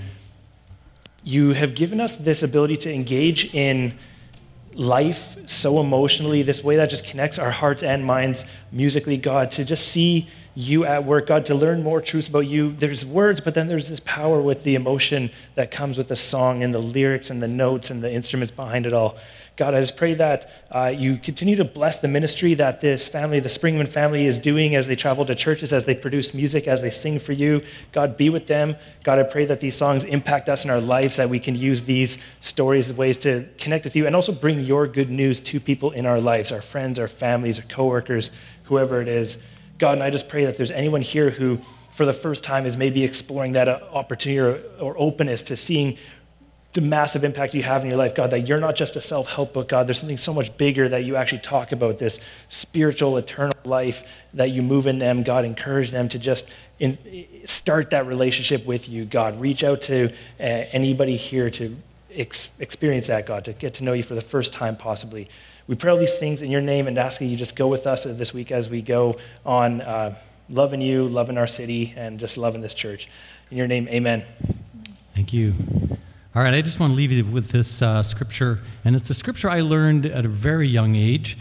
you 1.24 1.54
have 1.54 1.76
given 1.76 2.02
us 2.02 2.16
this 2.16 2.42
ability 2.42 2.78
to 2.78 2.92
engage 2.92 3.54
in 3.54 3.96
life 4.74 5.38
so 5.48 5.80
emotionally, 5.80 6.42
this 6.44 6.64
way 6.64 6.78
that 6.78 6.90
just 6.90 7.04
connects 7.04 7.38
our 7.38 7.52
hearts 7.52 7.84
and 7.84 8.06
minds 8.06 8.46
musically, 8.72 9.18
God, 9.18 9.52
to 9.52 9.66
just 9.66 9.88
see 9.90 10.28
you 10.56 10.86
at 10.86 11.06
work, 11.06 11.28
God, 11.28 11.46
to 11.48 11.56
learn 11.56 11.84
more 11.84 12.02
truths 12.02 12.28
about 12.28 12.48
you. 12.48 12.74
There's 12.74 13.06
words, 13.06 13.40
but 13.40 13.54
then 13.54 13.68
there's 13.68 13.90
this 13.90 14.02
power 14.02 14.42
with 14.42 14.64
the 14.64 14.76
emotion 14.76 15.30
that 15.56 15.72
comes 15.72 15.98
with 15.98 16.08
the 16.08 16.16
song 16.16 16.64
and 16.64 16.74
the 16.74 16.80
lyrics 16.80 17.30
and 17.30 17.42
the 17.42 17.48
notes 17.48 17.90
and 17.90 18.02
the 18.02 18.12
instruments 18.12 18.52
behind 18.52 18.86
it 18.86 18.94
all. 18.94 19.18
God, 19.58 19.74
I 19.74 19.82
just 19.82 19.98
pray 19.98 20.14
that 20.14 20.50
uh, 20.72 20.94
you 20.96 21.18
continue 21.18 21.58
to 21.58 21.66
bless 21.66 21.98
the 21.98 22.08
ministry 22.08 22.54
that 22.54 22.80
this 22.80 23.10
family, 23.10 23.42
the 23.42 23.50
Springman 23.50 23.88
family, 23.88 24.26
is 24.26 24.40
doing 24.40 24.76
as 24.76 24.88
they 24.88 24.96
travel 24.96 25.26
to 25.26 25.36
churches, 25.36 25.74
as 25.74 25.84
they 25.86 25.94
produce 25.94 26.34
music, 26.34 26.68
as 26.68 26.82
they 26.82 26.90
sing 26.90 27.20
for 27.20 27.34
you. 27.34 27.62
God, 27.92 28.16
be 28.16 28.30
with 28.30 28.48
them. 28.48 28.78
God, 29.04 29.20
I 29.20 29.24
pray 29.24 29.46
that 29.46 29.60
these 29.60 29.76
songs 29.76 30.06
impact 30.06 30.48
us 30.48 30.64
in 30.64 30.72
our 30.72 30.80
lives, 30.80 31.18
that 31.18 31.30
we 31.30 31.40
can 31.40 31.56
use 31.56 31.84
these 31.84 32.18
stories 32.40 32.90
as 32.90 32.96
ways 32.96 33.18
to 33.18 33.46
connect 33.58 33.84
with 33.84 33.96
you 33.96 34.08
and 34.08 34.16
also 34.16 34.32
bring 34.32 34.62
your 34.62 34.88
good 34.88 35.10
news 35.10 35.42
to 35.42 35.60
people 35.60 35.92
in 35.92 36.06
our 36.06 36.22
lives, 36.22 36.52
our 36.52 36.62
friends, 36.62 36.98
our 36.98 37.10
families, 37.10 37.60
our 37.60 37.66
coworkers, 37.66 38.32
whoever 38.64 39.02
it 39.02 39.10
is. 39.10 39.38
God, 39.78 39.94
and 39.94 40.04
I 40.04 40.10
just 40.10 40.30
pray 40.30 40.46
that 40.46 40.56
there's 40.56 40.72
anyone 40.72 41.02
here 41.02 41.30
who, 41.30 41.60
for 41.92 42.06
the 42.06 42.14
first 42.14 42.44
time, 42.44 42.66
is 42.66 42.78
maybe 42.78 43.04
exploring 43.04 43.52
that 43.52 43.68
uh, 43.68 43.80
opportunity 43.92 44.40
or, 44.40 44.62
or 44.80 44.96
openness 44.98 45.44
to 45.44 45.58
seeing 45.58 45.98
the 46.74 46.82
massive 46.82 47.24
impact 47.24 47.54
you 47.54 47.64
have 47.64 47.84
in 47.84 47.90
your 47.90 47.98
life, 47.98 48.16
God, 48.16 48.32
that 48.32 48.48
you're 48.48 48.60
not 48.60 48.76
just 48.76 48.96
a 48.96 49.02
self 49.02 49.28
help 49.28 49.54
book, 49.54 49.68
God. 49.68 49.88
There's 49.88 50.00
something 50.00 50.18
so 50.18 50.34
much 50.34 50.56
bigger 50.58 50.88
that 50.88 51.04
you 51.04 51.16
actually 51.18 51.40
talk 51.40 51.72
about 51.72 52.00
this 52.00 52.20
spiritual, 52.48 53.18
eternal 53.18 53.56
life 53.66 54.08
that 54.34 54.52
you 54.52 54.62
move 54.62 54.88
in 54.88 54.98
them. 54.98 55.24
God, 55.24 55.44
encourage 55.44 55.92
them 55.92 56.08
to 56.10 56.20
just 56.20 56.46
in, 56.80 56.98
start 57.46 57.90
that 57.90 58.08
relationship 58.08 58.66
with 58.66 58.88
you, 58.88 59.06
God. 59.06 59.40
Reach 59.42 59.64
out 59.64 59.82
to 59.84 60.10
uh, 60.10 60.14
anybody 60.40 61.18
here 61.18 61.50
to 61.52 61.76
ex- 62.14 62.52
experience 62.60 63.08
that, 63.08 63.26
God, 63.26 63.46
to 63.46 63.54
get 63.54 63.74
to 63.76 63.84
know 63.84 63.94
you 63.94 64.04
for 64.04 64.16
the 64.16 64.22
first 64.22 64.54
time, 64.54 64.78
possibly. 64.78 65.28
We 65.68 65.76
pray 65.76 65.92
all 65.92 65.98
these 65.98 66.18
things 66.18 66.42
in 66.42 66.52
your 66.52 66.62
name 66.62 66.88
and 66.88 66.98
ask 66.98 67.20
that 67.20 67.26
you 67.26 67.38
just 67.38 67.56
go 67.56 67.68
with 67.68 67.86
us 67.86 68.04
this 68.04 68.34
week 68.34 68.52
as 68.52 68.70
we 68.70 68.82
go 68.82 69.18
on 69.46 69.82
uh, 69.82 70.16
loving 70.50 70.82
you, 70.82 71.08
loving 71.08 71.38
our 71.38 71.48
city, 71.48 71.94
and 71.98 72.20
just 72.20 72.38
loving 72.38 72.62
this 72.62 72.74
church. 72.74 73.10
In 73.52 73.58
your 73.58 73.68
name, 73.68 73.88
amen. 73.90 74.24
Thank 75.14 75.34
you. 75.34 75.54
All 76.34 76.42
right, 76.42 76.54
I 76.54 76.62
just 76.62 76.80
want 76.80 76.92
to 76.92 76.96
leave 76.96 77.12
you 77.12 77.26
with 77.26 77.50
this 77.50 77.82
uh, 77.82 78.02
scripture, 78.02 78.62
and 78.86 78.96
it's 78.96 79.10
a 79.10 79.14
scripture 79.14 79.50
I 79.50 79.60
learned 79.60 80.06
at 80.06 80.24
a 80.24 80.30
very 80.30 80.66
young 80.66 80.96
age, 80.96 81.38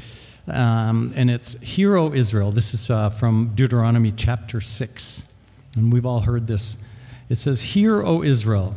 um, 0.49 1.12
and 1.15 1.31
it's 1.31 1.53
Hear 1.61 1.97
O 1.97 2.12
Israel. 2.12 2.51
This 2.51 2.75
is 2.75 2.91
uh, 2.91 3.11
from 3.11 3.53
Deuteronomy 3.55 4.11
chapter 4.11 4.61
6, 4.61 5.23
and 5.77 5.93
we've 5.93 6.05
all 6.05 6.19
heard 6.19 6.49
this. 6.49 6.77
It 7.29 7.37
says, 7.37 7.61
Hear, 7.61 8.03
O 8.03 8.25
Israel, 8.25 8.75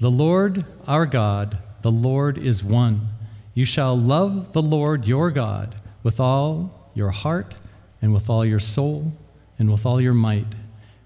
the 0.00 0.10
Lord 0.10 0.64
our 0.86 1.04
God, 1.04 1.58
the 1.82 1.92
Lord 1.92 2.38
is 2.38 2.64
one. 2.64 3.08
You 3.52 3.66
shall 3.66 3.94
love 3.98 4.54
the 4.54 4.62
Lord 4.62 5.06
your 5.06 5.30
God 5.30 5.74
with 6.02 6.18
all 6.18 6.90
your 6.94 7.10
heart, 7.10 7.54
and 8.00 8.14
with 8.14 8.30
all 8.30 8.46
your 8.46 8.60
soul, 8.60 9.12
and 9.58 9.70
with 9.70 9.84
all 9.84 10.00
your 10.00 10.14
might. 10.14 10.54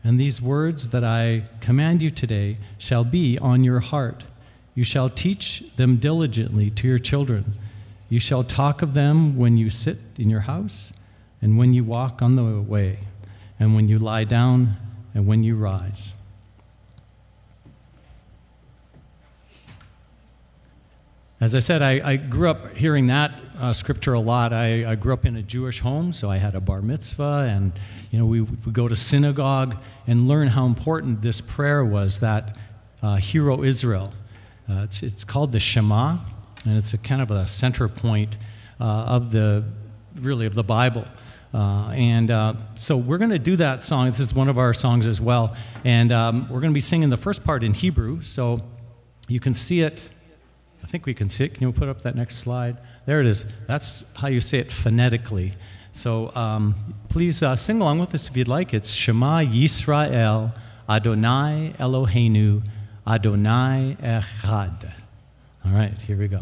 And 0.04 0.20
these 0.20 0.40
words 0.40 0.90
that 0.90 1.02
I 1.02 1.42
command 1.58 2.02
you 2.02 2.10
today 2.12 2.58
shall 2.78 3.02
be 3.02 3.36
on 3.40 3.64
your 3.64 3.80
heart. 3.80 4.22
You 4.74 4.84
shall 4.84 5.08
teach 5.08 5.64
them 5.76 5.96
diligently 5.96 6.70
to 6.70 6.88
your 6.88 6.98
children. 6.98 7.54
You 8.08 8.18
shall 8.18 8.44
talk 8.44 8.82
of 8.82 8.94
them 8.94 9.36
when 9.36 9.56
you 9.56 9.70
sit 9.70 9.98
in 10.16 10.30
your 10.30 10.40
house, 10.40 10.92
and 11.40 11.56
when 11.56 11.72
you 11.72 11.84
walk 11.84 12.22
on 12.22 12.36
the 12.36 12.60
way, 12.60 12.98
and 13.58 13.74
when 13.74 13.88
you 13.88 13.98
lie 13.98 14.24
down, 14.24 14.76
and 15.14 15.26
when 15.26 15.44
you 15.44 15.56
rise. 15.56 16.14
As 21.40 21.54
I 21.54 21.58
said, 21.58 21.82
I, 21.82 22.12
I 22.12 22.16
grew 22.16 22.48
up 22.48 22.76
hearing 22.76 23.08
that 23.08 23.40
uh, 23.58 23.72
scripture 23.72 24.14
a 24.14 24.20
lot. 24.20 24.52
I, 24.52 24.92
I, 24.92 24.94
grew 24.94 25.12
up 25.12 25.26
in 25.26 25.36
a 25.36 25.42
Jewish 25.42 25.80
home, 25.80 26.12
so 26.12 26.30
I 26.30 26.38
had 26.38 26.54
a 26.54 26.60
bar 26.60 26.80
mitzvah, 26.80 27.46
and 27.50 27.72
you 28.10 28.18
know 28.18 28.24
we 28.24 28.40
would 28.40 28.72
go 28.72 28.88
to 28.88 28.96
synagogue 28.96 29.76
and 30.06 30.26
learn 30.26 30.48
how 30.48 30.64
important 30.64 31.22
this 31.22 31.40
prayer 31.40 31.84
was. 31.84 32.20
That 32.20 32.56
uh, 33.02 33.16
"Hear 33.16 33.50
O 33.50 33.62
Israel." 33.62 34.12
Uh, 34.68 34.82
it's, 34.84 35.02
it's 35.02 35.24
called 35.24 35.52
the 35.52 35.60
Shema, 35.60 36.18
and 36.64 36.76
it's 36.76 36.94
a 36.94 36.98
kind 36.98 37.20
of 37.20 37.30
a 37.30 37.46
center 37.46 37.88
point 37.88 38.36
uh, 38.80 38.84
of 38.84 39.30
the 39.30 39.64
really 40.16 40.46
of 40.46 40.54
the 40.54 40.64
Bible. 40.64 41.06
Uh, 41.52 41.90
and 41.90 42.30
uh, 42.30 42.54
so 42.74 42.96
we're 42.96 43.18
going 43.18 43.30
to 43.30 43.38
do 43.38 43.56
that 43.56 43.84
song. 43.84 44.10
This 44.10 44.20
is 44.20 44.34
one 44.34 44.48
of 44.48 44.58
our 44.58 44.74
songs 44.74 45.06
as 45.06 45.20
well, 45.20 45.56
and 45.84 46.10
um, 46.12 46.48
we're 46.48 46.60
going 46.60 46.72
to 46.72 46.74
be 46.74 46.80
singing 46.80 47.10
the 47.10 47.16
first 47.16 47.44
part 47.44 47.62
in 47.62 47.74
Hebrew. 47.74 48.22
So 48.22 48.62
you 49.28 49.40
can 49.40 49.54
see 49.54 49.82
it 49.82 50.10
I 50.84 50.86
think 50.86 51.06
we 51.06 51.14
can 51.14 51.30
see 51.30 51.44
it. 51.44 51.54
Can 51.54 51.62
you 51.62 51.72
put 51.72 51.88
up 51.88 52.02
that 52.02 52.14
next 52.14 52.36
slide? 52.36 52.76
There 53.06 53.18
it 53.18 53.26
is. 53.26 53.46
That's 53.66 54.04
how 54.16 54.28
you 54.28 54.42
say 54.42 54.58
it 54.58 54.70
phonetically. 54.70 55.54
So 55.94 56.30
um, 56.36 56.74
please 57.08 57.42
uh, 57.42 57.56
sing 57.56 57.80
along 57.80 58.00
with 58.00 58.14
us 58.14 58.28
if 58.28 58.36
you'd 58.36 58.48
like. 58.48 58.74
It's 58.74 58.90
Shema 58.90 59.40
Yisrael 59.40 60.54
Adonai 60.86 61.74
Eloheinu 61.78 62.62
Adonai 63.06 63.96
Echad. 64.02 64.92
All 65.64 65.72
right, 65.72 66.00
here 66.00 66.16
we 66.16 66.28
go. 66.28 66.40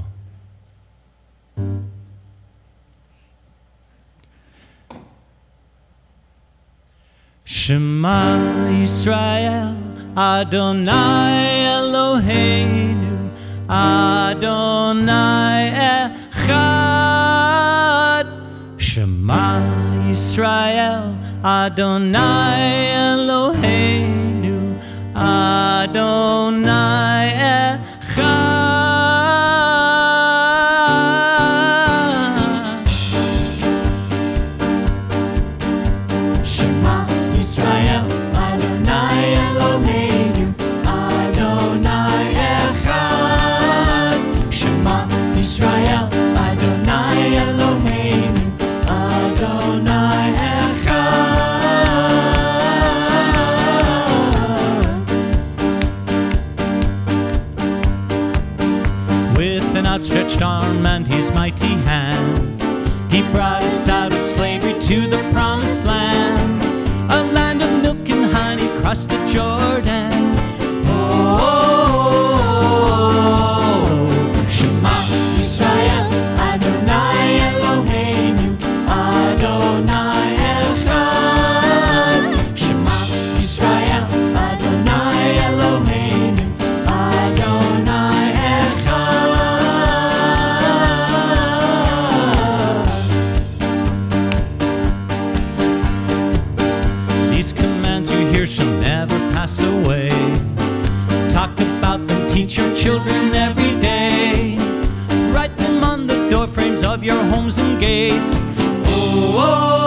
Shema 7.44 8.38
Yisrael 8.70 9.76
Adonai 10.16 11.66
Eloheinu 11.78 13.30
Adonai 13.68 15.10
Echad 16.40 18.26
Shema 18.78 19.60
Yisrael 20.06 21.16
Adonai 21.44 22.94
Eloheinu 22.94 24.58
Adonai 25.14 25.71
don't 25.92 26.62
know. 26.62 26.71
To 64.92 65.06
the 65.06 65.22
promised 65.32 65.86
land, 65.86 66.62
a 67.10 67.24
land 67.32 67.62
of 67.62 67.70
milk 67.80 68.10
and 68.10 68.26
honey 68.30 68.66
across 68.76 69.06
the 69.06 69.16
Jordan. 69.26 69.91
Homes 107.42 107.58
and 107.58 107.80
gates. 107.80 108.34
Oh, 108.86 109.34
oh, 109.36 109.81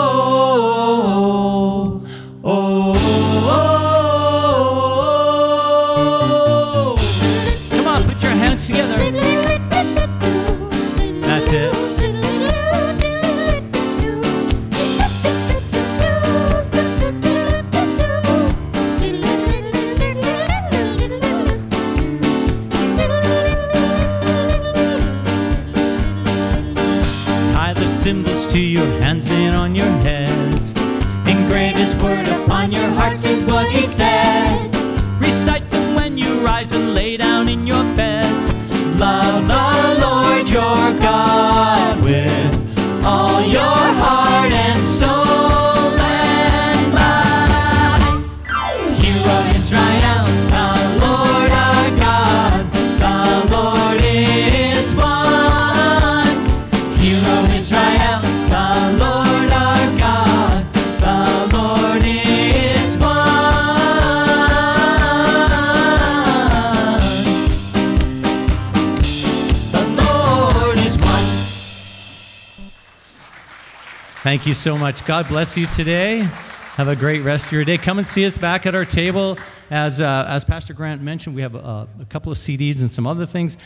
Thank 74.36 74.48
you 74.48 74.52
so 74.52 74.76
much. 74.76 75.02
God 75.06 75.28
bless 75.28 75.56
you 75.56 75.66
today. 75.68 76.18
Have 76.18 76.88
a 76.88 76.94
great 76.94 77.20
rest 77.20 77.46
of 77.46 77.52
your 77.52 77.64
day. 77.64 77.78
Come 77.78 77.96
and 77.96 78.06
see 78.06 78.26
us 78.26 78.36
back 78.36 78.66
at 78.66 78.74
our 78.74 78.84
table. 78.84 79.38
As, 79.70 80.02
uh, 80.02 80.26
as 80.28 80.44
Pastor 80.44 80.74
Grant 80.74 81.00
mentioned, 81.00 81.34
we 81.34 81.40
have 81.40 81.54
a, 81.54 81.88
a 81.98 82.04
couple 82.10 82.30
of 82.30 82.36
CDs 82.36 82.82
and 82.82 82.90
some 82.90 83.06
other 83.06 83.24
things. 83.24 83.56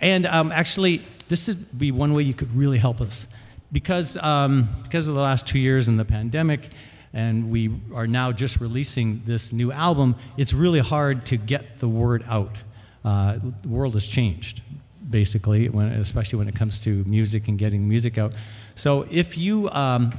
And 0.00 0.26
um, 0.26 0.50
actually, 0.50 1.04
this 1.28 1.46
would 1.46 1.78
be 1.78 1.92
one 1.92 2.12
way 2.12 2.24
you 2.24 2.34
could 2.34 2.52
really 2.56 2.78
help 2.78 3.00
us. 3.00 3.28
Because, 3.70 4.16
um, 4.16 4.68
because 4.82 5.06
of 5.06 5.14
the 5.14 5.20
last 5.20 5.46
two 5.46 5.60
years 5.60 5.86
and 5.86 5.96
the 5.96 6.04
pandemic, 6.04 6.70
and 7.12 7.48
we 7.48 7.80
are 7.94 8.08
now 8.08 8.32
just 8.32 8.60
releasing 8.60 9.22
this 9.26 9.52
new 9.52 9.70
album, 9.70 10.16
it's 10.36 10.52
really 10.52 10.80
hard 10.80 11.24
to 11.26 11.36
get 11.36 11.78
the 11.78 11.88
word 11.88 12.24
out. 12.26 12.56
Uh, 13.04 13.38
the 13.62 13.68
world 13.68 13.94
has 13.94 14.04
changed 14.04 14.62
basically, 15.08 15.68
when, 15.68 15.86
especially 15.92 16.38
when 16.38 16.48
it 16.48 16.56
comes 16.56 16.80
to 16.80 17.04
music 17.04 17.46
and 17.46 17.58
getting 17.58 17.88
music 17.88 18.18
out. 18.18 18.32
So 18.76 19.06
if 19.10 19.36
you 19.36 19.68
um, 19.70 20.12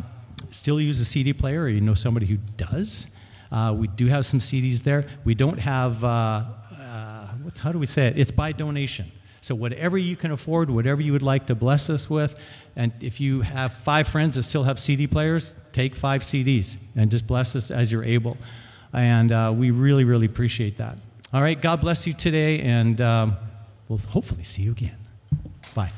still 0.51 0.81
use 0.81 0.99
a 0.99 1.05
CD 1.05 1.31
player 1.31 1.61
or 1.61 1.69
you 1.69 1.79
know 1.79 1.93
somebody 1.93 2.25
who 2.25 2.37
does, 2.57 3.07
uh, 3.51 3.73
we 3.77 3.87
do 3.87 4.07
have 4.07 4.25
some 4.25 4.39
CDs 4.39 4.79
there. 4.79 5.05
We 5.23 5.35
don't 5.35 5.59
have, 5.59 6.03
uh, 6.03 6.43
uh, 6.77 7.27
how 7.59 7.71
do 7.71 7.79
we 7.79 7.85
say 7.85 8.07
it? 8.07 8.17
It's 8.17 8.31
by 8.31 8.51
donation. 8.51 9.11
So 9.41 9.55
whatever 9.55 9.97
you 9.97 10.15
can 10.15 10.31
afford, 10.31 10.69
whatever 10.69 11.01
you 11.01 11.13
would 11.13 11.21
like 11.21 11.47
to 11.47 11.55
bless 11.55 11.89
us 11.89 12.09
with, 12.09 12.35
and 12.75 12.91
if 12.99 13.21
you 13.21 13.41
have 13.41 13.73
five 13.73 14.07
friends 14.07 14.35
that 14.35 14.43
still 14.43 14.63
have 14.63 14.79
CD 14.79 15.07
players, 15.07 15.53
take 15.71 15.95
five 15.95 16.23
CDs 16.23 16.77
and 16.95 17.09
just 17.09 17.27
bless 17.27 17.55
us 17.55 17.71
as 17.71 17.91
you're 17.91 18.03
able. 18.03 18.37
And 18.91 19.31
uh, 19.31 19.53
we 19.55 19.71
really, 19.71 20.03
really 20.03 20.25
appreciate 20.25 20.77
that. 20.77 20.97
All 21.31 21.41
right, 21.41 21.61
God 21.61 21.81
bless 21.81 22.07
you 22.07 22.13
today, 22.13 22.61
and 22.61 22.99
um, 23.01 23.37
we'll 23.87 23.99
hopefully 23.99 24.43
see 24.43 24.63
you 24.63 24.71
again. 24.71 24.97
Bye. 25.75 25.91